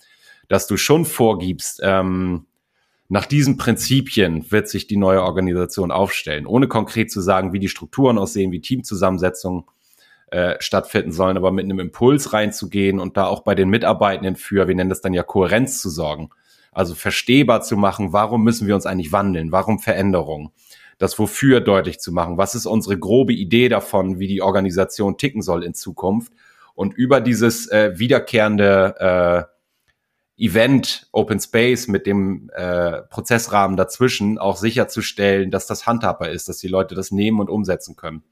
dass 0.49 0.67
du 0.67 0.77
schon 0.77 1.05
vorgibst, 1.05 1.79
ähm, 1.83 2.46
nach 3.09 3.25
diesen 3.25 3.57
Prinzipien 3.57 4.51
wird 4.51 4.67
sich 4.67 4.87
die 4.87 4.97
neue 4.97 5.23
Organisation 5.23 5.91
aufstellen, 5.91 6.45
ohne 6.45 6.67
konkret 6.67 7.09
zu 7.09 7.21
sagen, 7.21 7.53
wie 7.53 7.59
die 7.59 7.69
Strukturen 7.69 8.17
aussehen, 8.17 8.51
wie 8.51 8.59
Teamzusammensetzungen 8.59 9.63
äh, 10.29 10.55
stattfinden 10.59 11.13
sollen, 11.13 11.37
aber 11.37 11.51
mit 11.51 11.63
einem 11.63 11.79
Impuls 11.79 12.33
reinzugehen 12.33 12.99
und 12.99 13.15
da 13.15 13.27
auch 13.27 13.43
bei 13.43 13.55
den 13.55 13.69
Mitarbeitenden 13.69 14.35
für, 14.35 14.67
wir 14.67 14.75
nennen 14.75 14.89
das 14.89 14.99
dann 14.99 15.13
ja 15.13 15.23
Kohärenz 15.23 15.81
zu 15.81 15.89
sorgen. 15.89 16.29
Also 16.73 16.95
verstehbar 16.95 17.61
zu 17.61 17.77
machen, 17.77 18.11
warum 18.11 18.43
müssen 18.43 18.67
wir 18.67 18.75
uns 18.75 18.85
eigentlich 18.85 19.13
wandeln, 19.13 19.53
warum 19.53 19.79
Veränderungen, 19.79 20.49
das 20.97 21.17
Wofür 21.17 21.61
deutlich 21.61 21.99
zu 21.99 22.11
machen, 22.11 22.37
was 22.37 22.55
ist 22.55 22.65
unsere 22.65 22.99
grobe 22.99 23.33
Idee 23.33 23.69
davon, 23.69 24.19
wie 24.19 24.27
die 24.27 24.41
Organisation 24.41 25.17
ticken 25.17 25.41
soll 25.41 25.63
in 25.63 25.73
Zukunft? 25.73 26.33
Und 26.75 26.93
über 26.93 27.21
dieses 27.21 27.67
äh, 27.71 27.97
wiederkehrende 27.97 29.47
äh, 29.49 29.56
Event 30.37 31.07
Open 31.11 31.39
Space 31.39 31.87
mit 31.87 32.05
dem 32.05 32.49
äh, 32.53 33.01
Prozessrahmen 33.03 33.75
dazwischen 33.75 34.37
auch 34.37 34.57
sicherzustellen, 34.57 35.51
dass 35.51 35.67
das 35.67 35.87
handhabbar 35.87 36.29
ist, 36.29 36.47
dass 36.47 36.59
die 36.59 36.67
Leute 36.67 36.95
das 36.95 37.11
nehmen 37.11 37.39
und 37.39 37.49
umsetzen 37.49 37.95
können. 37.95 38.23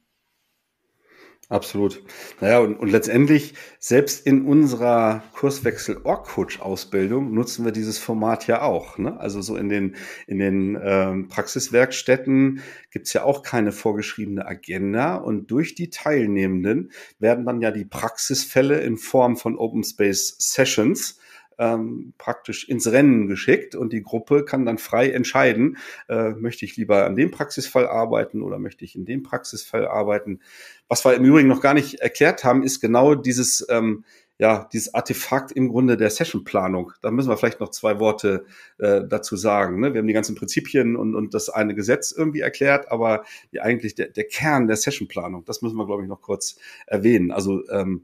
Absolut. 1.48 2.02
Naja, 2.42 2.58
und, 2.60 2.78
und 2.78 2.90
letztendlich, 2.90 3.54
selbst 3.78 4.26
in 4.26 4.48
unserer 4.48 5.22
Kurswechsel-Org-Coach-Ausbildung 5.34 7.36
nutzen 7.36 7.66
wir 7.66 7.72
dieses 7.72 8.00
Format 8.00 8.48
ja 8.48 8.64
auch. 8.64 8.98
Ne? 8.98 9.20
Also 9.20 9.44
so 9.44 9.56
in 9.56 9.70
den, 9.70 9.96
in 10.26 10.40
den 10.40 10.76
ähm, 10.82 11.28
Praxiswerkstätten 11.28 12.64
gibt's 12.90 13.14
ja 13.14 13.24
auch 13.24 13.44
keine 13.44 13.72
vorgeschriebene 13.72 14.48
Agenda 14.48 15.18
und 15.18 15.52
durch 15.52 15.76
die 15.76 15.92
Teilnehmenden 15.92 16.92
werden 17.20 17.46
dann 17.46 17.62
ja 17.62 17.70
die 17.70 17.86
Praxisfälle 17.86 18.80
in 18.80 18.98
Form 18.98 19.38
von 19.38 19.56
Open 19.56 19.84
Space 19.84 20.36
Sessions 20.40 21.20
ähm, 21.58 22.14
praktisch 22.18 22.68
ins 22.68 22.92
Rennen 22.92 23.28
geschickt 23.28 23.76
und 23.76 23.94
die 23.94 24.02
Gruppe 24.02 24.46
kann 24.46 24.66
dann 24.66 24.78
frei 24.78 25.10
entscheiden, 25.10 25.78
äh, 26.10 26.32
möchte 26.32 26.66
ich 26.66 26.78
lieber 26.78 27.06
an 27.06 27.16
dem 27.16 27.32
Praxisfall 27.32 27.88
arbeiten 27.88 28.42
oder 28.42 28.60
möchte 28.60 28.86
ich 28.86 28.96
in 28.96 29.06
dem 29.06 29.24
Praxisfall 29.24 29.88
arbeiten. 29.88 30.40
Was 30.88 31.06
wir 31.06 31.16
im 31.16 31.26
Übrigen 31.26 31.48
noch 31.48 31.62
gar 31.62 31.74
nicht 31.74 31.96
erklärt 31.96 32.44
haben, 32.44 32.64
ist 32.64 32.80
genau 32.80 33.16
dieses, 33.16 33.66
ähm, 33.70 34.04
ja, 34.38 34.68
dieses 34.74 34.94
Artefakt 34.94 35.52
im 35.54 35.70
Grunde 35.70 35.96
der 35.96 36.10
Sessionplanung. 36.10 36.92
Da 37.02 37.10
müssen 37.10 37.30
wir 37.30 37.38
vielleicht 37.38 37.62
noch 37.62 37.70
zwei 37.70 38.00
Worte 38.00 38.46
äh, 38.80 39.02
dazu 39.08 39.38
sagen. 39.38 39.80
Ne? 39.80 39.94
Wir 39.94 40.00
haben 40.00 40.08
die 40.08 40.14
ganzen 40.14 40.36
Prinzipien 40.36 40.96
und, 40.98 41.16
und 41.16 41.34
das 41.34 41.50
eine 41.50 41.74
Gesetz 41.74 42.12
irgendwie 42.12 42.42
erklärt, 42.42 42.92
aber 42.92 43.24
die, 43.54 43.62
eigentlich 43.62 43.96
der, 43.96 44.10
der 44.10 44.26
Kern 44.26 44.68
der 44.68 44.76
Sessionplanung, 44.76 45.46
das 45.46 45.62
müssen 45.62 45.78
wir, 45.78 45.86
glaube 45.86 46.04
ich, 46.04 46.10
noch 46.10 46.22
kurz 46.22 46.58
erwähnen. 46.86 47.32
Also 47.32 47.68
ähm, 47.70 48.04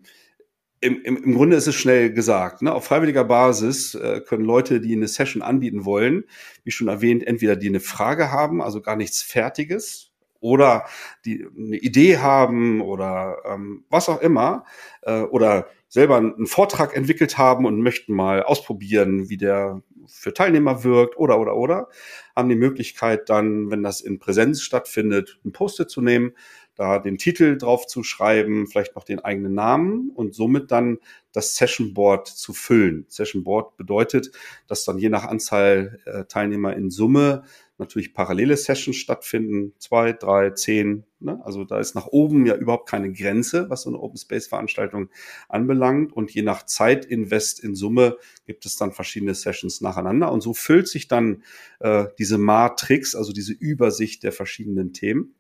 im, 0.82 1.02
im, 1.04 1.24
im 1.24 1.34
Grunde 1.36 1.56
ist 1.56 1.68
es 1.68 1.76
schnell 1.76 2.12
gesagt. 2.12 2.62
Ne? 2.62 2.74
Auf 2.74 2.86
freiwilliger 2.86 3.24
Basis 3.24 3.96
äh, 3.96 4.22
können 4.22 4.44
Leute, 4.44 4.82
die 4.82 4.94
eine 4.94 5.08
Session 5.08 5.42
anbieten 5.42 5.86
wollen, 5.86 6.26
wie 6.64 6.72
schon 6.72 6.88
erwähnt, 6.88 7.26
entweder 7.26 7.56
die 7.56 7.70
eine 7.70 7.80
Frage 7.80 8.32
haben, 8.32 8.62
also 8.62 8.82
gar 8.82 8.96
nichts 8.96 9.22
Fertiges, 9.22 10.12
oder 10.42 10.86
die 11.24 11.46
eine 11.56 11.78
Idee 11.78 12.18
haben 12.18 12.82
oder 12.82 13.38
ähm, 13.46 13.86
was 13.90 14.10
auch 14.10 14.22
immer 14.22 14.66
äh, 15.04 15.22
oder 15.22 15.68
selber 15.88 16.18
einen 16.18 16.48
Vortrag 16.48 16.96
entwickelt 16.96 17.38
haben 17.38 17.66
und 17.66 17.82
möchten 17.82 18.14
mal 18.14 18.44
ausprobieren, 18.44 19.30
wie 19.30 19.38
der 19.38 19.84
für 20.08 20.34
Teilnehmer 20.34 20.84
wirkt 20.84 21.16
oder 21.18 21.40
oder 21.40 21.56
oder, 21.56 21.90
haben 22.36 22.50
die 22.50 22.56
Möglichkeit 22.56 23.30
dann, 23.30 23.70
wenn 23.70 23.84
das 23.84 24.02
in 24.02 24.18
Präsenz 24.18 24.62
stattfindet, 24.62 25.40
ein 25.46 25.52
Post-it 25.52 25.90
zu 25.90 26.02
nehmen, 26.02 26.32
da 26.76 27.00
den 27.00 27.18
Titel 27.18 27.58
drauf 27.58 27.88
zu 27.88 28.04
schreiben, 28.04 28.68
vielleicht 28.68 28.96
noch 28.96 29.04
den 29.04 29.20
eigenen 29.20 29.54
Namen 29.54 30.10
und 30.16 30.34
somit 30.34 30.72
dann 30.72 31.00
das 31.34 31.56
Session 31.56 31.94
Board 31.94 32.28
zu 32.28 32.54
füllen. 32.54 33.06
Session 33.08 33.44
Board 33.44 33.78
bedeutet, 33.78 34.32
dass 34.68 34.84
dann 34.84 34.98
je 34.98 35.10
nach 35.10 35.26
Anzahl 35.26 36.00
äh, 36.06 36.26
Teilnehmer 36.26 36.76
in 36.76 36.90
Summe 36.90 37.44
natürlich 37.82 38.14
parallele 38.14 38.56
Sessions 38.56 38.96
stattfinden, 38.96 39.74
zwei, 39.80 40.14
drei, 40.14 40.52
zehn. 40.52 41.04
Ne? 41.20 41.42
Also 41.44 41.66
da 41.66 41.80
ist 41.80 41.96
nach 41.96 42.08
oben 42.08 42.46
ja 42.46 42.56
überhaupt 42.56 42.88
keine 42.88 43.12
Grenze, 43.12 43.70
was 43.70 43.82
so 43.82 43.90
eine 43.90 44.00
Open 44.00 44.18
Space 44.18 44.48
Veranstaltung 44.48 45.10
anbelangt. 45.50 46.14
Und 46.14 46.32
je 46.32 46.44
nach 46.44 46.66
Zeitinvest 46.66 47.60
in 47.60 47.76
Summe 47.76 48.18
gibt 48.46 48.66
es 48.66 48.78
dann 48.78 48.94
verschiedene 48.94 49.34
Sessions 49.34 49.82
nacheinander. 49.82 50.32
Und 50.32 50.42
so 50.42 50.54
füllt 50.54 50.88
sich 50.88 51.08
dann 51.08 51.44
äh, 51.80 52.06
diese 52.18 52.38
Matrix, 52.38 53.16
also 53.16 53.34
diese 53.34 53.54
Übersicht 53.54 54.24
der 54.24 54.32
verschiedenen 54.32 54.94
Themen. 54.94 55.34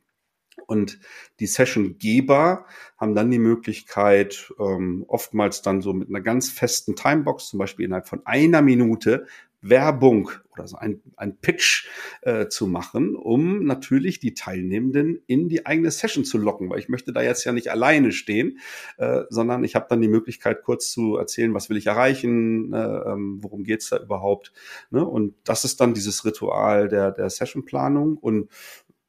Und 0.65 0.99
die 1.39 1.47
Sessiongeber 1.47 2.65
haben 2.97 3.15
dann 3.15 3.31
die 3.31 3.39
Möglichkeit, 3.39 4.53
ähm, 4.59 5.05
oftmals 5.07 5.61
dann 5.61 5.81
so 5.81 5.93
mit 5.93 6.09
einer 6.09 6.21
ganz 6.21 6.49
festen 6.49 6.95
Timebox, 6.95 7.49
zum 7.49 7.59
Beispiel 7.59 7.85
innerhalb 7.85 8.07
von 8.07 8.21
einer 8.25 8.61
Minute, 8.61 9.25
Werbung 9.61 10.31
oder 10.53 10.67
so 10.67 10.75
ein, 10.77 11.01
ein 11.15 11.37
Pitch 11.37 11.87
äh, 12.21 12.47
zu 12.47 12.67
machen, 12.67 13.15
um 13.15 13.63
natürlich 13.63 14.19
die 14.19 14.33
Teilnehmenden 14.33 15.21
in 15.27 15.49
die 15.49 15.65
eigene 15.65 15.91
Session 15.91 16.25
zu 16.25 16.37
locken, 16.37 16.69
weil 16.69 16.79
ich 16.79 16.89
möchte 16.89 17.13
da 17.13 17.21
jetzt 17.21 17.45
ja 17.45 17.51
nicht 17.51 17.69
alleine 17.69 18.11
stehen, 18.11 18.59
äh, 18.97 19.21
sondern 19.29 19.63
ich 19.63 19.75
habe 19.75 19.85
dann 19.87 20.01
die 20.01 20.07
Möglichkeit, 20.07 20.63
kurz 20.63 20.91
zu 20.91 21.15
erzählen, 21.15 21.53
was 21.53 21.69
will 21.69 21.77
ich 21.77 21.87
erreichen, 21.87 22.73
äh, 22.73 22.77
ähm, 22.77 23.37
worum 23.41 23.63
geht's 23.63 23.89
da 23.89 23.97
überhaupt. 23.97 24.51
Ne? 24.89 25.05
Und 25.05 25.35
das 25.43 25.63
ist 25.63 25.79
dann 25.79 25.93
dieses 25.93 26.25
Ritual 26.25 26.89
der, 26.89 27.11
der 27.11 27.29
Sessionplanung. 27.29 28.17
Und 28.17 28.49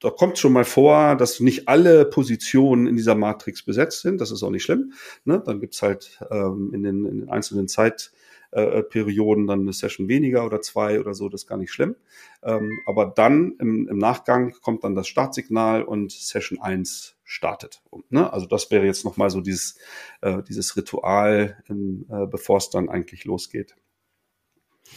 da 0.03 0.11
kommt 0.11 0.37
schon 0.37 0.53
mal 0.53 0.65
vor, 0.65 1.15
dass 1.15 1.39
nicht 1.39 1.69
alle 1.69 2.05
Positionen 2.05 2.87
in 2.89 2.97
dieser 2.97 3.15
Matrix 3.15 3.63
besetzt 3.63 4.03
sind. 4.03 4.21
Das 4.21 4.33
ist 4.33 4.43
auch 4.43 4.51
nicht 4.51 4.65
schlimm. 4.65 4.93
Ne? 5.25 5.41
Dann 5.45 5.61
gibt's 5.61 5.81
halt 5.81 6.21
ähm, 6.31 6.73
in, 6.75 6.83
den, 6.83 7.05
in 7.05 7.21
den 7.21 7.29
einzelnen 7.29 7.69
Zeit 7.69 8.11
äh, 8.51 8.83
dann 8.93 9.49
eine 9.49 9.73
Session 9.73 10.09
weniger 10.09 10.45
oder 10.45 10.61
zwei 10.61 11.01
oder 11.01 11.15
so, 11.15 11.29
das 11.29 11.43
ist 11.43 11.47
gar 11.47 11.57
nicht 11.57 11.73
schlimm. 11.73 11.95
Ähm, 12.43 12.81
aber 12.87 13.07
dann 13.07 13.55
im, 13.61 13.89
im 13.89 13.99
Nachgang 13.99 14.53
kommt 14.61 14.85
dann 14.85 14.95
das 14.95 15.07
Startsignal 15.09 15.85
und 15.85 16.11
Session 16.13 16.61
1 16.61 17.17
startet. 17.25 17.81
Und, 17.89 18.11
ne? 18.11 18.31
Also 18.33 18.47
das 18.47 18.71
wäre 18.71 18.85
jetzt 18.85 19.05
nochmal 19.05 19.31
so 19.31 19.41
dieses, 19.41 19.79
äh, 20.21 20.43
dieses 20.43 20.77
Ritual, 20.77 21.63
äh, 21.69 22.27
bevor 22.27 22.59
es 22.59 22.71
dann 22.71 22.89
eigentlich 22.89 23.25
losgeht. 23.25 23.77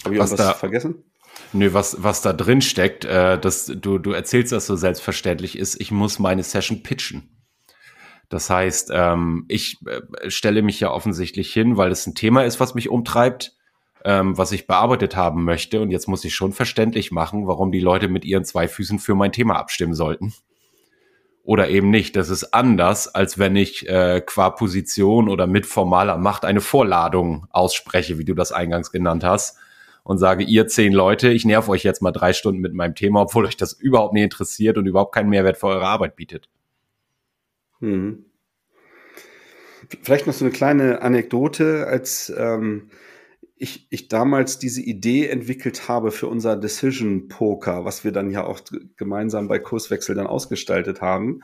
Habe 0.03 0.15
ich 0.15 0.19
was 0.19 0.31
irgendwas 0.31 0.53
da, 0.53 0.53
vergessen? 0.53 1.03
Nö, 1.53 1.73
was, 1.73 2.03
was 2.03 2.21
da 2.21 2.33
drin 2.33 2.61
steckt, 2.61 3.05
äh, 3.05 3.39
dass 3.39 3.65
du, 3.65 3.97
du 3.97 4.11
erzählst 4.11 4.51
das 4.51 4.65
so 4.65 4.75
selbstverständlich 4.75 5.57
ist, 5.57 5.79
ich 5.79 5.91
muss 5.91 6.19
meine 6.19 6.43
Session 6.43 6.83
pitchen. 6.83 7.29
Das 8.29 8.49
heißt, 8.49 8.89
ähm, 8.93 9.45
ich 9.47 9.77
äh, 9.85 10.29
stelle 10.29 10.61
mich 10.61 10.79
ja 10.79 10.91
offensichtlich 10.91 11.53
hin, 11.53 11.77
weil 11.77 11.91
es 11.91 12.07
ein 12.07 12.15
Thema 12.15 12.43
ist, 12.43 12.59
was 12.59 12.73
mich 12.73 12.89
umtreibt, 12.89 13.55
ähm, 14.03 14.37
was 14.37 14.51
ich 14.51 14.67
bearbeitet 14.67 15.15
haben 15.15 15.43
möchte. 15.43 15.79
Und 15.81 15.91
jetzt 15.91 16.07
muss 16.07 16.25
ich 16.25 16.35
schon 16.35 16.51
verständlich 16.51 17.11
machen, 17.11 17.47
warum 17.47 17.71
die 17.71 17.79
Leute 17.79 18.07
mit 18.07 18.25
ihren 18.25 18.43
zwei 18.43 18.67
Füßen 18.67 18.99
für 18.99 19.15
mein 19.15 19.31
Thema 19.31 19.57
abstimmen 19.57 19.93
sollten. 19.93 20.33
Oder 21.43 21.69
eben 21.69 21.91
nicht. 21.91 22.15
Das 22.15 22.29
ist 22.29 22.55
anders, 22.55 23.07
als 23.07 23.37
wenn 23.37 23.55
ich 23.55 23.87
äh, 23.87 24.21
qua 24.25 24.49
Position 24.49 25.29
oder 25.29 25.45
mit 25.45 25.67
formaler 25.67 26.17
Macht 26.17 26.43
eine 26.43 26.61
Vorladung 26.61 27.45
ausspreche, 27.51 28.17
wie 28.17 28.25
du 28.25 28.33
das 28.33 28.51
eingangs 28.51 28.91
genannt 28.91 29.23
hast 29.23 29.59
und 30.05 30.19
sage, 30.19 30.43
ihr 30.43 30.67
zehn 30.67 30.93
Leute, 30.93 31.29
ich 31.29 31.45
nerv 31.45 31.67
euch 31.67 31.83
jetzt 31.83 32.03
mal 32.03 32.11
drei 32.11 32.31
Stunden 32.31 32.61
mit 32.61 32.75
meinem 32.75 32.93
Thema, 32.93 33.23
obwohl 33.23 33.45
euch 33.45 33.57
das 33.57 33.73
überhaupt 33.73 34.13
nicht 34.13 34.23
interessiert 34.23 34.77
und 34.77 34.85
überhaupt 34.85 35.15
keinen 35.15 35.29
Mehrwert 35.29 35.57
für 35.57 35.65
eure 35.65 35.87
Arbeit 35.87 36.15
bietet. 36.15 36.47
Hm. 37.79 38.23
Vielleicht 40.03 40.27
noch 40.27 40.33
so 40.35 40.45
eine 40.45 40.51
kleine 40.51 41.01
Anekdote, 41.01 41.87
als 41.87 42.31
ähm, 42.37 42.91
ich, 43.57 43.87
ich 43.89 44.09
damals 44.09 44.59
diese 44.59 44.81
Idee 44.81 45.27
entwickelt 45.27 45.87
habe 45.87 46.11
für 46.11 46.27
unser 46.27 46.57
Decision 46.57 47.29
Poker, 47.29 47.85
was 47.85 48.03
wir 48.03 48.11
dann 48.11 48.29
ja 48.29 48.43
auch 48.43 48.59
gemeinsam 48.97 49.47
bei 49.47 49.59
Kurswechsel 49.59 50.13
dann 50.13 50.27
ausgestaltet 50.27 51.01
haben. 51.01 51.41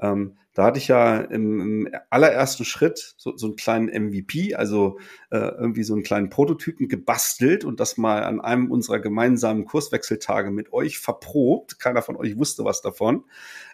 Ähm, 0.00 0.36
da 0.54 0.64
hatte 0.64 0.78
ich 0.78 0.88
ja 0.88 1.18
im, 1.18 1.60
im 1.60 1.94
allerersten 2.10 2.64
Schritt 2.64 3.14
so, 3.16 3.36
so 3.36 3.46
einen 3.46 3.56
kleinen 3.56 3.88
MVP, 3.88 4.54
also 4.54 4.98
äh, 5.30 5.38
irgendwie 5.38 5.84
so 5.84 5.94
einen 5.94 6.02
kleinen 6.02 6.30
Prototypen 6.30 6.88
gebastelt 6.88 7.64
und 7.64 7.80
das 7.80 7.96
mal 7.96 8.24
an 8.24 8.40
einem 8.40 8.70
unserer 8.70 8.98
gemeinsamen 8.98 9.64
Kurswechseltage 9.64 10.50
mit 10.50 10.72
euch 10.72 10.98
verprobt. 10.98 11.78
Keiner 11.78 12.02
von 12.02 12.16
euch 12.16 12.36
wusste 12.36 12.64
was 12.64 12.82
davon. 12.82 13.24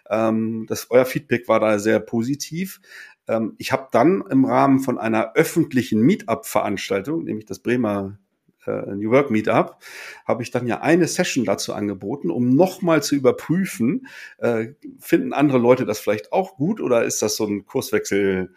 Ähm, 0.09 0.67
das, 0.69 0.89
euer 0.89 1.05
Feedback 1.05 1.47
war 1.47 1.59
da 1.59 1.79
sehr 1.79 1.99
positiv. 1.99 2.79
Ähm, 3.29 3.53
ich 3.57 3.71
habe 3.71 3.87
dann 3.91 4.23
im 4.29 4.43
Rahmen 4.43 4.79
von 4.79 4.97
einer 4.97 5.33
öffentlichen 5.35 6.01
Meetup-Veranstaltung, 6.01 7.23
nämlich 7.23 7.45
das 7.45 7.59
Bremer 7.59 8.17
äh, 8.65 8.95
New 8.95 9.11
Work 9.11 9.31
Meetup, 9.31 9.77
habe 10.25 10.43
ich 10.43 10.51
dann 10.51 10.67
ja 10.67 10.81
eine 10.81 11.07
Session 11.07 11.45
dazu 11.45 11.73
angeboten, 11.73 12.31
um 12.31 12.49
nochmal 12.49 13.03
zu 13.03 13.15
überprüfen, 13.15 14.07
äh, 14.39 14.69
finden 14.99 15.33
andere 15.33 15.59
Leute 15.59 15.85
das 15.85 15.99
vielleicht 15.99 16.33
auch 16.33 16.57
gut 16.57 16.81
oder 16.81 17.03
ist 17.03 17.21
das 17.21 17.35
so 17.35 17.45
ein 17.45 17.65
Kurswechsel 17.65 18.53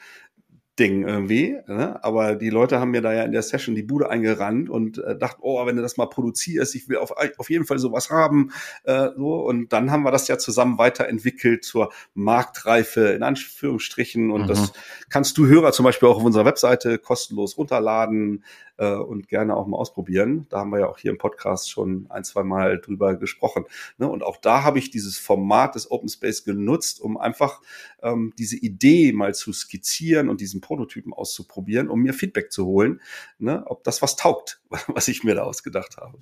Ding 0.82 1.06
irgendwie. 1.06 1.56
Ne? 1.68 2.02
Aber 2.02 2.34
die 2.34 2.50
Leute 2.50 2.80
haben 2.80 2.90
mir 2.90 3.02
da 3.02 3.12
ja 3.12 3.22
in 3.22 3.30
der 3.30 3.42
Session 3.42 3.76
die 3.76 3.84
Bude 3.84 4.10
eingerannt 4.10 4.68
und 4.68 4.98
äh, 4.98 5.16
dachten, 5.16 5.40
oh, 5.40 5.64
wenn 5.64 5.76
du 5.76 5.82
das 5.82 5.96
mal 5.96 6.06
produzierst, 6.06 6.74
ich 6.74 6.88
will 6.88 6.96
auf, 6.96 7.12
auf 7.38 7.50
jeden 7.50 7.64
Fall 7.64 7.78
sowas 7.78 8.10
haben. 8.10 8.50
Äh, 8.82 9.10
so. 9.16 9.36
Und 9.36 9.72
dann 9.72 9.92
haben 9.92 10.02
wir 10.02 10.10
das 10.10 10.26
ja 10.26 10.38
zusammen 10.38 10.78
weiterentwickelt 10.78 11.64
zur 11.64 11.92
Marktreife 12.14 13.10
in 13.10 13.22
Anführungsstrichen. 13.22 14.32
Und 14.32 14.42
mhm. 14.42 14.46
das 14.48 14.72
kannst 15.08 15.38
du 15.38 15.46
Hörer 15.46 15.70
zum 15.70 15.84
Beispiel 15.84 16.08
auch 16.08 16.16
auf 16.16 16.24
unserer 16.24 16.46
Webseite 16.46 16.98
kostenlos 16.98 17.56
runterladen 17.56 18.42
äh, 18.78 18.94
und 18.94 19.28
gerne 19.28 19.56
auch 19.56 19.66
mal 19.66 19.76
ausprobieren. 19.76 20.46
Da 20.48 20.58
haben 20.58 20.70
wir 20.70 20.80
ja 20.80 20.88
auch 20.88 20.98
hier 20.98 21.10
im 21.10 21.18
Podcast 21.18 21.70
schon 21.70 22.06
ein, 22.10 22.24
zwei 22.24 22.42
Mal 22.42 22.80
drüber 22.80 23.16
gesprochen. 23.16 23.64
Ne? 23.98 24.08
Und 24.08 24.22
auch 24.22 24.36
da 24.36 24.62
habe 24.62 24.78
ich 24.78 24.90
dieses 24.90 25.18
Format 25.18 25.74
des 25.74 25.90
Open 25.90 26.08
Space 26.08 26.44
genutzt, 26.44 27.00
um 27.00 27.16
einfach 27.16 27.60
ähm, 28.02 28.32
diese 28.38 28.56
Idee 28.56 29.12
mal 29.12 29.34
zu 29.34 29.52
skizzieren 29.52 30.28
und 30.28 30.40
diesen 30.40 30.60
Prototypen 30.60 31.12
auszuprobieren, 31.12 31.88
um 31.88 32.00
mir 32.00 32.14
Feedback 32.14 32.52
zu 32.52 32.66
holen, 32.66 33.00
ne? 33.38 33.64
ob 33.66 33.84
das 33.84 34.02
was 34.02 34.16
taugt, 34.16 34.60
was 34.88 35.08
ich 35.08 35.24
mir 35.24 35.34
da 35.34 35.42
ausgedacht 35.42 35.96
habe. 35.96 36.18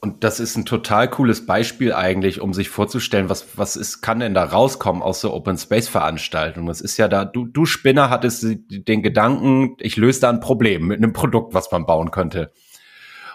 Und 0.00 0.24
das 0.24 0.40
ist 0.40 0.56
ein 0.56 0.64
total 0.64 1.08
cooles 1.08 1.46
Beispiel 1.46 1.92
eigentlich, 1.92 2.40
um 2.40 2.54
sich 2.54 2.68
vorzustellen, 2.68 3.28
was, 3.28 3.58
was 3.58 3.76
ist, 3.76 4.00
kann 4.00 4.20
denn 4.20 4.34
da 4.34 4.44
rauskommen 4.44 5.02
aus 5.02 5.20
der 5.20 5.32
Open 5.32 5.58
Space 5.58 5.88
Veranstaltung? 5.88 6.66
Das 6.66 6.80
ist 6.80 6.96
ja 6.96 7.08
da, 7.08 7.24
du, 7.24 7.46
du 7.46 7.66
Spinner 7.66 8.08
hattest 8.08 8.46
den 8.68 9.02
Gedanken, 9.02 9.76
ich 9.78 9.96
löse 9.96 10.20
da 10.20 10.30
ein 10.30 10.40
Problem 10.40 10.86
mit 10.86 10.98
einem 10.98 11.12
Produkt, 11.12 11.54
was 11.54 11.70
man 11.70 11.86
bauen 11.86 12.10
könnte. 12.10 12.52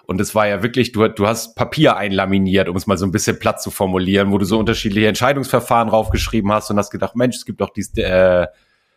Und 0.07 0.21
es 0.21 0.35
war 0.35 0.47
ja 0.47 0.61
wirklich, 0.61 0.91
du, 0.91 1.07
du 1.07 1.27
hast 1.27 1.55
Papier 1.55 1.97
einlaminiert, 1.97 2.69
um 2.69 2.75
es 2.75 2.87
mal 2.87 2.97
so 2.97 3.05
ein 3.05 3.11
bisschen 3.11 3.39
platt 3.39 3.61
zu 3.61 3.71
formulieren, 3.71 4.31
wo 4.31 4.37
du 4.37 4.45
so 4.45 4.59
unterschiedliche 4.59 5.07
Entscheidungsverfahren 5.07 5.89
draufgeschrieben 5.89 6.51
hast 6.51 6.69
und 6.69 6.77
hast 6.77 6.91
gedacht, 6.91 7.15
Mensch, 7.15 7.37
es 7.37 7.45
gibt 7.45 7.59
doch 7.61 7.71
dieses 7.71 7.97
äh, 7.97 8.47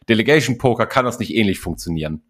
Delegation 0.09 0.59
Poker, 0.59 0.87
kann 0.87 1.07
das 1.07 1.18
nicht 1.18 1.35
ähnlich 1.35 1.61
funktionieren? 1.61 2.23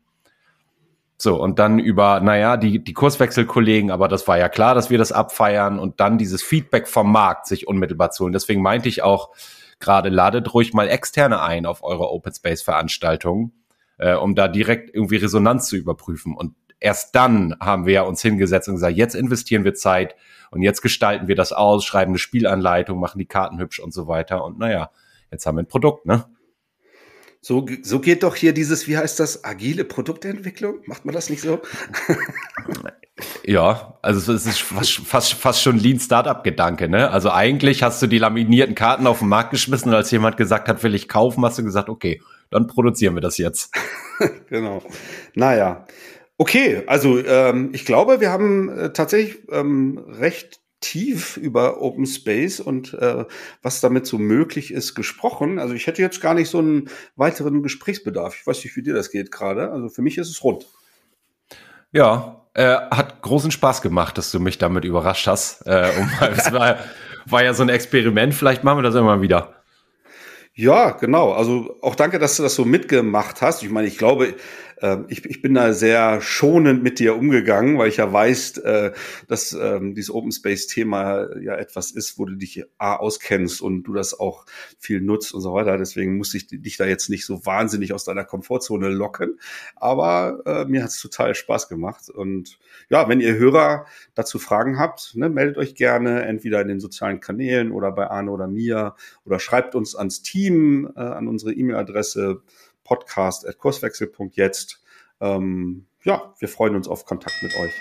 So, 1.21 1.41
und 1.41 1.59
dann 1.59 1.81
über, 1.81 2.21
naja, 2.21 2.57
die, 2.57 2.83
die 2.83 2.93
Kurswechselkollegen, 2.93 3.91
aber 3.91 4.07
das 4.07 4.29
war 4.29 4.39
ja 4.39 4.49
klar, 4.49 4.77
dass 4.77 4.89
wir 4.89 4.99
das 4.99 5.11
abfeiern 5.11 5.81
und 5.81 5.99
dann 5.99 6.17
dieses 6.17 6.45
Feedback 6.45 6.87
vom 6.87 7.11
Markt 7.11 7.47
sich 7.47 7.67
unmittelbar 7.67 8.13
zu 8.13 8.23
holen. 8.23 8.33
Deswegen 8.33 8.63
meinte 8.63 8.89
ich 8.89 9.03
auch 9.03 9.31
gerade, 9.81 10.11
ladet 10.11 10.55
ruhig 10.55 10.75
mal 10.75 10.89
Externe 10.89 11.43
ein 11.43 11.67
auf 11.67 11.83
eure 11.83 12.11
Open 12.13 12.33
Space 12.33 12.63
Veranstaltungen, 12.63 13.53
äh, 13.99 14.15
um 14.15 14.37
da 14.37 14.47
direkt 14.47 14.95
irgendwie 14.95 15.17
Resonanz 15.17 15.69
zu 15.69 15.77
überprüfen. 15.77 16.37
Und 16.37 16.55
erst 16.79 17.17
dann 17.17 17.57
haben 17.59 17.85
wir 17.85 18.05
uns 18.05 18.23
hingesetzt 18.23 18.69
und 18.69 18.77
gesagt, 18.77 18.97
jetzt 18.97 19.17
investieren 19.17 19.65
wir 19.65 19.75
Zeit 19.75 20.15
und 20.53 20.63
jetzt 20.63 20.83
gestalten 20.83 21.27
wir 21.27 21.35
das 21.35 21.53
aus, 21.53 21.85
schreiben 21.85 22.13
eine 22.13 22.19
Spielanleitung, 22.19 23.01
machen 23.01 23.19
die 23.19 23.27
Karten 23.27 23.59
hübsch 23.59 23.81
und 23.81 23.93
so 23.93 24.07
weiter. 24.07 24.45
Und 24.45 24.61
naja, 24.61 24.91
jetzt 25.33 25.47
haben 25.47 25.57
wir 25.57 25.65
ein 25.65 25.69
Produkt, 25.69 26.07
ne? 26.07 26.27
So, 27.49 27.65
so 27.81 27.99
geht 27.99 28.25
doch 28.25 28.37
hier 28.37 28.53
dieses, 28.53 28.89
wie 28.89 28.99
heißt 28.99 29.19
das, 29.21 29.43
agile 29.43 29.85
Produktentwicklung? 29.85 30.81
Macht 30.85 31.07
man 31.07 31.15
das 31.15 31.31
nicht 31.31 31.41
so? 31.41 31.63
ja, 33.43 33.99
also 34.03 34.35
es 34.35 34.45
ist 34.45 34.61
fast, 34.61 34.97
fast, 34.99 35.33
fast 35.33 35.63
schon 35.63 35.79
Lean 35.79 35.99
Startup 35.99 36.45
Gedanke, 36.45 36.91
ne? 36.91 37.11
Also 37.11 37.31
eigentlich 37.31 37.83
hast 37.83 38.03
du 38.03 38.07
die 38.07 38.19
laminierten 38.19 38.75
Karten 38.75 39.07
auf 39.07 39.21
den 39.21 39.29
Markt 39.29 39.51
geschmissen 39.51 39.89
und 39.89 39.95
als 39.95 40.11
jemand 40.11 40.37
gesagt 40.37 40.69
hat, 40.69 40.83
will 40.83 40.95
ich 40.95 41.09
kaufen, 41.09 41.43
hast 41.43 41.57
du 41.57 41.65
gesagt, 41.65 41.89
okay, 41.89 42.21
dann 42.51 42.67
produzieren 42.67 43.15
wir 43.15 43.23
das 43.23 43.39
jetzt. 43.39 43.75
genau. 44.51 44.83
Naja. 45.35 45.87
Okay, 46.37 46.83
also 46.87 47.19
ähm, 47.19 47.71
ich 47.73 47.87
glaube, 47.87 48.21
wir 48.21 48.29
haben 48.29 48.69
äh, 48.69 48.93
tatsächlich 48.93 49.39
ähm, 49.51 50.05
recht 50.07 50.61
tief 50.81 51.37
über 51.37 51.83
Open 51.83 52.07
Space 52.07 52.61
und 52.61 52.95
äh, 52.95 53.25
was 53.63 53.81
damit 53.81 54.07
so 54.07 54.19
möglich 54.19 54.73
ist 54.73 54.95
gesprochen. 54.95 55.59
Also 55.59 55.75
ich 55.75 55.87
hätte 55.87 56.03
jetzt 56.03 56.21
gar 56.21 56.35
nicht 56.35 56.49
so 56.49 56.59
einen 56.59 56.89
weiteren 57.17 57.63
Gesprächsbedarf. 57.63 58.37
Ich 58.39 58.47
weiß 58.47 58.63
nicht, 58.65 58.77
wie 58.77 58.83
dir 58.83 58.95
das 58.95 59.11
geht 59.11 59.31
gerade. 59.31 59.71
Also 59.73 59.89
für 59.89 60.03
mich 60.03 60.19
ist 60.19 60.31
es 60.31 60.43
rund. 60.45 60.67
Ja, 61.91 62.47
äh, 62.55 62.77
hat 62.91 63.23
großen 63.23 63.51
Spaß 63.51 63.83
gemacht, 63.83 64.19
dass 64.19 64.31
du 64.31 64.41
mich 64.41 64.59
damit 64.59 64.85
überrascht 64.85 65.27
hast. 65.27 65.67
Äh, 65.67 65.91
um, 65.99 66.11
es 66.37 66.53
war, 66.53 66.79
war 67.27 67.45
ja 67.45 67.55
so 67.55 67.63
ein 67.63 67.69
Experiment. 67.69 68.35
Vielleicht 68.35 68.63
machen 68.63 68.79
wir 68.79 68.83
das 68.83 68.95
immer 68.95 69.21
wieder. 69.21 69.55
Ja, 70.55 70.91
genau. 70.91 71.33
Also 71.33 71.77
auch 71.83 71.95
danke, 71.95 72.19
dass 72.19 72.37
du 72.37 72.43
das 72.43 72.57
so 72.57 72.65
mitgemacht 72.65 73.43
hast. 73.43 73.63
Ich 73.63 73.71
meine, 73.71 73.87
ich 73.87 73.97
glaube, 73.97 74.35
äh, 74.81 74.99
ich, 75.09 75.25
ich 75.25 75.43
bin 75.43 75.55
da 75.55 75.73
sehr 75.73 76.21
schonend 76.21 76.83
mit 76.83 76.99
dir 76.99 77.17
umgegangen, 77.17 77.79
weil 77.79 77.89
ich 77.89 77.99
ja 77.99 78.13
weiß, 78.13 78.59
äh, 78.59 78.93
dass 79.27 79.53
ähm, 79.53 79.95
dieses 79.95 80.11
Open 80.11 80.33
Space 80.33 80.67
Thema 80.67 81.29
ja 81.41 81.55
etwas 81.55 81.91
ist, 81.91 82.19
wo 82.19 82.25
du 82.25 82.35
dich 82.35 82.65
A 82.79 82.97
auskennst 82.97 83.61
und 83.61 83.85
du 83.85 83.93
das 83.93 84.19
auch 84.19 84.45
viel 84.79 85.01
nutzt 85.01 85.35
und 85.35 85.41
so 85.41 85.53
weiter. 85.53 85.79
Deswegen 85.79 86.17
muss 86.17 86.35
ich 86.35 86.47
dich 86.49 86.77
da 86.77 86.87
jetzt 86.87 87.09
nicht 87.09 87.25
so 87.25 87.45
wahnsinnig 87.45 87.93
aus 87.93 88.05
deiner 88.05 88.25
Komfortzone 88.25 88.89
locken. 88.89 89.39
Aber 89.77 90.43
äh, 90.47 90.65
mir 90.65 90.83
hat 90.83 90.91
es 90.91 91.01
total 91.01 91.35
Spaß 91.35 91.69
gemacht. 91.69 92.11
Und 92.11 92.59
ja, 92.89 93.09
wenn 93.09 93.21
ihr 93.21 93.37
Hörer 93.37 93.87
dazu 94.15 94.39
Fragen 94.39 94.79
habt, 94.79 95.15
ne, 95.17 95.29
meldet 95.29 95.59
euch 95.59 95.75
gerne 95.75 96.23
entweder 96.23 96.61
in 96.61 96.69
den 96.69 96.81
sozialen 96.81 97.21
Kanälen 97.21 97.73
oder 97.73 97.93
bei 97.93 98.09
Arne 98.09 98.31
oder 98.31 98.47
mir 98.47 98.95
oder 99.25 99.39
schreibt 99.39 99.75
uns 99.75 99.95
ans 99.95 100.23
Team, 100.23 100.91
äh, 100.97 101.01
an 101.01 101.29
unsere 101.29 101.53
E-Mail-Adresse 101.53 102.43
podcast.kurswechsel.jetzt. 102.89 104.83
Ähm, 105.21 105.87
ja, 106.05 106.33
wir 106.39 106.49
freuen 106.49 106.75
uns 106.75 106.89
auf 106.89 107.05
Kontakt 107.05 107.43
mit 107.43 107.55
euch. 107.57 107.73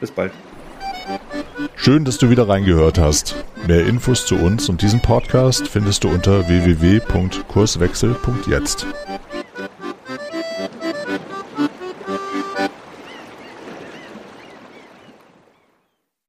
Bis 0.00 0.10
bald. 0.10 0.32
Schön, 1.76 2.04
dass 2.04 2.18
du 2.18 2.30
wieder 2.30 2.48
reingehört 2.48 2.98
hast. 2.98 3.36
Mehr 3.68 3.86
Infos 3.86 4.26
zu 4.26 4.34
uns 4.34 4.68
und 4.68 4.82
diesem 4.82 5.00
Podcast 5.00 5.68
findest 5.68 6.02
du 6.04 6.08
unter 6.08 6.48
www.kurswechsel.jetzt. 6.48 8.86